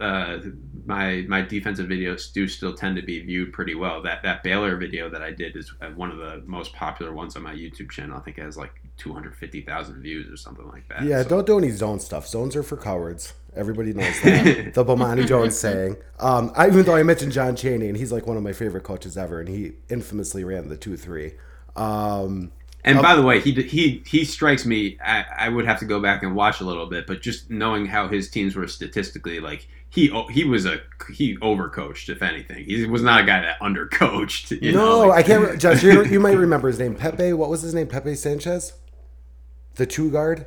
uh, 0.00 0.38
my 0.84 1.24
my 1.28 1.42
defensive 1.42 1.88
videos 1.88 2.32
do 2.32 2.48
still 2.48 2.74
tend 2.74 2.96
to 2.96 3.02
be 3.02 3.20
viewed 3.20 3.52
pretty 3.52 3.74
well. 3.74 4.02
That 4.02 4.22
that 4.22 4.42
Baylor 4.42 4.76
video 4.76 5.08
that 5.10 5.22
I 5.22 5.30
did 5.30 5.56
is 5.56 5.72
uh, 5.80 5.88
one 5.88 6.10
of 6.10 6.18
the 6.18 6.42
most 6.46 6.72
popular 6.72 7.12
ones 7.12 7.36
on 7.36 7.42
my 7.42 7.54
YouTube 7.54 7.90
channel. 7.90 8.16
I 8.16 8.20
think 8.20 8.38
it 8.38 8.42
has 8.42 8.56
like 8.56 8.72
two 8.96 9.12
hundred 9.12 9.36
fifty 9.36 9.62
thousand 9.62 10.02
views 10.02 10.32
or 10.32 10.36
something 10.36 10.66
like 10.68 10.88
that. 10.88 11.02
Yeah, 11.04 11.22
so. 11.22 11.28
don't 11.28 11.46
do 11.46 11.58
any 11.58 11.70
zone 11.70 12.00
stuff. 12.00 12.26
Zones 12.26 12.56
are 12.56 12.62
for 12.62 12.76
cowards. 12.76 13.34
Everybody 13.54 13.92
knows 13.92 14.20
that. 14.22 14.74
the 14.74 14.84
Bomani 14.84 15.26
Jones 15.26 15.58
saying. 15.58 15.96
Um, 16.18 16.52
I, 16.56 16.68
even 16.68 16.84
though 16.84 16.96
I 16.96 17.02
mentioned 17.02 17.32
John 17.32 17.54
Chaney, 17.54 17.88
and 17.88 17.96
he's 17.96 18.10
like 18.10 18.26
one 18.26 18.36
of 18.36 18.42
my 18.42 18.52
favorite 18.52 18.84
coaches 18.84 19.16
ever, 19.16 19.40
and 19.40 19.48
he 19.48 19.72
infamously 19.88 20.42
ran 20.44 20.68
the 20.68 20.76
two 20.76 20.96
three. 20.96 21.34
Um, 21.76 22.52
and 22.84 23.00
by 23.00 23.14
the 23.14 23.22
way, 23.22 23.40
he 23.40 23.52
he 23.62 24.02
he 24.06 24.24
strikes 24.24 24.66
me. 24.66 24.98
I, 25.04 25.24
I 25.38 25.48
would 25.48 25.66
have 25.66 25.78
to 25.80 25.84
go 25.84 26.00
back 26.00 26.22
and 26.22 26.34
watch 26.34 26.60
a 26.60 26.64
little 26.64 26.86
bit, 26.86 27.06
but 27.06 27.22
just 27.22 27.50
knowing 27.50 27.86
how 27.86 28.08
his 28.08 28.28
teams 28.28 28.56
were 28.56 28.66
statistically, 28.66 29.38
like 29.38 29.68
he 29.88 30.08
he 30.30 30.44
was 30.44 30.66
a 30.66 30.80
he 31.12 31.36
overcoached 31.36 32.08
if 32.08 32.22
anything. 32.22 32.64
He 32.64 32.86
was 32.86 33.02
not 33.02 33.20
a 33.20 33.24
guy 33.24 33.40
that 33.42 33.60
undercoached. 33.60 34.60
no, 34.62 34.70
know, 34.72 35.08
like, 35.08 35.24
I 35.24 35.28
can't. 35.28 35.60
Josh, 35.60 35.82
you 35.82 36.04
you 36.04 36.18
might 36.18 36.36
remember 36.36 36.68
his 36.68 36.78
name. 36.78 36.94
Pepe. 36.94 37.32
What 37.34 37.50
was 37.50 37.62
his 37.62 37.74
name? 37.74 37.86
Pepe 37.86 38.14
Sanchez, 38.14 38.72
the 39.74 39.86
two 39.86 40.10
guard. 40.10 40.46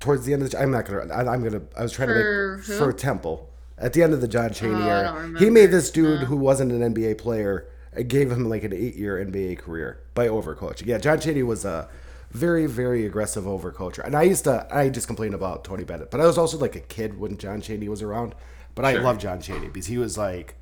Towards 0.00 0.26
the 0.26 0.32
end 0.32 0.42
of 0.42 0.50
the, 0.50 0.60
I'm 0.60 0.70
not 0.70 0.86
gonna. 0.86 1.12
I, 1.12 1.34
am 1.34 1.42
gonna. 1.42 1.62
I 1.76 1.82
was 1.82 1.92
trying 1.92 2.08
for 2.08 2.14
to 2.14 2.56
make 2.56 2.66
who? 2.66 2.78
for 2.78 2.92
Temple 2.92 3.50
at 3.76 3.92
the 3.92 4.02
end 4.02 4.14
of 4.14 4.20
the 4.20 4.28
John 4.28 4.52
Chaney 4.52 4.74
oh, 4.74 4.88
era. 4.88 5.34
He 5.38 5.50
made 5.50 5.70
this 5.70 5.90
dude 5.90 6.22
who 6.22 6.36
wasn't 6.36 6.72
an 6.72 6.94
NBA 6.94 7.18
player. 7.18 7.68
It 7.98 8.08
gave 8.08 8.30
him 8.30 8.48
like 8.48 8.64
an 8.64 8.72
eight-year 8.72 9.24
NBA 9.24 9.58
career 9.58 10.00
by 10.14 10.28
overcoaching. 10.28 10.86
Yeah, 10.86 10.98
John 10.98 11.20
Chaney 11.20 11.42
was 11.42 11.64
a 11.64 11.88
very, 12.30 12.66
very 12.66 13.06
aggressive 13.06 13.44
overcoacher. 13.44 14.04
And 14.04 14.14
I 14.14 14.22
used 14.22 14.44
to, 14.44 14.66
I 14.70 14.88
just 14.88 15.06
complained 15.06 15.34
about 15.34 15.64
Tony 15.64 15.84
Bennett, 15.84 16.10
but 16.10 16.20
I 16.20 16.26
was 16.26 16.38
also 16.38 16.58
like 16.58 16.76
a 16.76 16.80
kid 16.80 17.18
when 17.18 17.38
John 17.38 17.60
Chaney 17.60 17.88
was 17.88 18.02
around. 18.02 18.34
But 18.74 18.88
sure. 18.88 19.00
I 19.00 19.02
love 19.02 19.18
John 19.18 19.40
Chaney 19.40 19.66
because 19.68 19.86
he 19.86 19.98
was 19.98 20.16
like, 20.16 20.54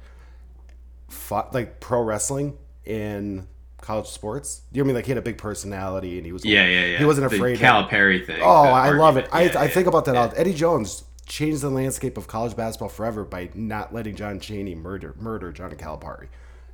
fought, 1.08 1.52
like 1.52 1.80
pro 1.80 2.02
wrestling 2.02 2.56
in 2.84 3.46
college 3.80 4.06
sports. 4.06 4.62
You 4.72 4.78
know 4.78 4.84
what 4.84 4.84
I 4.84 4.88
mean? 4.88 4.94
Like 4.96 5.04
he 5.06 5.10
had 5.10 5.18
a 5.18 5.22
big 5.22 5.38
personality 5.38 6.16
and 6.16 6.26
he 6.26 6.32
was 6.32 6.44
yeah 6.44 6.66
yeah 6.66 6.84
yeah. 6.86 6.98
He 6.98 7.04
wasn't 7.04 7.26
afraid 7.26 7.54
of 7.54 7.60
the. 7.60 7.66
Calipari 7.66 8.24
thing. 8.24 8.40
Oh, 8.42 8.64
I 8.64 8.90
love 8.90 9.16
it. 9.16 9.28
I, 9.32 9.44
yeah, 9.44 9.60
I 9.60 9.68
think 9.68 9.86
about 9.86 10.06
that. 10.06 10.14
Yeah. 10.14 10.32
Eddie 10.34 10.54
Jones 10.54 11.04
changed 11.26 11.60
the 11.60 11.70
landscape 11.70 12.16
of 12.16 12.28
college 12.28 12.56
basketball 12.56 12.88
forever 12.88 13.24
by 13.24 13.50
not 13.54 13.92
letting 13.92 14.14
John 14.14 14.40
Chaney 14.40 14.74
murder 14.74 15.14
murder 15.18 15.52
John 15.52 15.70
Calipari. 15.72 16.28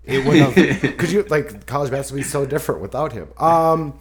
It 0.04 0.24
would 0.24 0.36
have 0.36 0.82
because 0.82 1.12
you 1.12 1.22
like 1.24 1.66
college 1.66 1.90
basketball 1.90 2.20
is 2.20 2.30
so 2.30 2.44
different 2.44 2.80
without 2.80 3.12
him. 3.12 3.28
Um, 3.38 3.98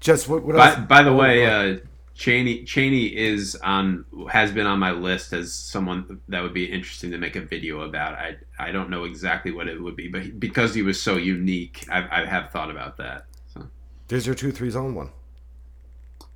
just 0.00 0.28
what? 0.28 0.42
what 0.42 0.56
by, 0.56 0.76
by 0.76 1.02
the 1.02 1.12
way, 1.12 1.46
uh, 1.46 1.78
Cheney 2.14 2.64
Chaney 2.64 3.14
is 3.14 3.54
on 3.56 4.06
has 4.30 4.50
been 4.50 4.66
on 4.66 4.78
my 4.78 4.92
list 4.92 5.34
as 5.34 5.52
someone 5.52 6.20
that 6.28 6.42
would 6.42 6.54
be 6.54 6.64
interesting 6.64 7.10
to 7.10 7.18
make 7.18 7.36
a 7.36 7.42
video 7.42 7.82
about. 7.82 8.14
I 8.14 8.36
I 8.58 8.72
don't 8.72 8.88
know 8.88 9.04
exactly 9.04 9.52
what 9.52 9.68
it 9.68 9.80
would 9.80 9.96
be, 9.96 10.08
but 10.08 10.40
because 10.40 10.74
he 10.74 10.80
was 10.80 11.00
so 11.00 11.16
unique, 11.16 11.86
I, 11.90 12.22
I 12.22 12.24
have 12.24 12.50
thought 12.50 12.70
about 12.70 12.96
that. 12.96 13.26
So. 13.52 13.68
There's 14.08 14.24
your 14.24 14.34
two 14.34 14.52
three 14.52 14.70
zone 14.70 14.94
one. 14.94 15.10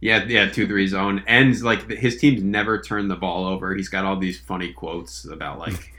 Yeah, 0.02 0.24
yeah, 0.24 0.50
two 0.50 0.66
three 0.66 0.86
zone, 0.86 1.24
and 1.26 1.58
like 1.62 1.90
his 1.90 2.18
teams 2.18 2.42
never 2.42 2.80
turn 2.80 3.08
the 3.08 3.16
ball 3.16 3.46
over. 3.46 3.74
He's 3.74 3.88
got 3.88 4.04
all 4.04 4.18
these 4.18 4.38
funny 4.38 4.74
quotes 4.74 5.24
about 5.24 5.58
like 5.58 5.94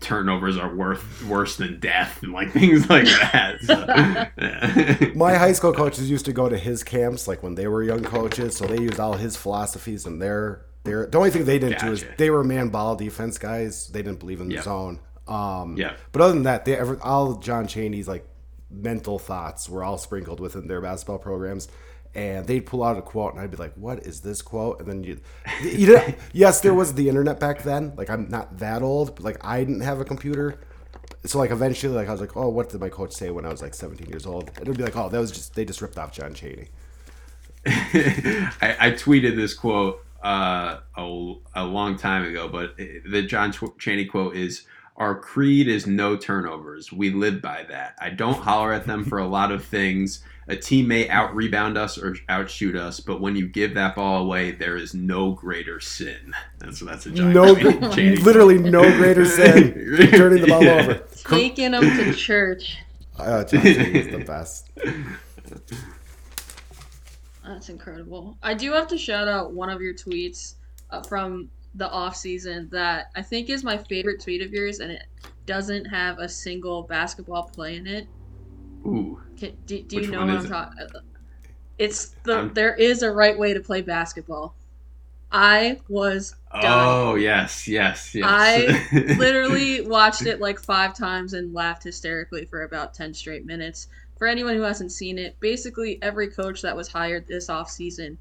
turnovers 0.00 0.56
are 0.56 0.74
worth 0.74 1.22
worse 1.24 1.56
than 1.56 1.78
death 1.80 2.22
and 2.22 2.32
like 2.32 2.52
things 2.52 2.88
like 2.88 3.04
that. 3.04 3.58
So, 3.62 3.84
yeah. 4.38 5.10
My 5.14 5.34
high 5.34 5.52
school 5.52 5.72
coaches 5.72 6.10
used 6.10 6.24
to 6.26 6.32
go 6.32 6.48
to 6.48 6.58
his 6.58 6.82
camps 6.82 7.28
like 7.28 7.42
when 7.42 7.54
they 7.54 7.66
were 7.66 7.82
young 7.82 8.02
coaches, 8.02 8.56
so 8.56 8.66
they 8.66 8.80
used 8.80 9.00
all 9.00 9.14
his 9.14 9.36
philosophies 9.36 10.06
and 10.06 10.20
their 10.20 10.64
their 10.84 11.06
the 11.06 11.18
only 11.18 11.30
thing 11.30 11.44
they 11.44 11.58
didn't 11.58 11.80
gotcha. 11.80 11.86
do 11.86 11.92
is 11.92 12.04
they 12.16 12.30
were 12.30 12.44
man 12.44 12.68
ball 12.68 12.96
defense 12.96 13.38
guys. 13.38 13.88
They 13.88 14.02
didn't 14.02 14.20
believe 14.20 14.40
in 14.40 14.48
the 14.48 14.56
yep. 14.56 14.64
zone. 14.64 15.00
Um, 15.26 15.76
yeah. 15.76 15.94
But 16.12 16.22
other 16.22 16.32
than 16.32 16.44
that, 16.44 16.64
they 16.64 16.76
ever 16.76 16.98
all 17.02 17.34
John 17.34 17.66
Chaney's 17.66 18.08
like 18.08 18.26
mental 18.70 19.18
thoughts 19.18 19.68
were 19.68 19.82
all 19.82 19.98
sprinkled 19.98 20.40
within 20.40 20.68
their 20.68 20.80
basketball 20.80 21.18
programs 21.18 21.68
and 22.14 22.46
they'd 22.46 22.66
pull 22.66 22.82
out 22.82 22.96
a 22.96 23.02
quote 23.02 23.32
and 23.34 23.40
I'd 23.40 23.50
be 23.50 23.56
like, 23.56 23.74
"What 23.74 24.06
is 24.06 24.20
this 24.20 24.42
quote?" 24.42 24.80
And 24.80 24.88
then 24.88 25.04
you, 25.04 25.20
you 25.62 25.94
know, 25.94 26.14
yes, 26.32 26.60
there 26.60 26.74
was 26.74 26.94
the 26.94 27.08
internet 27.08 27.38
back 27.38 27.62
then. 27.62 27.92
Like 27.96 28.10
I'm 28.10 28.28
not 28.28 28.58
that 28.58 28.82
old, 28.82 29.14
but 29.14 29.24
like 29.24 29.44
I 29.44 29.60
didn't 29.60 29.80
have 29.80 30.00
a 30.00 30.04
computer, 30.04 30.58
so 31.24 31.38
like 31.38 31.50
eventually, 31.50 31.94
like 31.94 32.08
I 32.08 32.12
was 32.12 32.20
like, 32.20 32.36
"Oh, 32.36 32.48
what 32.48 32.70
did 32.70 32.80
my 32.80 32.88
coach 32.88 33.12
say 33.12 33.30
when 33.30 33.44
I 33.44 33.48
was 33.50 33.62
like 33.62 33.74
17 33.74 34.08
years 34.08 34.26
old?" 34.26 34.48
And 34.56 34.62
it'd 34.62 34.76
be 34.76 34.82
like, 34.82 34.96
"Oh, 34.96 35.08
that 35.08 35.18
was 35.18 35.30
just 35.30 35.54
they 35.54 35.64
just 35.64 35.82
ripped 35.82 35.98
off 35.98 36.12
John 36.12 36.34
Chaney." 36.34 36.68
I, 37.66 38.76
I, 38.80 38.90
tweeted 38.92 39.36
this 39.36 39.52
quote 39.52 40.02
uh, 40.22 40.78
a, 40.96 41.34
a 41.54 41.64
long 41.64 41.98
time 41.98 42.24
ago, 42.24 42.48
but 42.48 42.76
the 42.76 43.22
John 43.22 43.52
Chaney 43.78 44.06
quote 44.06 44.36
is 44.36 44.64
our 44.98 45.14
creed 45.14 45.68
is 45.68 45.86
no 45.86 46.16
turnovers. 46.16 46.92
We 46.92 47.10
live 47.10 47.40
by 47.40 47.64
that. 47.68 47.94
I 48.00 48.10
don't 48.10 48.34
holler 48.34 48.72
at 48.72 48.84
them 48.84 49.04
for 49.04 49.18
a 49.18 49.26
lot 49.26 49.52
of 49.52 49.64
things. 49.64 50.24
A 50.48 50.56
team 50.56 50.88
may 50.88 51.08
out 51.08 51.36
rebound 51.36 51.78
us 51.78 51.96
or 51.96 52.16
outshoot 52.28 52.74
us, 52.74 52.98
but 52.98 53.20
when 53.20 53.36
you 53.36 53.46
give 53.46 53.74
that 53.74 53.94
ball 53.94 54.22
away, 54.22 54.50
there 54.50 54.76
is 54.76 54.94
no 54.94 55.32
greater 55.32 55.78
sin. 55.78 56.34
That's 56.58 56.80
that's 56.80 57.06
a 57.06 57.10
giant 57.10 57.34
no, 57.34 57.52
literally 58.22 58.58
no 58.58 58.82
greater 58.96 59.24
sin 59.24 59.72
turning 60.10 60.42
the 60.42 60.46
ball 60.48 60.62
yeah. 60.64 60.72
over, 60.72 61.04
taking 61.24 61.72
them 61.72 61.82
to 61.82 62.14
church. 62.14 62.78
Uh, 63.18 63.44
is 63.50 64.06
the 64.12 64.22
best. 64.24 64.70
That's 67.44 67.68
incredible. 67.68 68.38
I 68.44 68.54
do 68.54 68.70
have 68.70 68.86
to 68.86 68.96
shout 68.96 69.26
out 69.26 69.52
one 69.52 69.70
of 69.70 69.80
your 69.80 69.92
tweets 69.92 70.54
uh, 70.90 71.02
from 71.02 71.50
the 71.78 71.88
off 71.90 72.16
season 72.16 72.68
that 72.70 73.10
I 73.16 73.22
think 73.22 73.48
is 73.48 73.64
my 73.64 73.78
favorite 73.78 74.20
tweet 74.20 74.42
of 74.42 74.52
yours, 74.52 74.80
and 74.80 74.90
it 74.90 75.04
doesn't 75.46 75.86
have 75.86 76.18
a 76.18 76.28
single 76.28 76.82
basketball 76.82 77.44
play 77.44 77.76
in 77.76 77.86
it. 77.86 78.06
Ooh. 78.84 79.20
Can, 79.38 79.56
do, 79.64 79.82
do 79.82 80.00
you 80.00 80.10
know 80.10 80.20
what 80.20 80.30
I'm 80.30 80.48
talking? 80.48 80.82
It? 80.82 80.92
It's 81.78 82.08
the 82.24 82.40
um, 82.40 82.50
there 82.54 82.74
is 82.74 83.02
a 83.02 83.10
right 83.10 83.38
way 83.38 83.54
to 83.54 83.60
play 83.60 83.80
basketball. 83.80 84.54
I 85.30 85.80
was. 85.88 86.34
Dying. 86.52 86.64
Oh 86.66 87.14
yes, 87.14 87.68
yes, 87.68 88.14
yes. 88.14 88.26
I 88.28 89.14
literally 89.18 89.82
watched 89.82 90.22
it 90.26 90.40
like 90.40 90.58
five 90.58 90.96
times 90.96 91.34
and 91.34 91.54
laughed 91.54 91.84
hysterically 91.84 92.46
for 92.46 92.62
about 92.64 92.94
ten 92.94 93.14
straight 93.14 93.46
minutes. 93.46 93.86
For 94.18 94.26
anyone 94.26 94.56
who 94.56 94.62
hasn't 94.62 94.90
seen 94.90 95.16
it, 95.16 95.38
basically 95.38 96.02
every 96.02 96.26
coach 96.28 96.62
that 96.62 96.74
was 96.74 96.88
hired 96.88 97.28
this 97.28 97.48
off 97.48 97.70
season 97.70 98.18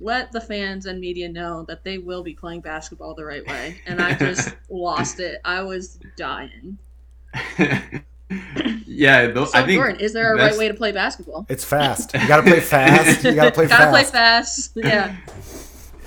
let 0.00 0.32
the 0.32 0.40
fans 0.40 0.86
and 0.86 0.98
media 0.98 1.28
know 1.28 1.64
that 1.68 1.84
they 1.84 1.98
will 1.98 2.22
be 2.22 2.34
playing 2.34 2.62
basketball 2.62 3.14
the 3.14 3.24
right 3.24 3.46
way. 3.46 3.80
And 3.86 4.00
I 4.00 4.14
just 4.18 4.56
lost 4.68 5.20
it. 5.20 5.40
I 5.44 5.62
was 5.62 5.98
dying. 6.16 6.78
yeah, 8.86 9.32
so 9.32 9.50
I 9.54 9.64
think 9.64 9.78
Jordan, 9.78 10.00
is 10.00 10.12
there 10.12 10.34
a 10.34 10.36
right 10.36 10.56
way 10.56 10.68
to 10.68 10.74
play 10.74 10.92
basketball? 10.92 11.46
It's 11.48 11.64
fast. 11.64 12.14
You 12.14 12.26
gotta 12.26 12.42
play 12.42 12.60
fast. 12.60 13.24
You 13.24 13.34
gotta 13.34 13.52
play 13.52 13.68
fast. 13.68 13.78
gotta 13.78 14.04
fast. 14.04 14.74
play 14.74 14.82
fast. 14.82 15.16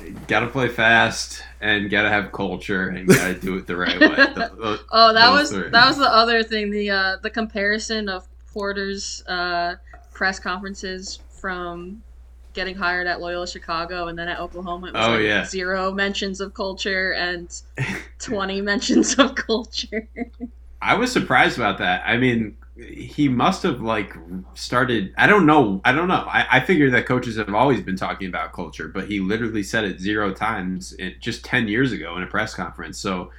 Yeah. 0.03 0.19
gotta 0.27 0.47
play 0.47 0.67
fast 0.67 1.43
and 1.61 1.89
gotta 1.89 2.09
have 2.09 2.31
culture 2.31 2.89
and 2.89 3.07
gotta 3.07 3.35
do 3.35 3.57
it 3.57 3.67
the 3.67 3.75
right 3.75 3.99
way. 3.99 4.07
The, 4.09 4.51
the, 4.57 4.79
oh, 4.91 5.13
that 5.13 5.31
was 5.31 5.51
three. 5.51 5.69
that 5.69 5.87
was 5.87 5.97
the 5.97 6.11
other 6.11 6.43
thing. 6.43 6.71
The 6.71 6.89
uh, 6.89 7.17
the 7.21 7.29
comparison 7.29 8.09
of 8.09 8.27
Porter's 8.51 9.23
uh, 9.27 9.75
press 10.13 10.39
conferences 10.39 11.19
from 11.29 12.03
getting 12.54 12.76
hired 12.76 13.08
at 13.08 13.22
Loyola 13.22 13.47
Chicago 13.47 14.08
and 14.08 14.18
then 14.18 14.28
at 14.28 14.39
Oklahoma 14.39 14.88
it 14.88 14.93
was 14.93 15.08
oh, 15.08 15.12
like 15.14 15.24
yeah. 15.24 15.45
zero 15.45 15.91
mentions 15.91 16.41
of 16.41 16.54
culture 16.54 17.12
and 17.14 17.62
20 18.20 18.62
mentions 18.62 19.16
of 19.16 19.36
culture. 19.36 20.08
I 20.82 20.95
was 20.95 21.12
surprised 21.12 21.58
about 21.58 21.78
that. 21.78 22.04
I 22.06 22.18
mean, 22.18 22.58
he 22.76 23.30
must 23.30 23.62
have 23.62 23.82
like 23.82 24.16
started 24.56 25.14
i 25.16 25.28
don't 25.28 25.45
know 25.45 25.80
i 25.86 25.91
don't 25.91 26.08
know 26.08 26.26
I, 26.28 26.47
I 26.54 26.60
figure 26.60 26.89
that 26.91 27.06
coaches 27.06 27.38
have 27.38 27.54
always 27.54 27.82
been 27.82 27.95
talking 27.95 28.28
about 28.28 28.51
culture 28.51 28.88
but 28.88 29.08
he 29.08 29.20
literally 29.20 29.62
said 29.62 29.84
it 29.84 29.99
zero 29.99 30.34
times 30.34 30.91
in, 30.93 31.14
just 31.20 31.45
10 31.45 31.68
years 31.68 31.91
ago 31.91 32.18
in 32.18 32.24
a 32.24 32.28
press 32.28 32.56
conference 32.56 32.97
so 32.97 33.30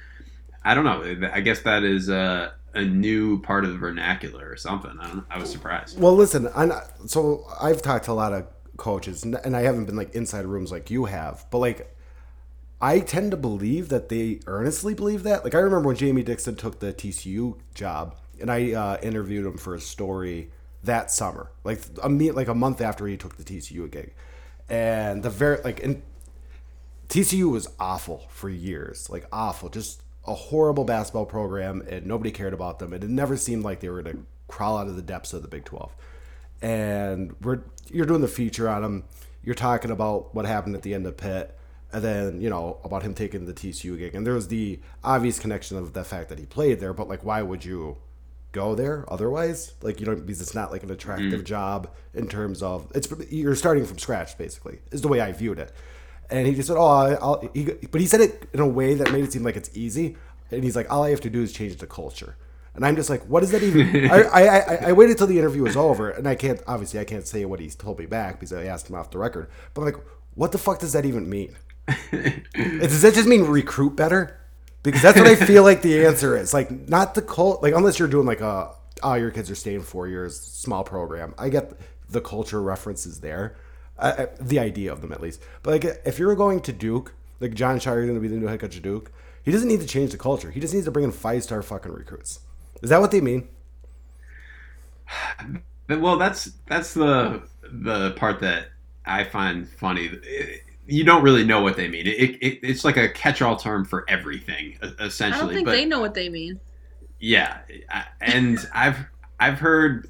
i 0.63 0.73
don't 0.73 0.85
know 0.85 1.29
i 1.33 1.41
guess 1.41 1.61
that 1.63 1.83
is 1.83 2.07
a, 2.07 2.53
a 2.75 2.85
new 2.85 3.41
part 3.41 3.65
of 3.65 3.71
the 3.71 3.77
vernacular 3.77 4.49
or 4.49 4.55
something 4.55 4.97
i, 5.01 5.21
I 5.29 5.37
was 5.37 5.51
surprised 5.51 5.99
Well, 5.99 6.15
listen, 6.15 6.47
I'm 6.55 6.69
not, 6.69 6.87
so 7.07 7.45
I've 7.61 7.81
talked 7.81 8.05
to 8.05 8.11
a 8.11 8.13
lot 8.13 8.31
of 8.31 8.47
coaches, 8.77 9.23
and 9.23 9.35
and 9.43 9.55
I 9.55 9.61
haven't 9.61 9.85
been 9.85 9.95
like 9.95 10.13
inside 10.15 10.45
rooms 10.45 10.71
like 10.71 10.89
you 10.89 11.05
have, 11.05 11.45
but 11.51 11.59
like 11.59 11.95
I 12.81 12.99
tend 12.99 13.31
to 13.31 13.37
believe 13.37 13.89
that 13.89 14.09
they 14.09 14.39
earnestly 14.47 14.93
believe 14.93 15.23
that. 15.23 15.43
Like 15.43 15.55
I 15.55 15.59
remember 15.59 15.87
when 15.87 15.95
Jamie 15.95 16.23
Dixon 16.23 16.55
took 16.55 16.79
the 16.79 16.93
TCU 16.93 17.57
job, 17.73 18.15
and 18.39 18.51
I 18.51 18.73
uh, 18.73 18.97
interviewed 19.01 19.45
him 19.45 19.57
for 19.57 19.75
a 19.75 19.81
story 19.81 20.51
that 20.83 21.09
summer, 21.11 21.51
like 21.63 21.81
a 22.03 22.09
like 22.09 22.47
a 22.47 22.55
month 22.55 22.81
after 22.81 23.07
he 23.07 23.17
took 23.17 23.37
the 23.37 23.43
TCU 23.43 23.89
gig, 23.89 24.13
and 24.69 25.23
the 25.23 25.29
very 25.29 25.61
like 25.63 25.79
in 25.79 26.03
TCU 27.09 27.51
was 27.51 27.67
awful 27.79 28.27
for 28.29 28.49
years, 28.49 29.09
like 29.09 29.25
awful, 29.31 29.69
just 29.69 30.01
a 30.27 30.33
horrible 30.33 30.83
basketball 30.83 31.25
program, 31.25 31.81
and 31.89 32.05
nobody 32.05 32.31
cared 32.31 32.53
about 32.53 32.79
them. 32.79 32.93
And 32.93 33.03
it 33.03 33.09
never 33.09 33.37
seemed 33.37 33.63
like 33.63 33.79
they 33.79 33.89
were 33.89 34.03
to 34.03 34.19
crawl 34.47 34.77
out 34.77 34.87
of 34.87 34.95
the 34.95 35.01
depths 35.01 35.33
of 35.33 35.41
the 35.41 35.47
Big 35.47 35.65
Twelve. 35.65 35.95
And 36.61 37.35
we're 37.41 37.61
you're 37.91 38.05
doing 38.05 38.21
the 38.21 38.27
feature 38.27 38.67
on 38.67 38.83
him. 38.83 39.03
You're 39.43 39.55
talking 39.55 39.91
about 39.91 40.33
what 40.33 40.45
happened 40.45 40.75
at 40.75 40.81
the 40.81 40.93
end 40.93 41.05
of 41.05 41.17
Pitt, 41.17 41.57
and 41.91 42.03
then 42.03 42.41
you 42.41 42.49
know 42.49 42.79
about 42.83 43.03
him 43.03 43.13
taking 43.13 43.45
the 43.45 43.53
TCU 43.53 43.97
gig. 43.97 44.15
And 44.15 44.25
there 44.25 44.33
was 44.33 44.47
the 44.47 44.79
obvious 45.03 45.39
connection 45.39 45.77
of 45.77 45.93
the 45.93 46.03
fact 46.03 46.29
that 46.29 46.39
he 46.39 46.45
played 46.45 46.79
there, 46.79 46.93
but 46.93 47.07
like, 47.07 47.23
why 47.23 47.41
would 47.41 47.63
you 47.63 47.97
go 48.51 48.73
there 48.73 49.05
otherwise? 49.11 49.73
Like, 49.81 49.99
you 49.99 50.05
know, 50.05 50.15
because 50.15 50.41
it's 50.41 50.55
not 50.55 50.71
like 50.71 50.81
an 50.81 50.89
attractive 50.89 51.31
mm-hmm. 51.31 51.43
job 51.43 51.89
in 52.13 52.27
terms 52.27 52.63
of 52.63 52.91
it's 52.95 53.07
you're 53.29 53.55
starting 53.55 53.85
from 53.85 53.99
scratch 53.99 54.37
basically. 54.37 54.79
Is 54.91 55.01
the 55.01 55.07
way 55.07 55.21
I 55.21 55.31
viewed 55.31 55.59
it. 55.59 55.71
And 56.29 56.47
he 56.47 56.55
just 56.55 56.69
said, 56.69 56.77
"Oh, 56.77 56.87
I'll," 56.87 57.49
he, 57.53 57.65
but 57.91 58.01
he 58.01 58.07
said 58.07 58.21
it 58.21 58.49
in 58.53 58.59
a 58.59 58.67
way 58.67 58.95
that 58.95 59.11
made 59.11 59.23
it 59.23 59.31
seem 59.31 59.43
like 59.43 59.55
it's 59.55 59.69
easy. 59.75 60.17
And 60.49 60.63
he's 60.63 60.75
like, 60.75 60.91
"All 60.91 61.03
I 61.03 61.11
have 61.11 61.21
to 61.21 61.29
do 61.29 61.43
is 61.43 61.53
change 61.53 61.75
the 61.77 61.85
culture." 61.85 62.35
And 62.75 62.85
I'm 62.85 62.95
just 62.95 63.09
like, 63.09 63.23
"What 63.23 63.39
does 63.39 63.51
that 63.51 63.63
even?" 63.63 64.09
I, 64.11 64.23
I, 64.23 64.41
I, 64.41 64.75
I 64.87 64.91
waited 64.91 65.17
till 65.17 65.27
the 65.27 65.39
interview 65.39 65.63
was 65.63 65.77
over, 65.77 66.09
and 66.09 66.27
I 66.27 66.35
can't 66.35 66.61
obviously 66.67 66.99
I 66.99 67.05
can't 67.05 67.25
say 67.25 67.45
what 67.45 67.59
he's 67.59 67.75
told 67.75 67.99
me 67.99 68.05
back 68.05 68.39
because 68.39 68.53
I 68.53 68.65
asked 68.65 68.89
him 68.89 68.95
off 68.95 69.11
the 69.11 69.17
record. 69.17 69.49
But 69.73 69.81
I'm 69.81 69.85
like, 69.85 70.03
what 70.35 70.51
the 70.51 70.57
fuck 70.57 70.79
does 70.79 70.93
that 70.93 71.05
even 71.05 71.29
mean? 71.29 71.55
does 72.11 73.01
that 73.01 73.13
just 73.13 73.27
mean 73.27 73.43
recruit 73.43 73.95
better? 73.95 74.39
Because 74.83 75.01
that's 75.01 75.17
what 75.17 75.27
I 75.27 75.35
feel 75.35 75.63
like 75.63 75.81
the 75.81 76.05
answer 76.05 76.37
is. 76.37 76.53
Like, 76.53 76.69
not 76.87 77.15
the 77.15 77.21
cult. 77.21 77.63
Like, 77.63 77.73
unless 77.73 77.97
you're 77.97 78.07
doing 78.07 78.27
like 78.27 78.41
a, 78.41 78.75
oh, 79.01 79.15
your 79.15 79.31
kids 79.31 79.49
are 79.49 79.55
staying 79.55 79.81
four 79.81 80.07
years, 80.07 80.39
small 80.39 80.83
program. 80.83 81.33
I 81.39 81.49
get 81.49 81.73
the 82.09 82.21
culture 82.21 82.61
references 82.61 83.21
there, 83.21 83.55
uh, 83.97 84.27
the 84.39 84.59
idea 84.59 84.91
of 84.91 85.01
them 85.01 85.11
at 85.11 85.21
least. 85.21 85.41
But 85.63 85.71
like, 85.71 86.01
if 86.05 86.19
you're 86.19 86.35
going 86.35 86.59
to 86.61 86.71
Duke, 86.71 87.13
like 87.39 87.55
Jon 87.55 87.79
Scheyer 87.79 88.01
is 88.01 88.05
going 88.05 88.15
to 88.15 88.21
be 88.21 88.27
the 88.27 88.35
new 88.35 88.47
head 88.47 88.59
coach 88.59 88.75
of 88.75 88.83
Duke, 88.83 89.11
he 89.43 89.51
doesn't 89.51 89.67
need 89.67 89.81
to 89.81 89.87
change 89.87 90.11
the 90.11 90.17
culture. 90.17 90.51
He 90.51 90.59
just 90.59 90.73
needs 90.73 90.85
to 90.85 90.91
bring 90.91 91.05
in 91.05 91.11
five 91.11 91.43
star 91.43 91.61
fucking 91.61 91.91
recruits. 91.91 92.41
Is 92.81 92.89
that 92.89 93.01
what 93.01 93.11
they 93.11 93.21
mean? 93.21 93.47
well 95.89 96.17
that's 96.17 96.51
that's 96.67 96.93
the 96.93 97.41
the 97.71 98.11
part 98.11 98.39
that 98.39 98.67
i 99.05 99.23
find 99.23 99.67
funny 99.69 100.05
It- 100.23 100.61
you 100.87 101.03
don't 101.03 101.23
really 101.23 101.43
know 101.43 101.61
what 101.61 101.77
they 101.77 101.87
mean 101.87 102.05
it, 102.05 102.11
it, 102.41 102.59
it's 102.61 102.85
like 102.85 102.95
a 102.95 103.09
catch-all 103.09 103.55
term 103.57 103.85
for 103.85 104.05
everything 104.07 104.73
e- 104.73 104.77
I 104.83 104.87
don't 104.87 105.01
essentially 105.07 105.55
think 105.55 105.65
but 105.65 105.71
they 105.71 105.85
know 105.85 105.99
what 105.99 106.13
they 106.13 106.29
mean. 106.29 106.59
Yeah, 107.19 107.59
I- 107.89 108.05
and 108.21 108.59
I've 108.73 108.97
I've 109.39 109.59
heard 109.59 110.09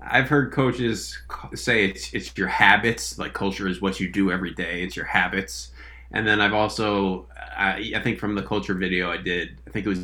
I've 0.00 0.28
heard 0.28 0.52
coaches 0.52 1.18
say 1.54 1.86
it's 1.86 2.12
it's 2.12 2.36
your 2.36 2.48
habits. 2.48 3.18
Like 3.18 3.32
culture 3.34 3.68
is 3.68 3.80
what 3.80 4.00
you 4.00 4.10
do 4.10 4.30
every 4.32 4.52
day. 4.54 4.82
It's 4.82 4.96
your 4.96 5.06
habits. 5.06 5.72
And 6.12 6.26
then 6.26 6.40
I've 6.40 6.52
also 6.54 7.28
I, 7.56 7.92
I 7.96 8.00
think 8.02 8.18
from 8.18 8.34
the 8.34 8.42
culture 8.42 8.74
video 8.74 9.10
I 9.10 9.16
did, 9.18 9.58
I 9.66 9.70
think 9.70 9.86
it 9.86 9.88
was 9.88 10.00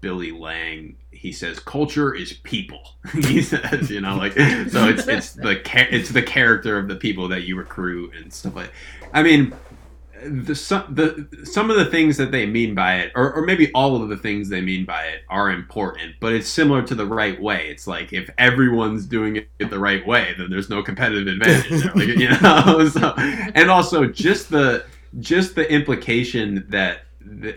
Billy 0.00 0.30
Lange. 0.32 0.96
He 1.18 1.32
says 1.32 1.58
culture 1.58 2.14
is 2.14 2.32
people. 2.32 2.96
he 3.12 3.42
says, 3.42 3.90
you 3.90 4.00
know, 4.00 4.16
like 4.16 4.32
so 4.32 4.88
it's 4.88 5.06
it's 5.08 5.32
the 5.32 5.60
it's 5.92 6.10
the 6.10 6.22
character 6.22 6.78
of 6.78 6.88
the 6.88 6.96
people 6.96 7.28
that 7.28 7.42
you 7.42 7.56
recruit 7.56 8.14
and 8.14 8.32
stuff 8.32 8.54
like. 8.54 8.72
I 9.12 9.22
mean, 9.22 9.54
the 10.22 10.54
some 10.54 10.84
the 10.94 11.28
some 11.44 11.70
of 11.70 11.76
the 11.76 11.84
things 11.86 12.16
that 12.16 12.30
they 12.30 12.46
mean 12.46 12.74
by 12.74 12.96
it, 12.96 13.12
or, 13.14 13.32
or 13.32 13.42
maybe 13.44 13.72
all 13.72 14.00
of 14.00 14.08
the 14.08 14.16
things 14.16 14.48
they 14.48 14.60
mean 14.60 14.84
by 14.84 15.04
it, 15.04 15.22
are 15.28 15.50
important. 15.50 16.16
But 16.20 16.32
it's 16.32 16.48
similar 16.48 16.82
to 16.82 16.94
the 16.94 17.06
right 17.06 17.40
way. 17.40 17.68
It's 17.68 17.86
like 17.86 18.12
if 18.12 18.30
everyone's 18.38 19.06
doing 19.06 19.36
it 19.36 19.70
the 19.70 19.78
right 19.78 20.06
way, 20.06 20.34
then 20.38 20.50
there's 20.50 20.70
no 20.70 20.82
competitive 20.82 21.26
advantage. 21.26 21.84
Like, 21.94 22.08
you 22.08 22.28
know, 22.28 22.88
so, 22.92 23.14
and 23.16 23.70
also 23.70 24.06
just 24.06 24.50
the 24.50 24.84
just 25.20 25.54
the 25.54 25.70
implication 25.72 26.66
that 26.68 27.02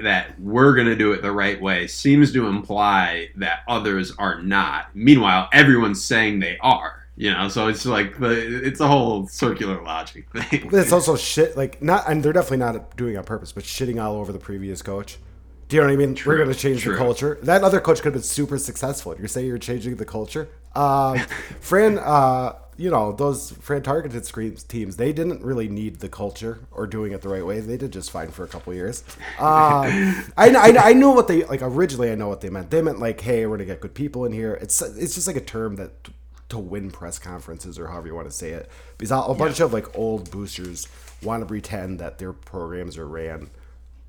that 0.01 0.39
we're 0.39 0.73
going 0.75 0.87
to 0.87 0.95
do 0.95 1.13
it 1.13 1.21
the 1.21 1.31
right 1.31 1.61
way 1.61 1.87
seems 1.87 2.31
to 2.33 2.47
imply 2.47 3.29
that 3.35 3.59
others 3.67 4.13
are 4.17 4.41
not. 4.41 4.87
Meanwhile, 4.93 5.49
everyone's 5.53 6.03
saying 6.03 6.39
they 6.39 6.57
are. 6.61 6.97
You 7.17 7.31
know, 7.31 7.49
so 7.49 7.67
it's 7.67 7.85
like 7.85 8.19
the 8.19 8.65
it's 8.65 8.79
a 8.79 8.87
whole 8.87 9.27
circular 9.27 9.81
logic 9.83 10.29
thing. 10.31 10.69
But 10.71 10.79
it's 10.79 10.91
also 10.91 11.15
shit. 11.15 11.55
Like 11.55 11.81
not, 11.81 12.09
and 12.09 12.23
they're 12.23 12.33
definitely 12.33 12.57
not 12.57 12.95
doing 12.97 13.15
it 13.15 13.17
on 13.17 13.23
purpose, 13.25 13.51
but 13.51 13.63
shitting 13.63 14.01
all 14.01 14.15
over 14.15 14.31
the 14.31 14.39
previous 14.39 14.81
coach. 14.81 15.19
Do 15.67 15.75
you 15.77 15.81
know 15.81 15.87
what 15.87 15.93
I 15.93 15.97
mean? 15.97 16.15
True, 16.15 16.33
We're 16.33 16.43
going 16.43 16.53
to 16.53 16.59
change 16.59 16.81
true. 16.81 16.93
the 16.93 16.97
culture. 16.97 17.37
That 17.43 17.63
other 17.63 17.79
coach 17.79 17.97
could 17.97 18.05
have 18.05 18.13
been 18.13 18.23
super 18.23 18.57
successful. 18.57 19.15
You're 19.17 19.27
saying 19.27 19.47
you're 19.47 19.57
changing 19.57 19.95
the 19.95 20.05
culture. 20.05 20.49
Um, 20.75 21.19
Fran, 21.61 21.97
uh, 21.97 22.55
you 22.81 22.89
know 22.89 23.11
those 23.11 23.51
Fran 23.51 23.83
targeted 23.83 24.23
teams. 24.67 24.97
They 24.97 25.13
didn't 25.13 25.43
really 25.43 25.69
need 25.69 25.99
the 25.99 26.09
culture 26.09 26.59
or 26.71 26.87
doing 26.87 27.11
it 27.11 27.21
the 27.21 27.29
right 27.29 27.45
way. 27.45 27.59
They 27.59 27.77
did 27.77 27.93
just 27.93 28.09
fine 28.09 28.29
for 28.29 28.43
a 28.43 28.47
couple 28.47 28.73
years. 28.73 29.03
Um, 29.37 29.85
I, 30.35 30.49
I 30.49 30.89
I 30.89 30.93
knew 30.93 31.11
what 31.11 31.27
they 31.27 31.43
like 31.45 31.61
originally. 31.61 32.11
I 32.11 32.15
know 32.15 32.27
what 32.27 32.41
they 32.41 32.49
meant. 32.49 32.71
They 32.71 32.81
meant 32.81 32.99
like, 32.99 33.21
hey, 33.21 33.45
we're 33.45 33.57
gonna 33.57 33.65
get 33.65 33.81
good 33.81 33.93
people 33.93 34.25
in 34.25 34.31
here. 34.31 34.55
It's 34.55 34.81
it's 34.81 35.13
just 35.13 35.27
like 35.27 35.35
a 35.35 35.41
term 35.41 35.75
that 35.75 36.09
to 36.49 36.57
win 36.57 36.91
press 36.91 37.19
conferences 37.19 37.79
or 37.79 37.87
however 37.87 38.07
you 38.07 38.15
want 38.15 38.27
to 38.27 38.35
say 38.35 38.49
it. 38.49 38.69
Because 38.97 39.11
a 39.11 39.33
bunch 39.33 39.59
of 39.59 39.73
like 39.73 39.97
old 39.97 40.31
boosters 40.31 40.87
want 41.21 41.41
to 41.41 41.45
pretend 41.45 41.99
that 41.99 42.17
their 42.17 42.33
programs 42.33 42.97
are 42.97 43.07
ran 43.07 43.51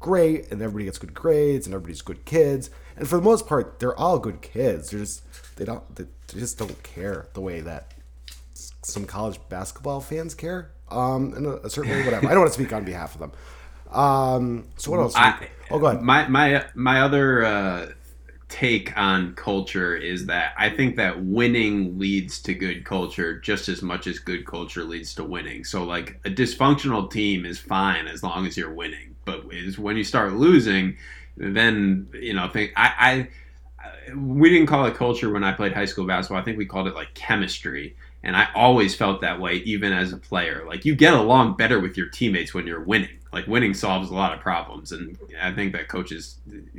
great 0.00 0.50
and 0.50 0.60
everybody 0.60 0.84
gets 0.84 0.98
good 0.98 1.14
grades 1.14 1.66
and 1.66 1.74
everybody's 1.74 2.02
good 2.02 2.24
kids. 2.26 2.68
And 2.96 3.08
for 3.08 3.16
the 3.16 3.22
most 3.22 3.46
part, 3.46 3.78
they're 3.78 3.96
all 3.96 4.18
good 4.18 4.42
kids. 4.42 4.90
They're 4.90 5.00
just 5.00 5.22
they 5.56 5.64
don't 5.64 5.94
they 5.94 6.04
just 6.28 6.58
don't 6.58 6.82
care 6.82 7.28
the 7.32 7.40
way 7.40 7.60
that 7.60 7.91
some 8.82 9.06
college 9.06 9.38
basketball 9.48 10.00
fans 10.00 10.34
care. 10.34 10.72
Um, 10.90 11.34
in 11.34 11.46
a, 11.46 11.52
a 11.56 11.70
certain 11.70 11.90
way, 11.90 12.04
whatever. 12.04 12.26
I 12.26 12.30
don't 12.30 12.40
want 12.40 12.52
to 12.52 12.58
speak 12.60 12.72
on 12.72 12.84
behalf 12.84 13.14
of 13.14 13.20
them. 13.20 13.32
Um, 13.90 14.68
so 14.76 14.90
what 14.90 15.00
else? 15.00 15.14
I, 15.16 15.48
oh, 15.70 15.78
go 15.78 15.86
ahead. 15.86 16.02
My 16.02 16.28
my 16.28 16.66
my 16.74 17.00
other 17.00 17.44
uh, 17.44 17.86
take 18.48 18.96
on 18.98 19.34
culture 19.34 19.96
is 19.96 20.26
that 20.26 20.52
I 20.58 20.68
think 20.68 20.96
that 20.96 21.24
winning 21.24 21.98
leads 21.98 22.40
to 22.42 22.54
good 22.54 22.84
culture 22.84 23.38
just 23.38 23.68
as 23.68 23.80
much 23.80 24.06
as 24.06 24.18
good 24.18 24.46
culture 24.46 24.84
leads 24.84 25.14
to 25.14 25.24
winning. 25.24 25.64
So 25.64 25.84
like 25.84 26.20
a 26.24 26.30
dysfunctional 26.30 27.10
team 27.10 27.46
is 27.46 27.58
fine 27.58 28.06
as 28.06 28.22
long 28.22 28.46
as 28.46 28.56
you're 28.56 28.74
winning, 28.74 29.16
but 29.24 29.44
is 29.50 29.78
when 29.78 29.96
you 29.96 30.04
start 30.04 30.34
losing, 30.34 30.96
then 31.36 32.08
you 32.12 32.34
know 32.34 32.48
think 32.48 32.72
I. 32.76 32.92
I 32.98 33.28
we 34.16 34.50
didn't 34.50 34.66
call 34.66 34.84
it 34.86 34.94
culture 34.94 35.30
when 35.30 35.44
I 35.44 35.52
played 35.52 35.72
high 35.72 35.84
school 35.84 36.06
basketball. 36.06 36.40
I 36.40 36.44
think 36.44 36.58
we 36.58 36.66
called 36.66 36.88
it 36.88 36.94
like 36.94 37.14
chemistry. 37.14 37.96
And 38.24 38.36
I 38.36 38.48
always 38.54 38.94
felt 38.94 39.20
that 39.22 39.40
way, 39.40 39.56
even 39.56 39.92
as 39.92 40.12
a 40.12 40.16
player. 40.16 40.64
Like 40.66 40.84
you 40.84 40.94
get 40.94 41.14
along 41.14 41.56
better 41.56 41.80
with 41.80 41.96
your 41.96 42.08
teammates 42.08 42.54
when 42.54 42.66
you're 42.66 42.82
winning. 42.82 43.18
Like 43.32 43.46
winning 43.46 43.72
solves 43.72 44.10
a 44.10 44.14
lot 44.14 44.34
of 44.34 44.40
problems, 44.40 44.92
and 44.92 45.16
I 45.40 45.52
think 45.52 45.72
that 45.72 45.88
coaches 45.88 46.36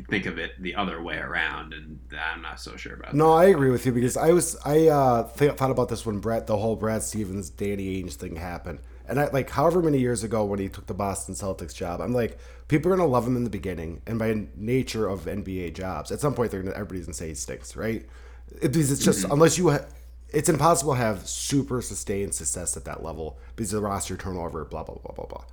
think 0.07 0.27
of 0.27 0.37
it 0.37 0.51
the 0.61 0.75
other 0.75 1.01
way 1.01 1.17
around, 1.17 1.73
and 1.73 1.99
I'm 2.15 2.43
not 2.43 2.59
so 2.59 2.75
sure 2.75 2.93
about 2.93 3.11
that. 3.11 3.17
No, 3.17 3.33
I 3.33 3.45
agree 3.45 3.71
with 3.71 3.87
you 3.87 3.91
because 3.91 4.17
I 4.17 4.29
was 4.33 4.55
I 4.63 4.87
uh, 4.87 5.27
th- 5.35 5.53
thought 5.53 5.71
about 5.71 5.89
this 5.89 6.05
when 6.05 6.19
Brett 6.19 6.45
the 6.45 6.55
whole 6.55 6.75
Brad 6.75 7.01
Stevens 7.01 7.49
Danny 7.49 8.03
Ainge 8.03 8.13
thing 8.13 8.35
happened, 8.35 8.81
and 9.07 9.19
I 9.19 9.29
like 9.29 9.49
however 9.49 9.81
many 9.81 9.97
years 9.97 10.23
ago 10.23 10.45
when 10.45 10.59
he 10.59 10.69
took 10.69 10.85
the 10.85 10.93
Boston 10.93 11.33
Celtics 11.33 11.73
job, 11.73 11.99
I'm 11.99 12.13
like 12.13 12.37
people 12.67 12.93
are 12.93 12.97
gonna 12.97 13.09
love 13.09 13.25
him 13.25 13.35
in 13.35 13.45
the 13.45 13.49
beginning, 13.49 14.03
and 14.05 14.19
by 14.19 14.45
nature 14.55 15.07
of 15.07 15.21
NBA 15.21 15.73
jobs, 15.73 16.11
at 16.11 16.19
some 16.19 16.35
point 16.35 16.51
they're 16.51 16.61
gonna 16.61 16.75
everybody's 16.75 17.07
gonna 17.07 17.15
say 17.15 17.29
he 17.29 17.33
stinks, 17.33 17.75
right? 17.75 18.05
It, 18.61 18.71
because 18.71 18.91
it's 18.91 19.03
just 19.03 19.23
unless 19.25 19.57
you. 19.57 19.71
Ha- 19.71 19.85
it's 20.33 20.49
impossible 20.49 20.93
to 20.93 20.99
have 20.99 21.27
super 21.27 21.81
sustained 21.81 22.33
success 22.33 22.75
at 22.75 22.85
that 22.85 23.03
level 23.03 23.37
because 23.55 23.71
of 23.71 23.81
the 23.81 23.87
roster 23.87 24.17
turnover, 24.17 24.65
blah 24.65 24.83
blah 24.83 24.95
blah 24.95 25.13
blah 25.13 25.25
blah. 25.25 25.43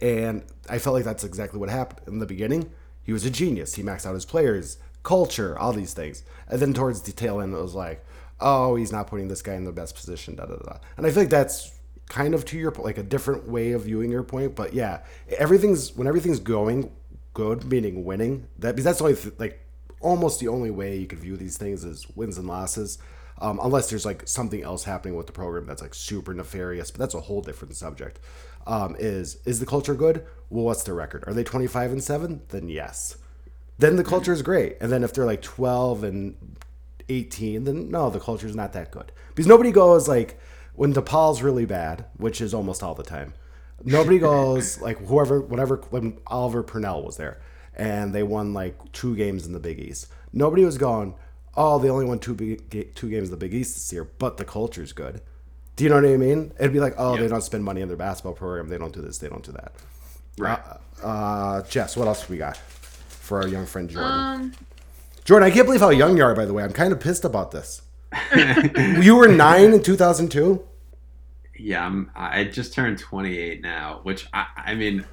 And 0.00 0.44
I 0.68 0.78
felt 0.78 0.94
like 0.94 1.04
that's 1.04 1.24
exactly 1.24 1.58
what 1.58 1.68
happened 1.68 2.08
in 2.08 2.18
the 2.20 2.26
beginning. 2.26 2.70
He 3.02 3.12
was 3.12 3.24
a 3.26 3.30
genius. 3.30 3.74
He 3.74 3.82
maxed 3.82 4.06
out 4.06 4.14
his 4.14 4.24
players, 4.24 4.78
culture, 5.02 5.58
all 5.58 5.72
these 5.72 5.92
things. 5.92 6.22
And 6.48 6.60
then 6.60 6.72
towards 6.72 7.02
the 7.02 7.12
tail 7.12 7.40
end, 7.40 7.52
it 7.52 7.60
was 7.60 7.74
like, 7.74 8.04
oh, 8.40 8.76
he's 8.76 8.92
not 8.92 9.08
putting 9.08 9.28
this 9.28 9.42
guy 9.42 9.54
in 9.54 9.64
the 9.64 9.72
best 9.72 9.94
position. 9.94 10.36
Da 10.36 10.46
da 10.46 10.56
da. 10.56 10.78
And 10.96 11.06
I 11.06 11.10
feel 11.10 11.24
like 11.24 11.30
that's 11.30 11.72
kind 12.08 12.34
of 12.34 12.44
to 12.44 12.58
your 12.58 12.70
point, 12.70 12.86
like 12.86 12.98
a 12.98 13.02
different 13.02 13.48
way 13.48 13.72
of 13.72 13.82
viewing 13.82 14.10
your 14.10 14.22
point. 14.22 14.54
But 14.54 14.74
yeah, 14.74 15.00
everything's 15.38 15.94
when 15.96 16.06
everything's 16.06 16.40
going 16.40 16.92
good, 17.34 17.64
meaning 17.64 18.04
winning. 18.04 18.46
That 18.58 18.76
because 18.76 18.84
that's 18.84 19.00
only 19.00 19.16
like 19.38 19.60
almost 20.00 20.40
the 20.40 20.48
only 20.48 20.70
way 20.70 20.96
you 20.96 21.06
could 21.06 21.18
view 21.18 21.36
these 21.36 21.58
things 21.58 21.84
is 21.84 22.06
wins 22.14 22.38
and 22.38 22.46
losses. 22.46 22.98
Um, 23.40 23.58
unless 23.62 23.88
there's 23.88 24.04
like 24.04 24.28
something 24.28 24.62
else 24.62 24.84
happening 24.84 25.16
with 25.16 25.26
the 25.26 25.32
program 25.32 25.66
that's 25.66 25.80
like 25.80 25.94
super 25.94 26.34
nefarious, 26.34 26.90
but 26.90 27.00
that's 27.00 27.14
a 27.14 27.20
whole 27.20 27.40
different 27.40 27.74
subject. 27.74 28.20
Um, 28.66 28.96
is 28.98 29.38
is 29.46 29.60
the 29.60 29.66
culture 29.66 29.94
good? 29.94 30.26
Well, 30.50 30.64
what's 30.64 30.82
their 30.82 30.94
record? 30.94 31.24
Are 31.26 31.32
they 31.32 31.44
25 31.44 31.92
and 31.92 32.04
seven? 32.04 32.42
Then 32.48 32.68
yes. 32.68 33.16
Then 33.78 33.96
the 33.96 34.04
culture 34.04 34.32
is 34.32 34.42
great. 34.42 34.76
And 34.80 34.92
then 34.92 35.02
if 35.02 35.14
they're 35.14 35.24
like 35.24 35.40
12 35.40 36.04
and 36.04 36.56
18, 37.08 37.64
then 37.64 37.90
no, 37.90 38.10
the 38.10 38.20
culture 38.20 38.46
is 38.46 38.54
not 38.54 38.74
that 38.74 38.90
good 38.90 39.10
because 39.28 39.46
nobody 39.46 39.72
goes 39.72 40.06
like 40.06 40.38
when 40.74 40.92
DePaul's 40.92 41.42
really 41.42 41.64
bad, 41.64 42.04
which 42.16 42.40
is 42.40 42.52
almost 42.52 42.82
all 42.82 42.94
the 42.94 43.02
time. 43.02 43.32
Nobody 43.82 44.18
goes 44.30 44.80
like 44.82 44.98
whoever, 44.98 45.40
whatever. 45.40 45.76
When 45.88 46.18
Oliver 46.26 46.62
Purnell 46.62 47.02
was 47.02 47.16
there, 47.16 47.40
and 47.74 48.14
they 48.14 48.22
won 48.22 48.52
like 48.52 48.92
two 48.92 49.16
games 49.16 49.46
in 49.46 49.52
the 49.52 49.58
Big 49.58 49.80
East. 49.80 50.08
Nobody 50.32 50.64
was 50.64 50.78
going, 50.78 51.14
oh, 51.60 51.78
they 51.78 51.90
only 51.90 52.06
won 52.06 52.18
two 52.18 52.34
big, 52.34 52.94
two 52.94 53.10
games 53.10 53.28
in 53.28 53.30
the 53.30 53.36
Big 53.36 53.52
East 53.52 53.74
this 53.74 53.92
year, 53.92 54.04
but 54.18 54.38
the 54.38 54.44
culture's 54.44 54.92
good. 54.92 55.20
Do 55.76 55.84
you 55.84 55.90
know 55.90 55.96
what 55.96 56.06
I 56.06 56.16
mean? 56.16 56.52
It'd 56.58 56.72
be 56.72 56.80
like, 56.80 56.94
oh, 56.96 57.16
they 57.16 57.28
don't 57.28 57.42
spend 57.42 57.64
money 57.64 57.82
on 57.82 57.88
their 57.88 57.96
basketball 57.96 58.32
program. 58.32 58.68
They 58.68 58.78
don't 58.78 58.92
do 58.92 59.02
this. 59.02 59.18
They 59.18 59.28
don't 59.28 59.44
do 59.44 59.52
that. 59.52 59.72
Right. 60.38 60.58
Uh, 61.02 61.06
uh, 61.06 61.62
Jess, 61.62 61.96
what 61.96 62.08
else 62.08 62.28
we 62.28 62.38
got 62.38 62.56
for 62.56 63.42
our 63.42 63.48
young 63.48 63.66
friend 63.66 63.88
Jordan? 63.88 64.10
Um, 64.10 64.52
Jordan, 65.24 65.48
I 65.48 65.50
can't 65.50 65.66
believe 65.66 65.80
how 65.80 65.90
young 65.90 66.16
you 66.16 66.24
are. 66.24 66.34
By 66.34 66.46
the 66.46 66.54
way, 66.54 66.62
I'm 66.62 66.72
kind 66.72 66.92
of 66.92 67.00
pissed 67.00 67.24
about 67.24 67.50
this. 67.50 67.82
you 69.00 69.16
were 69.16 69.28
nine 69.28 69.72
in 69.72 69.82
2002. 69.82 70.66
Yeah, 71.58 71.84
I'm, 71.84 72.10
I 72.14 72.44
just 72.44 72.72
turned 72.72 72.98
28 72.98 73.60
now, 73.60 74.00
which 74.02 74.26
I, 74.32 74.46
I 74.56 74.74
mean, 74.74 75.04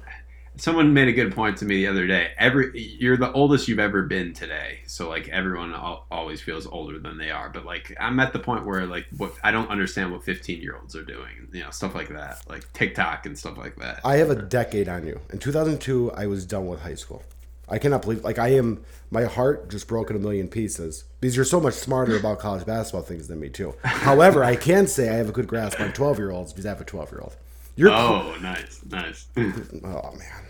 someone 0.58 0.92
made 0.92 1.08
a 1.08 1.12
good 1.12 1.34
point 1.34 1.56
to 1.58 1.64
me 1.64 1.76
the 1.76 1.86
other 1.86 2.06
day. 2.06 2.32
Every 2.38 2.78
you're 2.78 3.16
the 3.16 3.32
oldest 3.32 3.68
you've 3.68 3.78
ever 3.78 4.02
been 4.02 4.32
today, 4.32 4.80
so 4.86 5.08
like 5.08 5.28
everyone 5.28 5.72
al- 5.72 6.06
always 6.10 6.40
feels 6.40 6.66
older 6.66 6.98
than 6.98 7.16
they 7.16 7.30
are. 7.30 7.48
But 7.48 7.64
like 7.64 7.96
I'm 7.98 8.20
at 8.20 8.32
the 8.32 8.38
point 8.38 8.66
where 8.66 8.86
like 8.86 9.06
what 9.16 9.32
I 9.42 9.50
don't 9.50 9.70
understand 9.70 10.12
what 10.12 10.24
15 10.24 10.60
year 10.60 10.76
olds 10.76 10.94
are 10.94 11.04
doing, 11.04 11.48
you 11.52 11.62
know, 11.62 11.70
stuff 11.70 11.94
like 11.94 12.08
that, 12.10 12.42
like 12.48 12.70
TikTok 12.72 13.26
and 13.26 13.38
stuff 13.38 13.56
like 13.56 13.76
that. 13.76 14.00
I 14.04 14.16
have 14.16 14.30
a 14.30 14.36
decade 14.36 14.88
on 14.88 15.06
you. 15.06 15.20
In 15.32 15.38
2002, 15.38 16.12
I 16.12 16.26
was 16.26 16.44
done 16.44 16.66
with 16.66 16.80
high 16.80 16.96
school. 16.96 17.22
I 17.70 17.78
cannot 17.78 18.02
believe, 18.02 18.24
like, 18.24 18.38
I 18.38 18.48
am, 18.54 18.82
my 19.10 19.24
heart 19.24 19.68
just 19.68 19.88
broke 19.88 20.08
in 20.08 20.16
a 20.16 20.18
million 20.18 20.48
pieces 20.48 21.04
because 21.20 21.36
you're 21.36 21.44
so 21.44 21.60
much 21.60 21.74
smarter 21.74 22.16
about 22.16 22.38
college 22.38 22.64
basketball 22.64 23.02
things 23.02 23.28
than 23.28 23.40
me, 23.40 23.50
too. 23.50 23.74
However, 23.84 24.42
I 24.42 24.56
can 24.56 24.86
say 24.86 25.10
I 25.10 25.16
have 25.16 25.28
a 25.28 25.32
good 25.32 25.46
grasp 25.46 25.78
on 25.78 25.92
12 25.92 26.18
year 26.18 26.30
olds 26.30 26.52
because 26.52 26.64
I 26.64 26.70
have 26.70 26.80
a 26.80 26.84
12 26.84 27.12
year 27.12 27.20
old. 27.20 27.36
You're 27.76 27.90
oh, 27.90 28.34
nice, 28.42 28.80
nice. 28.90 29.26
oh 29.36 30.12
man. 30.16 30.47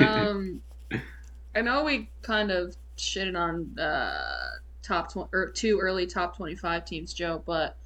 Um, 0.00 0.60
I 1.54 1.60
know 1.60 1.84
we 1.84 2.10
kind 2.22 2.50
of 2.50 2.76
shitted 2.96 3.38
on 3.38 3.78
uh, 3.78 4.50
top 4.82 5.12
tw- 5.12 5.28
or 5.32 5.50
two 5.50 5.78
early 5.78 6.06
top 6.06 6.36
twenty-five 6.36 6.84
teams, 6.84 7.12
Joe. 7.12 7.42
But 7.44 7.76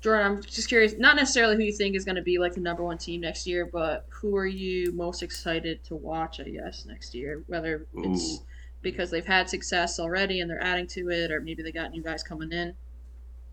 Jordan, 0.00 0.26
I'm 0.26 0.42
just 0.42 0.68
curious. 0.68 0.94
Not 0.98 1.16
necessarily 1.16 1.56
who 1.56 1.62
you 1.62 1.72
think 1.72 1.94
is 1.96 2.04
going 2.04 2.16
to 2.16 2.22
be 2.22 2.38
like 2.38 2.54
the 2.54 2.60
number 2.60 2.82
one 2.82 2.98
team 2.98 3.20
next 3.20 3.46
year, 3.46 3.66
but 3.66 4.06
who 4.08 4.36
are 4.36 4.46
you 4.46 4.92
most 4.92 5.22
excited 5.22 5.82
to 5.84 5.96
watch? 5.96 6.40
I 6.40 6.44
guess 6.44 6.84
next 6.86 7.14
year, 7.14 7.42
whether 7.46 7.86
it's 7.96 8.34
Ooh. 8.34 8.38
because 8.82 9.10
they've 9.10 9.24
had 9.26 9.48
success 9.48 9.98
already 10.00 10.40
and 10.40 10.50
they're 10.50 10.62
adding 10.62 10.86
to 10.88 11.10
it, 11.10 11.30
or 11.30 11.40
maybe 11.40 11.62
they 11.62 11.72
got 11.72 11.90
new 11.90 12.02
guys 12.02 12.22
coming 12.22 12.52
in. 12.52 12.74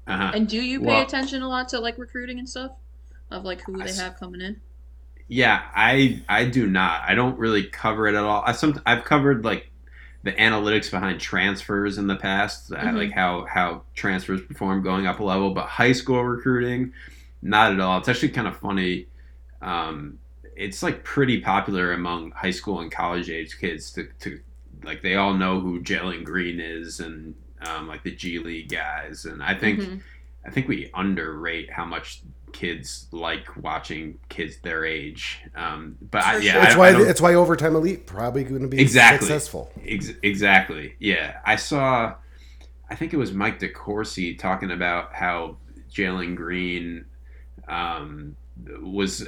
Uh-huh. 0.07 0.31
And 0.33 0.47
do 0.47 0.61
you 0.61 0.79
pay 0.79 0.85
Well- 0.87 1.01
attention 1.03 1.41
a 1.41 1.47
lot 1.49 1.69
to 1.69 1.79
like 1.79 1.97
recruiting 1.97 2.39
and 2.39 2.47
stuff 2.49 2.71
of 3.29 3.43
like 3.43 3.61
who 3.61 3.81
I 3.81 3.85
they 3.87 3.93
have 3.93 4.17
coming 4.17 4.41
in? 4.41 4.61
Yeah, 5.27 5.61
I 5.75 6.21
I 6.29 6.45
do 6.45 6.67
not. 6.67 7.01
I 7.07 7.15
don't 7.15 7.37
really 7.37 7.63
cover 7.65 8.07
it 8.07 8.15
at 8.15 8.23
all. 8.23 8.43
I 8.45 8.53
some 8.53 8.81
I've 8.85 9.03
covered 9.03 9.43
like 9.43 9.69
the 10.23 10.31
analytics 10.33 10.89
behind 10.89 11.19
transfers 11.19 11.97
in 11.97 12.07
the 12.07 12.15
past, 12.15 12.71
uh, 12.71 12.77
Mhm. 12.77 12.95
like 12.95 13.11
how 13.11 13.45
how 13.45 13.83
transfers 13.93 14.41
perform 14.41 14.81
going 14.83 15.05
up 15.05 15.19
a 15.19 15.23
level, 15.23 15.53
but 15.53 15.65
high 15.65 15.91
school 15.91 16.23
recruiting, 16.23 16.93
not 17.41 17.73
at 17.73 17.79
all. 17.79 17.97
It's 17.99 18.07
actually 18.09 18.29
kind 18.29 18.47
of 18.47 18.57
funny. 18.57 19.07
Um, 19.61 20.19
it's 20.55 20.81
like 20.81 21.03
pretty 21.03 21.41
popular 21.41 21.91
among 21.93 22.31
high 22.31 22.51
school 22.51 22.79
and 22.79 22.91
college 22.91 23.29
age 23.29 23.59
kids 23.59 23.91
to, 23.93 24.07
to 24.21 24.39
like 24.83 25.01
they 25.01 25.15
all 25.15 25.33
know 25.33 25.59
who 25.59 25.81
Jalen 25.81 26.23
Green 26.23 26.59
is 26.59 26.99
and 26.99 27.35
um, 27.67 27.87
like 27.87 28.03
the 28.03 28.11
G 28.11 28.39
League 28.39 28.69
guys, 28.69 29.25
and 29.25 29.43
I 29.43 29.55
think 29.55 29.81
Mhm. 29.81 30.01
I 30.45 30.51
think 30.51 30.67
we 30.69 30.89
underrate 30.93 31.69
how 31.71 31.83
much 31.85 32.21
kids 32.53 33.07
like 33.11 33.45
watching 33.61 34.17
kids 34.29 34.57
their 34.63 34.85
age. 34.85 35.39
Um, 35.55 35.97
but 36.11 36.23
I, 36.23 36.37
yeah, 36.37 36.59
I, 36.59 36.77
why 36.77 37.01
it's 37.01 37.21
why 37.21 37.35
overtime 37.35 37.75
elite 37.75 38.05
probably 38.05 38.43
going 38.43 38.61
to 38.61 38.67
be 38.67 38.81
Exactly. 38.81 39.27
successful. 39.27 39.71
Ex- 39.85 40.13
exactly. 40.23 40.95
Yeah, 40.99 41.39
I 41.45 41.55
saw. 41.55 42.15
I 42.89 42.95
think 42.95 43.13
it 43.13 43.17
was 43.17 43.33
Mike 43.33 43.59
DeCourcy 43.59 44.39
talking 44.39 44.71
about 44.71 45.13
how 45.13 45.57
Jalen 45.91 46.35
Green 46.35 47.05
um, 47.67 48.35
was 48.81 49.27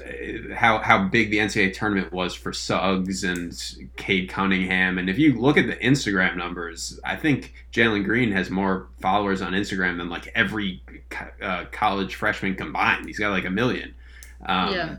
how 0.53 0.79
how 0.79 1.03
big 1.05 1.29
the 1.31 1.37
NCAA 1.37 1.73
tournament 1.73 2.11
was 2.11 2.33
for 2.33 2.51
Suggs 2.51 3.23
and 3.23 3.53
Cade 3.95 4.29
Cunningham. 4.29 4.97
And 4.97 5.09
if 5.09 5.17
you 5.17 5.39
look 5.39 5.57
at 5.57 5.67
the 5.67 5.75
Instagram 5.75 6.35
numbers, 6.35 6.99
I 7.03 7.15
think 7.15 7.53
Jalen 7.71 8.05
Green 8.05 8.31
has 8.31 8.49
more 8.49 8.87
followers 9.01 9.41
on 9.41 9.53
Instagram 9.53 9.97
than 9.97 10.09
like 10.09 10.29
every 10.35 10.81
co- 11.09 11.29
uh, 11.41 11.65
college 11.71 12.15
freshman 12.15 12.55
combined. 12.55 13.05
He's 13.05 13.19
got 13.19 13.29
like 13.31 13.45
a 13.45 13.49
million. 13.49 13.93
Um, 14.45 14.73
Yeah. 14.73 14.95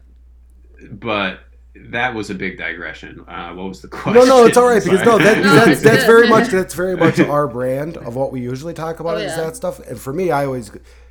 But 0.90 1.40
that 1.74 2.14
was 2.14 2.30
a 2.30 2.34
big 2.34 2.56
digression. 2.58 3.24
Uh, 3.28 3.52
what 3.52 3.68
was 3.68 3.82
the 3.82 3.88
question? 3.88 4.14
No, 4.14 4.24
no, 4.24 4.44
it's 4.46 4.56
all 4.56 4.66
right 4.68 4.82
because 4.82 5.04
no, 5.04 5.18
that, 5.18 5.38
No, 5.42 5.54
that's, 5.64 5.82
that's 5.82 6.04
very 6.04 6.28
much 6.28 6.48
that's 6.48 6.74
very 6.74 6.96
much 6.96 7.20
our 7.20 7.46
brand 7.46 7.96
of 7.98 8.16
what 8.16 8.32
we 8.32 8.40
usually 8.40 8.74
talk 8.74 9.00
about 9.00 9.16
Oh, 9.16 9.20
is 9.20 9.32
yeah. 9.32 9.44
that 9.44 9.56
stuff. 9.56 9.78
And 9.80 9.98
for 10.00 10.12
me, 10.12 10.30
I 10.30 10.46
always 10.46 10.70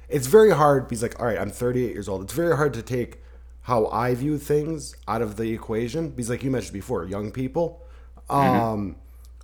it's 0.10 0.28
very 0.28 0.52
hard 0.52 0.88
because 0.88 1.02
like, 1.02 1.20
all 1.20 1.26
right, 1.26 1.38
I'm 1.38 1.52
38 1.52 1.94
years 1.94 2.10
old. 2.10 2.24
It's 2.24 2.34
very 2.34 2.56
hard 2.56 2.74
to 2.74 2.82
take 2.82 3.20
how 3.62 3.88
I 3.88 4.16
view 4.16 4.38
things 4.38 4.96
out 5.08 5.22
of 5.22 5.38
the 5.38 5.54
equation 5.54 6.10
because, 6.10 6.30
like 6.30 6.44
you 6.44 6.52
mentioned 6.52 6.74
before, 6.74 7.06
young 7.06 7.32
people. 7.32 7.86
Um, 8.30 8.96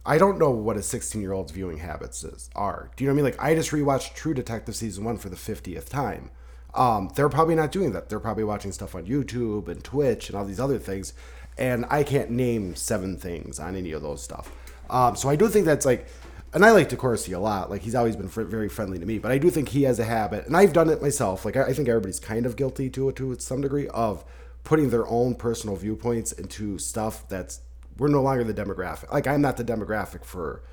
I 0.05 0.17
don't 0.19 0.37
know 0.37 0.51
what 0.51 0.77
a 0.77 0.83
16 0.83 1.21
year 1.21 1.33
old's 1.33 1.51
viewing 1.51 1.79
habits 1.79 2.23
is 2.23 2.49
are. 2.55 2.91
Do 2.95 3.03
you 3.03 3.09
know 3.09 3.13
what 3.15 3.21
I 3.21 3.23
mean? 3.23 3.31
Like 3.33 3.43
I 3.43 3.55
just 3.55 3.71
rewatched 3.71 4.13
True 4.13 4.33
Detective 4.33 4.75
season 4.75 5.03
one 5.03 5.17
for 5.17 5.29
the 5.29 5.35
50th 5.35 5.89
time. 5.89 6.29
Um, 6.75 7.11
they're 7.15 7.29
probably 7.29 7.55
not 7.55 7.71
doing 7.71 7.93
that. 7.93 8.09
They're 8.09 8.19
probably 8.19 8.43
watching 8.43 8.71
stuff 8.71 8.95
on 8.95 9.05
YouTube 9.05 9.67
and 9.67 9.83
Twitch 9.83 10.29
and 10.29 10.37
all 10.37 10.45
these 10.45 10.59
other 10.59 10.77
things. 10.77 11.13
And 11.57 11.85
I 11.89 12.03
can't 12.03 12.29
name 12.29 12.75
seven 12.75 13.17
things 13.17 13.59
on 13.59 13.75
any 13.75 13.93
of 13.93 14.01
those 14.01 14.21
stuff. 14.21 14.51
Um, 14.89 15.15
so 15.15 15.29
I 15.29 15.35
do 15.35 15.47
think 15.47 15.65
that's 15.65 15.85
like, 15.85 16.07
and 16.55 16.65
I 16.65 16.71
like 16.71 16.87
DeCourcy 16.87 17.35
a 17.35 17.39
lot. 17.39 17.69
Like 17.69 17.81
he's 17.81 17.95
always 17.95 18.15
been 18.15 18.29
fr- 18.29 18.43
very 18.43 18.69
friendly 18.69 18.97
to 18.97 19.05
me. 19.05 19.19
But 19.19 19.31
I 19.31 19.37
do 19.37 19.49
think 19.49 19.69
he 19.69 19.83
has 19.83 19.99
a 19.99 20.05
habit, 20.05 20.47
and 20.47 20.55
I've 20.55 20.71
done 20.71 20.89
it 20.89 21.01
myself. 21.01 21.43
Like 21.43 21.57
I, 21.57 21.63
I 21.63 21.73
think 21.73 21.89
everybody's 21.89 22.19
kind 22.19 22.45
of 22.45 22.55
guilty 22.55 22.89
to 22.91 23.09
it 23.09 23.17
to 23.17 23.37
some 23.39 23.59
degree 23.59 23.89
of 23.89 24.23
putting 24.63 24.89
their 24.89 25.05
own 25.07 25.35
personal 25.35 25.75
viewpoints 25.75 26.31
into 26.31 26.79
stuff 26.79 27.27
that's 27.27 27.59
we're 27.97 28.07
no 28.07 28.21
longer 28.21 28.45
the 28.45 28.53
demographic. 28.53 29.11
Like 29.11 29.27
I'm 29.27 29.41
not 29.41 29.57
the 29.57 29.65
demographic 29.65 30.23
for 30.23 30.63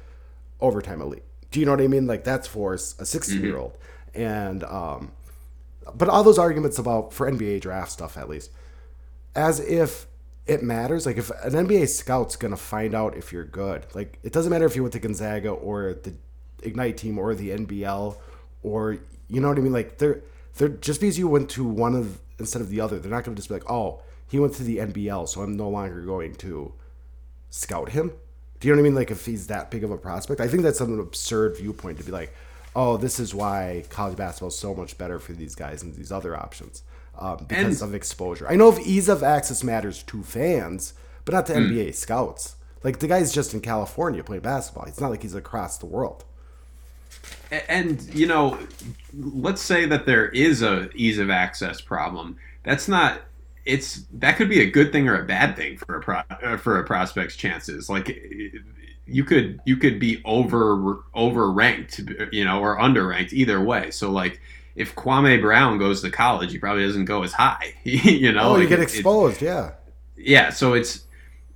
overtime 0.61 1.03
elite. 1.03 1.25
Do 1.51 1.59
you 1.59 1.67
know 1.67 1.73
what 1.73 1.81
I 1.81 1.89
mean? 1.89 2.07
Like 2.07 2.23
that's 2.23 2.47
for 2.47 2.75
a 2.75 2.79
60 2.79 3.37
year 3.37 3.59
old. 3.59 3.77
And 4.15 4.63
um, 4.65 5.13
but 5.95 6.09
all 6.09 6.23
those 6.23 6.39
arguments 6.39 6.79
about 6.79 7.13
for 7.13 7.31
NBA 7.31 7.61
draft 7.61 7.91
stuff 7.91 8.17
at 8.17 8.29
least, 8.29 8.53
as 9.35 9.59
if 9.59 10.07
it 10.47 10.63
matters. 10.63 11.07
Like 11.07 11.17
if 11.17 11.31
an 11.31 11.53
NBA 11.53 11.89
scout's 11.89 12.37
gonna 12.37 12.57
find 12.57 12.95
out 12.95 13.17
if 13.17 13.33
you're 13.33 13.45
good, 13.45 13.87
like 13.95 14.19
it 14.23 14.33
doesn't 14.33 14.51
matter 14.51 14.67
if 14.67 14.75
you 14.77 14.83
went 14.83 14.93
to 14.95 15.01
Gonzaga 15.01 15.51
or 15.51 15.95
the 15.95 16.15
Ignite 16.63 16.97
team 16.97 17.19
or 17.19 17.35
the 17.35 17.51
NBL 17.51 18.17
or 18.63 18.99
you 19.29 19.41
know 19.41 19.49
what 19.49 19.59
I 19.59 19.61
mean. 19.61 19.73
Like 19.73 19.99
they're 19.99 20.23
they're 20.57 20.69
just 20.69 21.01
because 21.01 21.19
you 21.19 21.29
went 21.29 21.49
to 21.51 21.65
one 21.65 21.95
of 21.95 22.21
instead 22.39 22.63
of 22.63 22.69
the 22.69 22.81
other, 22.81 22.99
they're 22.99 23.11
not 23.11 23.25
gonna 23.25 23.37
just 23.37 23.49
be 23.49 23.55
like, 23.55 23.71
oh, 23.71 24.03
he 24.29 24.39
went 24.39 24.55
to 24.55 24.65
the 24.65 24.79
NBL, 24.79 25.29
so 25.29 25.43
I'm 25.43 25.57
no 25.57 25.69
longer 25.69 26.01
going 26.03 26.35
to 26.37 26.73
scout 27.51 27.91
him. 27.91 28.13
Do 28.61 28.69
you 28.69 28.75
know 28.75 28.81
what 28.81 28.87
I 28.87 28.89
mean? 28.91 28.95
Like 28.95 29.11
if 29.11 29.27
he's 29.27 29.49
that 29.49 29.71
big 29.71 29.85
of 29.85 29.91
a 29.91 29.99
prospect, 29.99 30.41
I 30.41 30.49
think 30.49 30.63
that's 30.63 30.81
an 30.81 30.99
absurd 30.99 31.57
viewpoint 31.57 31.99
to 31.99 32.05
be 32.05 32.13
like, 32.13 32.35
oh, 32.75 32.97
this 32.97 33.21
is 33.21 33.35
why 33.35 33.85
college 33.91 34.17
basketball 34.17 34.49
is 34.49 34.59
so 34.59 34.75
much 34.75 34.97
better 34.97 35.19
for 35.19 35.33
these 35.33 35.55
guys 35.55 35.83
and 35.83 35.95
these 35.95 36.11
other 36.11 36.37
options 36.37 36.83
um, 37.19 37.45
because 37.49 37.83
And- 37.83 37.91
of 37.91 37.95
exposure. 37.95 38.47
I 38.49 38.57
know 38.57 38.69
if 38.69 38.79
ease 38.87 39.09
of 39.09 39.23
access 39.23 39.63
matters 39.63 40.03
to 40.05 40.23
fans, 40.23 40.95
but 41.25 41.35
not 41.35 41.47
to 41.47 41.55
NBA 41.55 41.95
scouts. 41.95 42.57
Like 42.83 42.99
the 42.99 43.07
guy's 43.07 43.33
just 43.33 43.55
in 43.55 43.61
California 43.61 44.25
playing 44.25 44.43
basketball. 44.43 44.85
It's 44.87 45.01
not 45.01 45.11
like 45.11 45.23
he's 45.23 45.35
across 45.35 45.79
the 45.79 45.87
world. 45.87 46.25
And 47.69 48.03
you 48.15 48.27
know 48.27 48.59
let's 49.15 49.61
say 49.61 49.85
that 49.87 50.07
there 50.07 50.29
is 50.31 50.63
a 50.63 50.89
ease 50.95 51.19
of 51.19 51.29
access 51.31 51.81
problem 51.81 52.37
that's 52.63 52.89
not 52.89 53.21
it's 53.67 54.05
that 54.15 54.37
could 54.37 54.49
be 54.49 54.61
a 54.63 54.71
good 54.71 54.91
thing 54.91 55.07
or 55.07 55.21
a 55.21 55.25
bad 55.25 55.55
thing 55.55 55.77
for 55.77 55.99
a 55.99 56.01
pro, 56.01 56.23
uh, 56.43 56.57
for 56.57 56.79
a 56.79 56.85
prospect's 56.85 57.37
chances 57.37 57.91
like 57.91 58.09
you 59.07 59.23
could 59.23 59.61
you 59.67 59.77
could 59.77 60.01
be 60.01 60.23
over 60.25 61.01
over 61.15 61.53
ranked 61.53 62.01
you 62.33 62.45
know 62.45 62.61
or 62.61 62.79
underranked 62.79 63.33
either 63.35 63.61
way 63.61 63.91
so 63.91 64.11
like 64.11 64.41
if 64.75 64.95
Kwame 64.95 65.41
Brown 65.41 65.79
goes 65.79 66.01
to 66.03 66.11
college 66.11 66.53
he 66.53 66.59
probably 66.59 66.85
doesn't 66.87 67.05
go 67.07 67.23
as 67.23 67.33
high 67.33 67.75
you 67.85 68.33
know 68.33 68.51
Oh, 68.51 68.55
you 68.57 68.61
like, 68.61 68.69
get 68.71 68.79
it- 68.81 68.83
it- 68.83 68.95
exposed, 68.95 69.43
yeah. 69.43 69.73
yeah 70.17 70.51
so 70.51 70.75
it's 70.75 71.05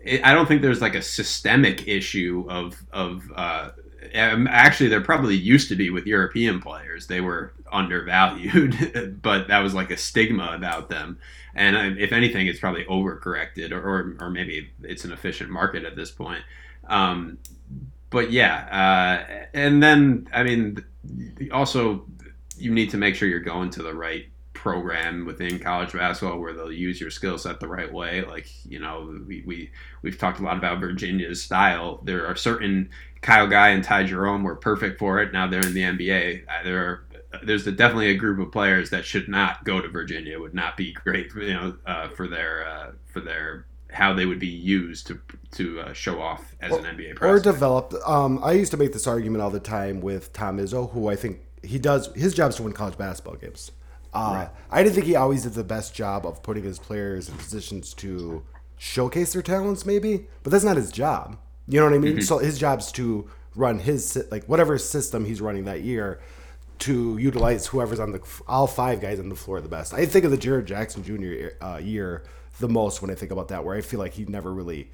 it, 0.00 0.24
I 0.24 0.34
don't 0.34 0.46
think 0.46 0.62
there's 0.62 0.80
like 0.82 0.94
a 0.94 1.02
systemic 1.02 1.86
issue 1.88 2.46
of 2.48 2.76
of 2.92 3.30
uh, 3.34 3.70
um, 4.14 4.46
actually 4.48 4.88
there 4.88 5.00
probably 5.00 5.34
used 5.34 5.68
to 5.70 5.74
be 5.76 5.90
with 5.90 6.06
European 6.06 6.60
players 6.60 7.06
they 7.08 7.20
were 7.20 7.52
undervalued, 7.72 9.18
but 9.22 9.48
that 9.48 9.58
was 9.58 9.74
like 9.74 9.90
a 9.90 9.96
stigma 9.96 10.52
about 10.54 10.88
them. 10.88 11.18
And 11.56 11.76
uh, 11.76 12.00
if 12.00 12.12
anything, 12.12 12.46
it's 12.46 12.60
probably 12.60 12.84
overcorrected, 12.84 13.72
or, 13.72 13.80
or, 13.80 14.16
or 14.20 14.30
maybe 14.30 14.70
it's 14.82 15.04
an 15.04 15.10
efficient 15.12 15.50
market 15.50 15.84
at 15.84 15.96
this 15.96 16.10
point. 16.12 16.42
Um, 16.86 17.38
but 18.10 18.30
yeah, 18.30 18.68
uh, 18.70 19.46
and 19.52 19.82
then 19.82 20.28
I 20.32 20.44
mean, 20.44 20.84
also 21.52 22.06
you 22.58 22.72
need 22.72 22.90
to 22.90 22.96
make 22.96 23.14
sure 23.14 23.28
you're 23.28 23.40
going 23.40 23.70
to 23.70 23.82
the 23.82 23.94
right 23.94 24.26
program 24.52 25.24
within 25.26 25.58
college 25.58 25.92
basketball 25.92 26.40
where 26.40 26.52
they'll 26.52 26.72
use 26.72 27.00
your 27.00 27.10
skill 27.10 27.38
set 27.38 27.60
the 27.60 27.68
right 27.68 27.92
way. 27.92 28.22
Like, 28.22 28.48
you 28.64 28.80
know, 28.80 29.16
we, 29.26 29.42
we, 29.46 29.70
we've 30.02 30.18
talked 30.18 30.40
a 30.40 30.42
lot 30.42 30.56
about 30.56 30.80
Virginia's 30.80 31.42
style. 31.42 32.00
There 32.04 32.26
are 32.26 32.34
certain 32.34 32.90
Kyle 33.20 33.46
Guy 33.46 33.68
and 33.68 33.84
Ty 33.84 34.04
Jerome 34.04 34.42
were 34.42 34.56
perfect 34.56 34.98
for 34.98 35.20
it. 35.20 35.32
Now 35.32 35.46
they're 35.46 35.64
in 35.64 35.74
the 35.74 35.82
NBA. 35.82 36.44
Uh, 36.48 36.64
there 36.64 36.78
are, 36.84 37.06
there's 37.44 37.66
a, 37.66 37.72
definitely 37.72 38.10
a 38.10 38.16
group 38.16 38.38
of 38.38 38.50
players 38.50 38.90
that 38.90 39.04
should 39.04 39.28
not 39.28 39.64
go 39.64 39.80
to 39.80 39.88
Virginia. 39.88 40.38
Would 40.38 40.54
not 40.54 40.76
be 40.76 40.92
great, 40.92 41.32
you 41.34 41.54
know, 41.54 41.76
uh, 41.86 42.08
for 42.08 42.26
their 42.26 42.66
uh, 42.66 42.92
for 43.04 43.20
their 43.20 43.66
how 43.90 44.12
they 44.12 44.26
would 44.26 44.38
be 44.38 44.46
used 44.46 45.06
to 45.08 45.20
to 45.52 45.80
uh, 45.80 45.92
show 45.92 46.20
off 46.20 46.54
as 46.60 46.72
or, 46.72 46.78
an 46.78 46.96
NBA 46.96 47.16
prospect. 47.16 47.46
Or 47.46 47.52
develop. 47.52 47.94
Um, 48.06 48.42
I 48.42 48.52
used 48.52 48.70
to 48.72 48.76
make 48.76 48.92
this 48.92 49.06
argument 49.06 49.42
all 49.42 49.50
the 49.50 49.60
time 49.60 50.00
with 50.00 50.32
Tom 50.32 50.58
Izzo, 50.58 50.90
who 50.92 51.08
I 51.08 51.16
think 51.16 51.40
he 51.62 51.78
does. 51.78 52.12
His 52.14 52.34
job 52.34 52.50
is 52.50 52.56
to 52.56 52.62
win 52.62 52.72
college 52.72 52.98
basketball 52.98 53.36
games. 53.36 53.72
Uh, 54.12 54.32
right. 54.34 54.50
I 54.70 54.82
didn't 54.82 54.94
think 54.94 55.06
he 55.06 55.16
always 55.16 55.42
did 55.42 55.54
the 55.54 55.64
best 55.64 55.94
job 55.94 56.24
of 56.24 56.42
putting 56.42 56.64
his 56.64 56.78
players 56.78 57.28
in 57.28 57.36
positions 57.36 57.92
to 57.94 58.42
showcase 58.78 59.32
their 59.32 59.42
talents, 59.42 59.84
maybe, 59.84 60.26
but 60.42 60.52
that's 60.52 60.64
not 60.64 60.76
his 60.76 60.90
job. 60.90 61.36
You 61.68 61.80
know 61.80 61.86
what 61.86 61.94
I 61.94 61.98
mean? 61.98 62.12
Mm-hmm. 62.12 62.22
So 62.22 62.38
his 62.38 62.58
job's 62.58 62.92
to 62.92 63.28
run 63.54 63.78
his 63.78 64.26
like 64.30 64.44
whatever 64.44 64.78
system 64.78 65.24
he's 65.24 65.40
running 65.40 65.64
that 65.64 65.82
year 65.82 66.20
to 66.78 67.16
utilize 67.18 67.66
whoever's 67.66 67.98
on 67.98 68.12
the 68.12 68.20
all 68.46 68.66
five 68.66 69.00
guys 69.00 69.18
on 69.18 69.28
the 69.28 69.34
floor 69.34 69.60
the 69.60 69.68
best. 69.68 69.94
I 69.94 70.06
think 70.06 70.24
of 70.24 70.30
the 70.30 70.38
Jaren 70.38 70.64
Jackson 70.64 71.02
Jr. 71.02 71.64
Uh, 71.64 71.78
year 71.78 72.24
the 72.60 72.68
most 72.68 73.02
when 73.02 73.10
I 73.10 73.14
think 73.14 73.32
about 73.32 73.48
that, 73.48 73.64
where 73.64 73.76
I 73.76 73.80
feel 73.80 74.00
like 74.00 74.14
he 74.14 74.24
never 74.24 74.52
really 74.52 74.90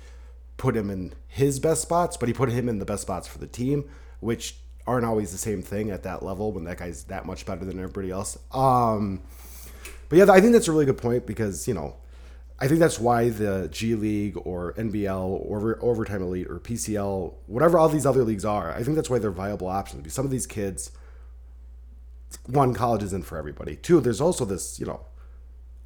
put 0.57 0.77
him 0.77 0.91
in 0.91 1.13
his 1.29 1.59
best 1.59 1.83
spots, 1.83 2.17
but 2.17 2.29
he 2.29 2.33
put 2.33 2.51
him 2.51 2.69
in 2.69 2.79
the 2.79 2.85
best 2.85 3.03
spots 3.03 3.27
for 3.27 3.39
the 3.39 3.47
team, 3.47 3.89
which 4.21 4.57
aren't 4.87 5.05
always 5.05 5.33
the 5.33 5.39
same 5.39 5.63
thing 5.63 5.91
at 5.91 6.03
that 6.03 6.23
level 6.23 6.53
when 6.53 6.65
that 6.65 6.79
guy's 6.79 7.05
that 7.05 7.27
much 7.27 7.47
better 7.47 7.65
than 7.65 7.79
everybody 7.79 8.11
else. 8.11 8.39
Um, 8.53 9.23
but 10.09 10.19
yeah, 10.19 10.31
I 10.31 10.41
think 10.41 10.53
that's 10.53 10.69
a 10.69 10.73
really 10.73 10.87
good 10.87 10.99
point 10.99 11.27
because 11.27 11.67
you 11.69 11.75
know, 11.75 11.97
I 12.59 12.69
think 12.69 12.81
that's 12.81 12.99
why 12.99 13.29
the 13.29 13.69
G 13.71 13.95
League 13.95 14.37
or 14.45 14.73
NBL 14.75 15.27
or 15.27 15.79
Overtime 15.83 16.23
Elite 16.23 16.49
or 16.49 16.59
PCL, 16.59 17.35
whatever 17.47 17.79
all 17.79 17.89
these 17.89 18.07
other 18.07 18.25
leagues 18.25 18.45
are, 18.45 18.73
I 18.73 18.83
think 18.83 18.97
that's 18.97 19.11
why 19.11 19.19
they're 19.19 19.31
viable 19.31 19.69
options. 19.69 20.03
Because 20.03 20.15
some 20.15 20.25
of 20.25 20.31
these 20.31 20.47
kids, 20.47 20.93
one, 22.47 22.75
college 22.75 23.03
isn't 23.03 23.25
for 23.25 23.39
everybody. 23.39 23.77
Two, 23.77 24.01
there's 24.01 24.21
also 24.21 24.45
this, 24.45 24.79
you 24.79 24.87
know, 24.87 25.01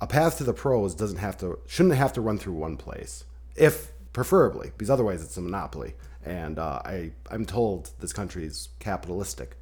a 0.00 0.06
path 0.06 0.38
to 0.38 0.44
the 0.44 0.52
pros 0.52 0.94
doesn't 0.94 1.18
have 1.18 1.38
to 1.38 1.58
shouldn't 1.66 1.94
have 1.94 2.12
to 2.14 2.20
run 2.20 2.38
through 2.38 2.54
one 2.54 2.76
place, 2.76 3.24
if 3.54 3.92
preferably, 4.12 4.72
because 4.76 4.90
otherwise 4.90 5.22
it's 5.22 5.36
a 5.36 5.40
monopoly 5.40 5.94
and 6.26 6.58
uh, 6.58 6.80
I 6.84 7.12
I'm 7.30 7.46
told 7.46 7.90
this 8.00 8.12
country 8.12 8.44
is 8.44 8.68
capitalistic, 8.80 9.56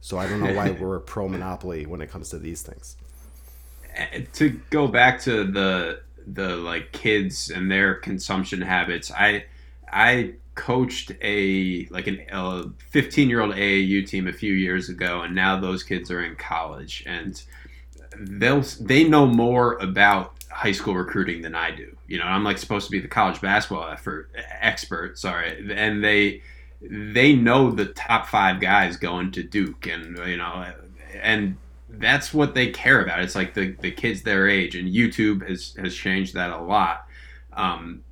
so 0.00 0.18
I 0.18 0.28
don't 0.28 0.40
know 0.40 0.52
why 0.52 0.70
we're 0.80 0.98
pro 1.00 1.28
monopoly 1.28 1.86
when 1.86 2.00
it 2.00 2.10
comes 2.10 2.30
to 2.30 2.38
these 2.38 2.62
things. 2.62 2.96
To 4.34 4.60
go 4.70 4.88
back 4.88 5.20
to 5.22 5.44
the 5.44 6.02
the 6.26 6.56
like 6.56 6.92
kids 6.92 7.50
and 7.50 7.70
their 7.70 7.94
consumption 7.94 8.60
habits, 8.60 9.10
I 9.10 9.44
I 9.90 10.34
coached 10.54 11.12
a 11.22 11.86
like 11.90 12.08
an, 12.08 12.20
a 12.32 12.64
15 12.90 13.30
year 13.30 13.40
old 13.40 13.54
AAU 13.54 14.06
team 14.06 14.26
a 14.26 14.32
few 14.32 14.52
years 14.52 14.88
ago, 14.88 15.22
and 15.22 15.34
now 15.34 15.58
those 15.58 15.82
kids 15.82 16.10
are 16.10 16.22
in 16.22 16.36
college 16.36 17.04
and 17.06 17.42
they'll 18.18 18.62
they 18.80 19.04
know 19.04 19.26
more 19.26 19.74
about 19.78 20.37
high 20.50 20.72
school 20.72 20.94
recruiting 20.94 21.42
than 21.42 21.54
I 21.54 21.70
do. 21.70 21.96
You 22.06 22.18
know, 22.18 22.24
I'm 22.24 22.44
like 22.44 22.58
supposed 22.58 22.86
to 22.86 22.90
be 22.90 23.00
the 23.00 23.08
college 23.08 23.40
basketball 23.40 23.88
effort 23.88 24.30
expert. 24.60 25.18
Sorry, 25.18 25.72
and 25.72 26.02
they 26.02 26.42
they 26.80 27.34
know 27.34 27.70
the 27.70 27.86
top 27.86 28.26
five 28.26 28.60
guys 28.60 28.96
going 28.96 29.32
to 29.32 29.42
Duke, 29.42 29.86
and 29.86 30.18
you 30.26 30.36
know, 30.36 30.72
and 31.20 31.56
that's 31.88 32.32
what 32.32 32.54
they 32.54 32.70
care 32.70 33.02
about. 33.02 33.20
It's 33.20 33.34
like 33.34 33.54
the 33.54 33.72
the 33.80 33.90
kids 33.90 34.22
their 34.22 34.48
age, 34.48 34.74
and 34.74 34.92
YouTube 34.92 35.48
has 35.48 35.74
has 35.78 35.94
changed 35.94 36.34
that 36.34 36.50
a 36.50 36.62
lot. 36.62 37.06
Um, 37.52 38.04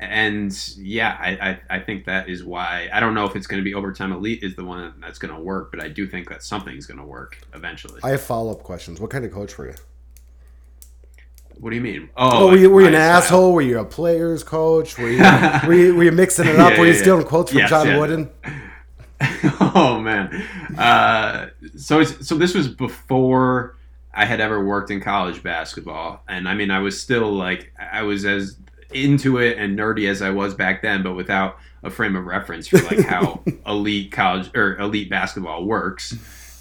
and 0.00 0.52
yeah, 0.76 1.16
I, 1.18 1.30
I, 1.50 1.60
I 1.76 1.80
think 1.80 2.04
that 2.06 2.28
is 2.28 2.44
why 2.44 2.88
I 2.92 3.00
don't 3.00 3.14
know 3.14 3.24
if 3.24 3.36
it's 3.36 3.46
going 3.46 3.60
to 3.60 3.64
be 3.64 3.74
overtime 3.74 4.12
elite 4.12 4.42
is 4.42 4.54
the 4.54 4.64
one 4.64 4.94
that's 5.00 5.18
going 5.18 5.34
to 5.34 5.40
work, 5.40 5.70
but 5.70 5.80
I 5.80 5.88
do 5.88 6.06
think 6.06 6.28
that 6.28 6.42
something's 6.42 6.86
going 6.86 6.98
to 6.98 7.06
work 7.06 7.38
eventually. 7.54 8.00
I 8.02 8.10
have 8.10 8.22
follow 8.22 8.52
up 8.52 8.62
questions. 8.62 9.00
What 9.00 9.10
kind 9.10 9.24
of 9.24 9.32
coach 9.32 9.56
were 9.56 9.68
you? 9.68 9.74
What 11.60 11.70
do 11.70 11.76
you 11.76 11.82
mean? 11.82 12.10
Oh, 12.16 12.44
oh 12.44 12.50
were 12.50 12.56
you, 12.56 12.70
were 12.70 12.80
you 12.82 12.88
an 12.88 12.94
style. 12.94 13.18
asshole? 13.18 13.52
Were 13.52 13.62
you 13.62 13.78
a 13.78 13.84
players 13.84 14.44
coach? 14.44 14.98
Were 14.98 15.10
you 15.10 15.18
were 15.66 15.74
you, 15.74 15.94
were 15.94 16.04
you 16.04 16.12
mixing 16.12 16.46
it 16.46 16.58
up? 16.58 16.72
yeah, 16.72 16.80
were 16.80 16.86
you 16.86 16.94
stealing 16.94 17.24
quotes 17.24 17.50
from 17.50 17.60
yes, 17.60 17.70
John 17.70 17.86
yeah. 17.86 17.98
Wooden? 17.98 18.30
oh 19.74 20.00
man, 20.00 20.34
uh, 20.76 21.48
so 21.76 22.02
so 22.02 22.36
this 22.36 22.54
was 22.54 22.68
before 22.68 23.76
I 24.12 24.24
had 24.24 24.40
ever 24.40 24.62
worked 24.62 24.90
in 24.90 25.00
college 25.00 25.42
basketball, 25.42 26.22
and 26.28 26.48
I 26.48 26.54
mean 26.54 26.70
I 26.70 26.80
was 26.80 27.00
still 27.00 27.32
like 27.32 27.72
I 27.78 28.02
was 28.02 28.24
as 28.24 28.56
into 28.92 29.38
it 29.38 29.58
and 29.58 29.78
nerdy 29.78 30.08
as 30.08 30.22
I 30.22 30.30
was 30.30 30.54
back 30.54 30.82
then, 30.82 31.02
but 31.02 31.14
without 31.14 31.58
a 31.82 31.90
frame 31.90 32.16
of 32.16 32.24
reference 32.24 32.68
for 32.68 32.78
like 32.78 33.00
how 33.00 33.42
elite 33.66 34.12
college 34.12 34.50
or 34.54 34.76
elite 34.78 35.10
basketball 35.10 35.64
works. 35.64 36.16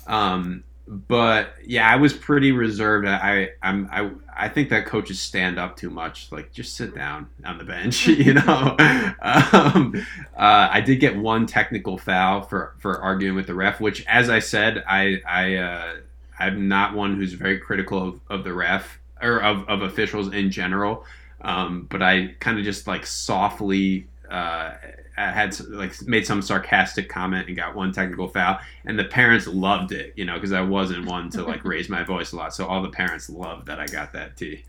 Um, 0.08 0.64
but 0.88 1.54
yeah, 1.66 1.90
I 1.90 1.96
was 1.96 2.14
pretty 2.14 2.52
reserved. 2.52 3.08
I 3.08 3.52
I'm 3.62 3.88
I 3.92 4.12
I 4.36 4.50
think 4.50 4.70
that 4.70 4.86
coaches 4.86 5.20
stand 5.20 5.58
up 5.58 5.78
too 5.78 5.90
much. 5.90 6.32
Like 6.32 6.52
just 6.52 6.76
sit 6.76 6.94
down 6.94 7.30
on 7.46 7.58
the 7.58 7.64
bench, 7.64 8.08
you 8.08 8.34
know. 8.34 8.76
um, 9.22 10.06
uh, 10.36 10.70
I 10.72 10.82
did 10.82 10.98
get 10.98 11.16
one 11.16 11.46
technical 11.46 11.98
foul 11.98 12.42
for 12.42 12.76
for 12.80 13.00
arguing 13.00 13.36
with 13.36 13.48
the 13.48 13.54
ref, 13.54 13.80
which, 13.80 14.06
as 14.08 14.30
I 14.30 14.40
said, 14.40 14.84
I 14.88 15.22
I 15.28 15.56
uh, 15.56 15.96
I'm 16.38 16.68
not 16.68 16.94
one 16.94 17.16
who's 17.16 17.34
very 17.34 17.60
critical 17.60 18.08
of, 18.08 18.20
of 18.30 18.44
the 18.44 18.54
ref 18.54 19.00
or 19.22 19.42
of, 19.42 19.68
of 19.70 19.82
officials 19.82 20.34
in 20.34 20.52
general. 20.52 21.06
Um, 21.42 21.88
but 21.90 22.02
I 22.02 22.36
kind 22.40 22.58
of 22.58 22.66
just 22.66 22.88
like 22.88 23.06
softly 23.06 24.08
uh, 24.30 24.74
Uh, 25.16 25.32
had 25.32 25.60
like 25.70 25.94
made 26.08 26.26
some 26.26 26.42
sarcastic 26.42 27.08
comment 27.08 27.48
and 27.48 27.56
got 27.56 27.76
one 27.76 27.92
technical 27.92 28.28
foul, 28.28 28.60
and 28.86 28.98
the 28.98 29.04
parents 29.04 29.46
loved 29.46 29.92
it, 29.92 30.12
you 30.16 30.26
know, 30.26 30.34
because 30.34 30.52
I 30.52 30.62
wasn't 30.62 31.06
one 31.06 31.30
to 31.32 31.44
like 31.44 31.64
raise 31.64 31.88
my 31.88 32.04
voice 32.04 32.32
a 32.32 32.36
lot, 32.36 32.56
so 32.56 32.66
all 32.66 32.82
the 32.82 32.90
parents 32.90 33.30
loved 33.30 33.68
that 33.68 33.80
I 33.80 33.86
got 33.86 34.14
that 34.14 34.36
T. 34.38 34.64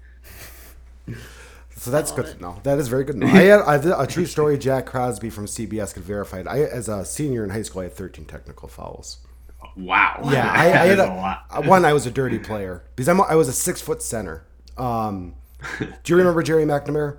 So 1.76 1.90
that's 1.90 2.12
good 2.12 2.26
to 2.26 2.40
know. 2.40 2.60
That 2.62 2.78
is 2.78 2.88
very 2.88 3.04
good 3.04 3.20
to 3.20 3.26
know. 3.26 3.26
I 3.32 3.42
had, 3.42 3.60
I 3.60 3.72
had 3.72 3.86
a 3.86 4.06
true 4.06 4.26
story. 4.26 4.56
Jack 4.58 4.86
Crosby 4.86 5.30
from 5.30 5.46
CBS 5.46 5.92
could 5.92 6.04
verify 6.04 6.40
it. 6.40 6.46
I, 6.46 6.60
as 6.60 6.88
a 6.88 7.04
senior 7.04 7.44
in 7.44 7.50
high 7.50 7.62
school, 7.62 7.80
I 7.80 7.84
had 7.84 7.94
13 7.94 8.24
technical 8.24 8.68
fouls. 8.68 9.18
Wow. 9.76 10.20
Yeah, 10.30 10.50
I, 10.54 10.64
I 10.66 10.86
had 10.86 10.98
a, 10.98 11.04
a 11.04 11.44
uh, 11.50 11.62
one. 11.62 11.84
I 11.84 11.92
was 11.92 12.06
a 12.06 12.10
dirty 12.10 12.38
player 12.38 12.84
because 12.96 13.08
I'm, 13.08 13.20
I 13.20 13.34
was 13.34 13.48
a 13.48 13.52
six 13.52 13.80
foot 13.80 14.02
center. 14.02 14.46
Um, 14.76 15.34
do 15.78 16.12
you 16.12 16.16
remember 16.16 16.42
Gerry 16.42 16.64
McNamara? 16.64 17.18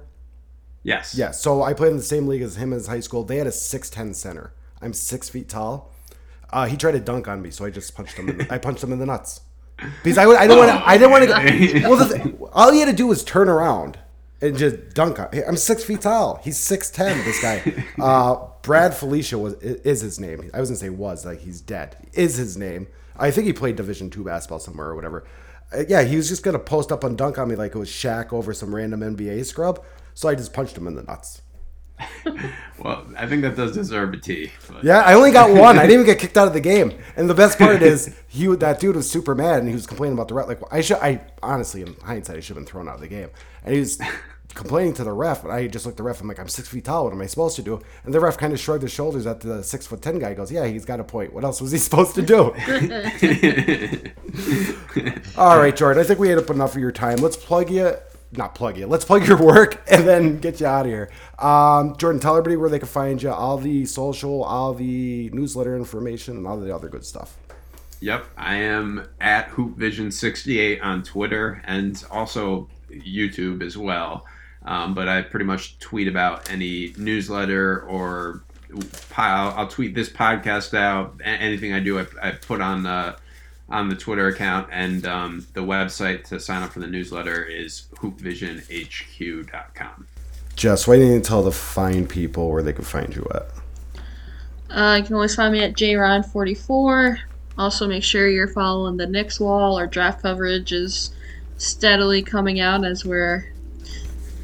Yes. 0.86 1.16
Yeah. 1.16 1.32
So 1.32 1.64
I 1.64 1.74
played 1.74 1.90
in 1.92 1.98
the 1.98 2.04
same 2.04 2.28
league 2.28 2.44
as 2.44 2.58
him 2.58 2.72
as 2.72 2.86
high 2.86 3.00
school. 3.00 3.24
They 3.24 3.38
had 3.38 3.48
a 3.48 3.52
six 3.52 3.90
ten 3.90 4.14
center. 4.14 4.54
I'm 4.82 4.94
six 4.94 5.30
feet 5.30 5.50
tall. 5.50 5.92
Uh, 6.52 6.68
he 6.68 6.78
tried 6.78 6.92
to 6.92 7.00
dunk 7.00 7.28
on 7.28 7.42
me, 7.42 7.50
so 7.50 7.66
I 7.66 7.72
just 7.72 7.96
punched 7.96 8.14
him. 8.14 8.30
In 8.30 8.38
the, 8.38 8.54
I 8.54 8.60
punched 8.60 8.84
him 8.84 8.94
in 8.94 9.00
the 9.00 9.06
nuts 9.08 9.42
because 10.04 10.20
I, 10.20 10.26
I 10.26 10.48
didn't 10.48 10.60
want 10.60 10.72
to. 10.72 10.88
I 10.88 10.98
didn't 10.98 11.12
want 11.12 11.24
to. 11.26 11.82
Well, 11.90 11.98
the, 11.98 12.50
all 12.54 12.72
he 12.72 12.80
had 12.80 12.86
to 12.86 12.94
do 12.94 13.08
was 13.08 13.24
turn 13.24 13.50
around 13.50 13.98
and 14.42 14.56
just 14.56 14.94
dunk 14.94 15.20
on. 15.20 15.30
I'm 15.48 15.58
six 15.58 15.84
feet 15.84 16.02
tall. 16.02 16.40
He's 16.44 16.58
six 16.58 16.92
ten. 16.92 17.18
This 17.26 17.42
guy, 17.42 17.84
uh, 18.00 18.48
Brad 18.62 18.94
Felicia 18.94 19.40
was 19.40 19.56
is 19.56 20.02
his 20.02 20.20
name. 20.20 20.52
I 20.54 20.60
was 20.60 20.70
gonna 20.70 20.78
say 20.78 20.90
was 20.90 21.26
like 21.26 21.40
he's 21.40 21.62
dead. 21.62 21.98
Is 22.14 22.38
his 22.38 22.58
name? 22.58 22.88
I 23.18 23.32
think 23.32 23.48
he 23.48 23.54
played 23.54 23.76
Division 23.76 24.12
two 24.12 24.24
basketball 24.24 24.60
somewhere 24.60 24.90
or 24.90 24.96
whatever. 24.96 25.26
Uh, 25.74 25.84
yeah, 25.90 26.04
he 26.04 26.16
was 26.16 26.30
just 26.30 26.44
gonna 26.44 26.60
post 26.60 26.92
up 26.92 27.04
and 27.04 27.18
dunk 27.18 27.40
on 27.40 27.50
me 27.50 27.56
like 27.56 27.74
it 27.74 27.80
was 27.80 27.90
Shaq 27.90 28.32
over 28.32 28.54
some 28.54 28.74
random 28.74 29.00
NBA 29.02 29.46
scrub. 29.46 29.84
So 30.16 30.30
I 30.30 30.36
just 30.36 30.54
punched 30.54 30.76
him 30.78 30.88
in 30.88 30.96
the 30.96 31.04
nuts. 31.04 31.42
well, 32.80 33.06
I 33.18 33.28
think 33.28 33.42
that 33.44 33.56
does 33.56 33.74
deserve 33.74 34.14
a 34.14 34.18
T. 34.18 34.52
But. 34.68 34.84
Yeah, 34.84 35.02
I 35.02 35.14
only 35.14 35.32
got 35.32 35.50
one. 35.56 35.78
I 35.78 35.84
didn't 35.84 36.02
even 36.02 36.06
get 36.06 36.20
kicked 36.20 36.38
out 36.38 36.48
of 36.48 36.54
the 36.54 36.62
game. 36.62 36.98
And 37.16 37.30
the 37.30 37.34
best 37.34 37.58
part 37.60 37.82
is, 37.82 38.18
he 38.28 38.48
that 38.48 38.80
dude 38.80 38.96
was 38.96 39.10
super 39.10 39.36
mad, 39.36 39.60
and 39.60 39.68
he 39.68 39.74
was 39.74 39.86
complaining 39.86 40.18
about 40.18 40.28
the 40.30 40.34
ref. 40.34 40.48
Like 40.48 40.62
I 40.72 40.82
should, 40.82 40.98
I 40.98 41.22
honestly, 41.44 41.82
in 41.82 41.96
hindsight, 42.04 42.38
I 42.38 42.40
should 42.40 42.56
have 42.56 42.66
been 42.66 42.66
thrown 42.66 42.88
out 42.90 42.96
of 42.96 43.02
the 43.02 43.08
game. 43.08 43.30
And 43.64 43.74
he 43.74 43.80
was 43.80 44.00
complaining 44.54 44.94
to 44.96 45.04
the 45.04 45.12
ref, 45.12 45.44
and 45.44 45.52
I 45.52 45.68
just 45.68 45.86
looked 45.86 45.96
at 45.96 45.98
the 45.98 46.04
ref. 46.04 46.22
I'm 46.22 46.28
like, 46.28 46.40
I'm 46.40 46.48
six 46.48 46.68
feet 46.68 46.86
tall. 46.86 47.06
What 47.06 47.14
am 47.14 47.22
I 47.22 47.26
supposed 47.28 47.56
to 47.58 47.62
do? 47.62 47.82
And 48.04 48.14
the 48.14 48.20
ref 48.20 48.38
kind 48.38 48.54
of 48.54 48.60
shrugged 48.60 48.84
his 48.84 48.92
shoulders 48.92 49.28
at 49.28 49.42
the 49.42 49.64
six 49.64 49.86
foot 49.86 50.02
ten 50.02 50.20
guy. 50.20 50.30
He 50.30 50.36
goes, 50.36 50.52
Yeah, 50.52 50.66
he's 50.66 50.86
got 50.86 51.00
a 51.00 51.04
point. 51.04 51.34
What 51.34 51.44
else 51.44 51.62
was 51.62 51.72
he 51.72 51.78
supposed 51.90 52.16
to 52.16 52.22
do? 52.22 52.52
All 55.38 55.58
right, 55.58 55.76
Jordan. 55.76 56.02
I 56.02 56.06
think 56.06 56.20
we 56.20 56.32
ate 56.32 56.38
up 56.38 56.50
enough 56.50 56.76
of 56.76 56.82
your 56.82 56.92
time. 56.92 57.18
Let's 57.18 57.38
plug 57.38 57.70
you 57.70 57.96
not 58.38 58.56
plug 58.56 58.78
you. 58.78 58.88
Let's 58.88 59.06
plug 59.06 59.28
your 59.28 59.38
work 59.38 59.84
and 59.92 60.08
then 60.08 60.40
get 60.40 60.60
you 60.60 60.68
out 60.68 60.86
of 60.86 60.92
here. 60.92 61.10
Um, 61.40 61.96
Jordan, 61.98 62.20
tell 62.20 62.36
everybody 62.36 62.56
where 62.58 62.70
they 62.70 62.80
can 62.80 62.88
find 62.88 63.22
you, 63.22 63.32
all 63.32 63.58
the 63.58 63.86
social, 63.86 64.44
all 64.44 64.74
the 64.74 65.30
newsletter 65.34 65.76
information, 65.76 66.38
and 66.38 66.48
all 66.48 66.60
the 66.60 66.74
other 66.74 66.90
good 66.90 67.06
stuff. 67.06 67.38
Yep, 68.02 68.26
I 68.38 68.56
am 68.56 69.08
at 69.20 69.50
HoopVision68 69.50 70.84
on 70.84 71.04
Twitter 71.04 71.62
and 71.66 72.04
also 72.12 72.70
YouTube 72.92 73.64
as 73.64 73.78
well. 73.78 74.26
Um, 74.64 74.94
but 74.94 75.08
I 75.08 75.22
pretty 75.22 75.46
much 75.46 75.80
tweet 75.80 76.08
about 76.08 76.52
any 76.52 76.94
newsletter 76.98 77.82
or 77.84 78.44
I'll, 79.16 79.52
I'll 79.52 79.68
tweet 79.68 79.96
this 79.96 80.10
podcast 80.10 80.74
out. 80.74 81.22
Anything 81.24 81.74
I 81.74 81.80
do, 81.80 82.00
I, 82.00 82.06
I 82.22 82.32
put 82.32 82.62
on 82.62 82.86
uh, 82.86 83.16
on 83.70 83.90
the 83.90 83.96
Twitter 83.96 84.28
account, 84.28 84.70
and 84.72 85.08
um, 85.08 85.48
the 85.54 85.62
website 85.62 86.24
to 86.26 86.40
sign 86.40 86.62
up 86.62 86.74
for 86.74 86.80
the 86.80 86.88
newsletter 86.88 87.44
is 87.44 87.88
hoopvisionhq.com. 87.96 90.08
Jess, 90.56 90.88
why 90.88 90.98
didn't 90.98 91.14
you 91.14 91.20
tell 91.20 91.44
the 91.44 91.52
fine 91.52 92.08
people 92.08 92.50
where 92.50 92.64
they 92.64 92.74
can 92.74 92.86
find 92.86 93.16
you 93.16 93.28
at? 93.34 93.46
Uh, 94.70 94.98
you 94.98 95.04
can 95.04 95.16
always 95.16 95.36
find 95.36 95.54
me 95.54 95.64
at 95.64 95.74
jryan44. 95.74 97.18
Also, 97.58 97.88
make 97.88 98.04
sure 98.04 98.28
you're 98.28 98.48
following 98.48 98.98
the 98.98 99.08
Knicks 99.08 99.40
wall. 99.40 99.78
Our 99.78 99.88
draft 99.88 100.22
coverage 100.22 100.72
is 100.72 101.12
steadily 101.58 102.22
coming 102.22 102.60
out 102.60 102.86
as 102.86 103.06
we're 103.06 103.52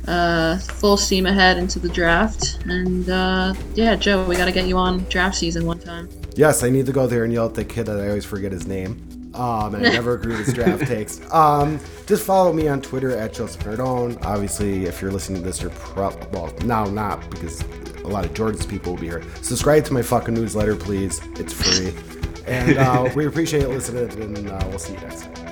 uh, 0.08 0.58
full 0.58 0.98
steam 0.98 1.26
ahead 1.26 1.58
into 1.58 1.80
the 1.80 1.90
draft. 1.90 2.60
And 2.66 3.10
uh, 3.10 3.54
yeah, 3.76 3.96
Joe, 3.96 4.24
we 4.26 4.36
got 4.36 4.46
to 4.46 4.52
get 4.52 4.68
you 4.68 4.78
on 4.78 5.00
draft 5.06 5.36
season 5.36 5.66
one 5.66 5.80
time. 5.80 6.10
Yes, 6.36 6.64
I 6.64 6.70
need 6.70 6.86
to 6.86 6.94
go 6.94 7.08
there 7.08 7.24
and 7.24 7.34
yell 7.34 7.48
at 7.48 7.56
the 7.56 7.66
kid 7.66 7.88
that 7.88 8.00
I 8.00 8.08
always 8.08 8.26
forget 8.26 8.52
his 8.52 8.66
name. 8.66 9.11
Um, 9.34 9.76
and 9.76 9.88
I 9.88 9.92
never 9.92 10.14
agree 10.14 10.36
with 10.36 10.54
draft 10.54 10.88
takes. 10.88 11.22
Um, 11.34 11.80
just 12.06 12.26
follow 12.26 12.52
me 12.52 12.68
on 12.68 12.82
Twitter 12.82 13.16
at 13.16 13.34
Joseph 13.34 13.64
Nardone. 13.64 14.24
Obviously, 14.26 14.86
if 14.86 15.02
you're 15.02 15.12
listening 15.12 15.42
to 15.42 15.48
this, 15.48 15.62
you're 15.62 15.72
pro 15.72 16.10
well 16.34 16.54
now 16.66 16.86
not 16.86 17.30
because 17.30 17.62
a 18.04 18.08
lot 18.08 18.26
of 18.26 18.34
Jordan's 18.34 18.66
people 18.66 18.94
will 18.94 19.00
be 19.00 19.08
here. 19.08 19.24
Subscribe 19.42 19.86
to 19.86 19.94
my 19.94 20.02
fucking 20.02 20.34
newsletter, 20.34 20.76
please. 20.76 21.22
It's 21.36 21.54
free, 21.54 21.94
and 22.46 22.78
uh, 22.78 23.10
we 23.16 23.26
appreciate 23.26 23.70
listening. 23.70 24.12
And 24.22 24.50
uh, 24.50 24.66
we'll 24.70 24.80
see 24.80 24.94
you 24.94 25.00
next 25.00 25.24
time. 25.34 25.51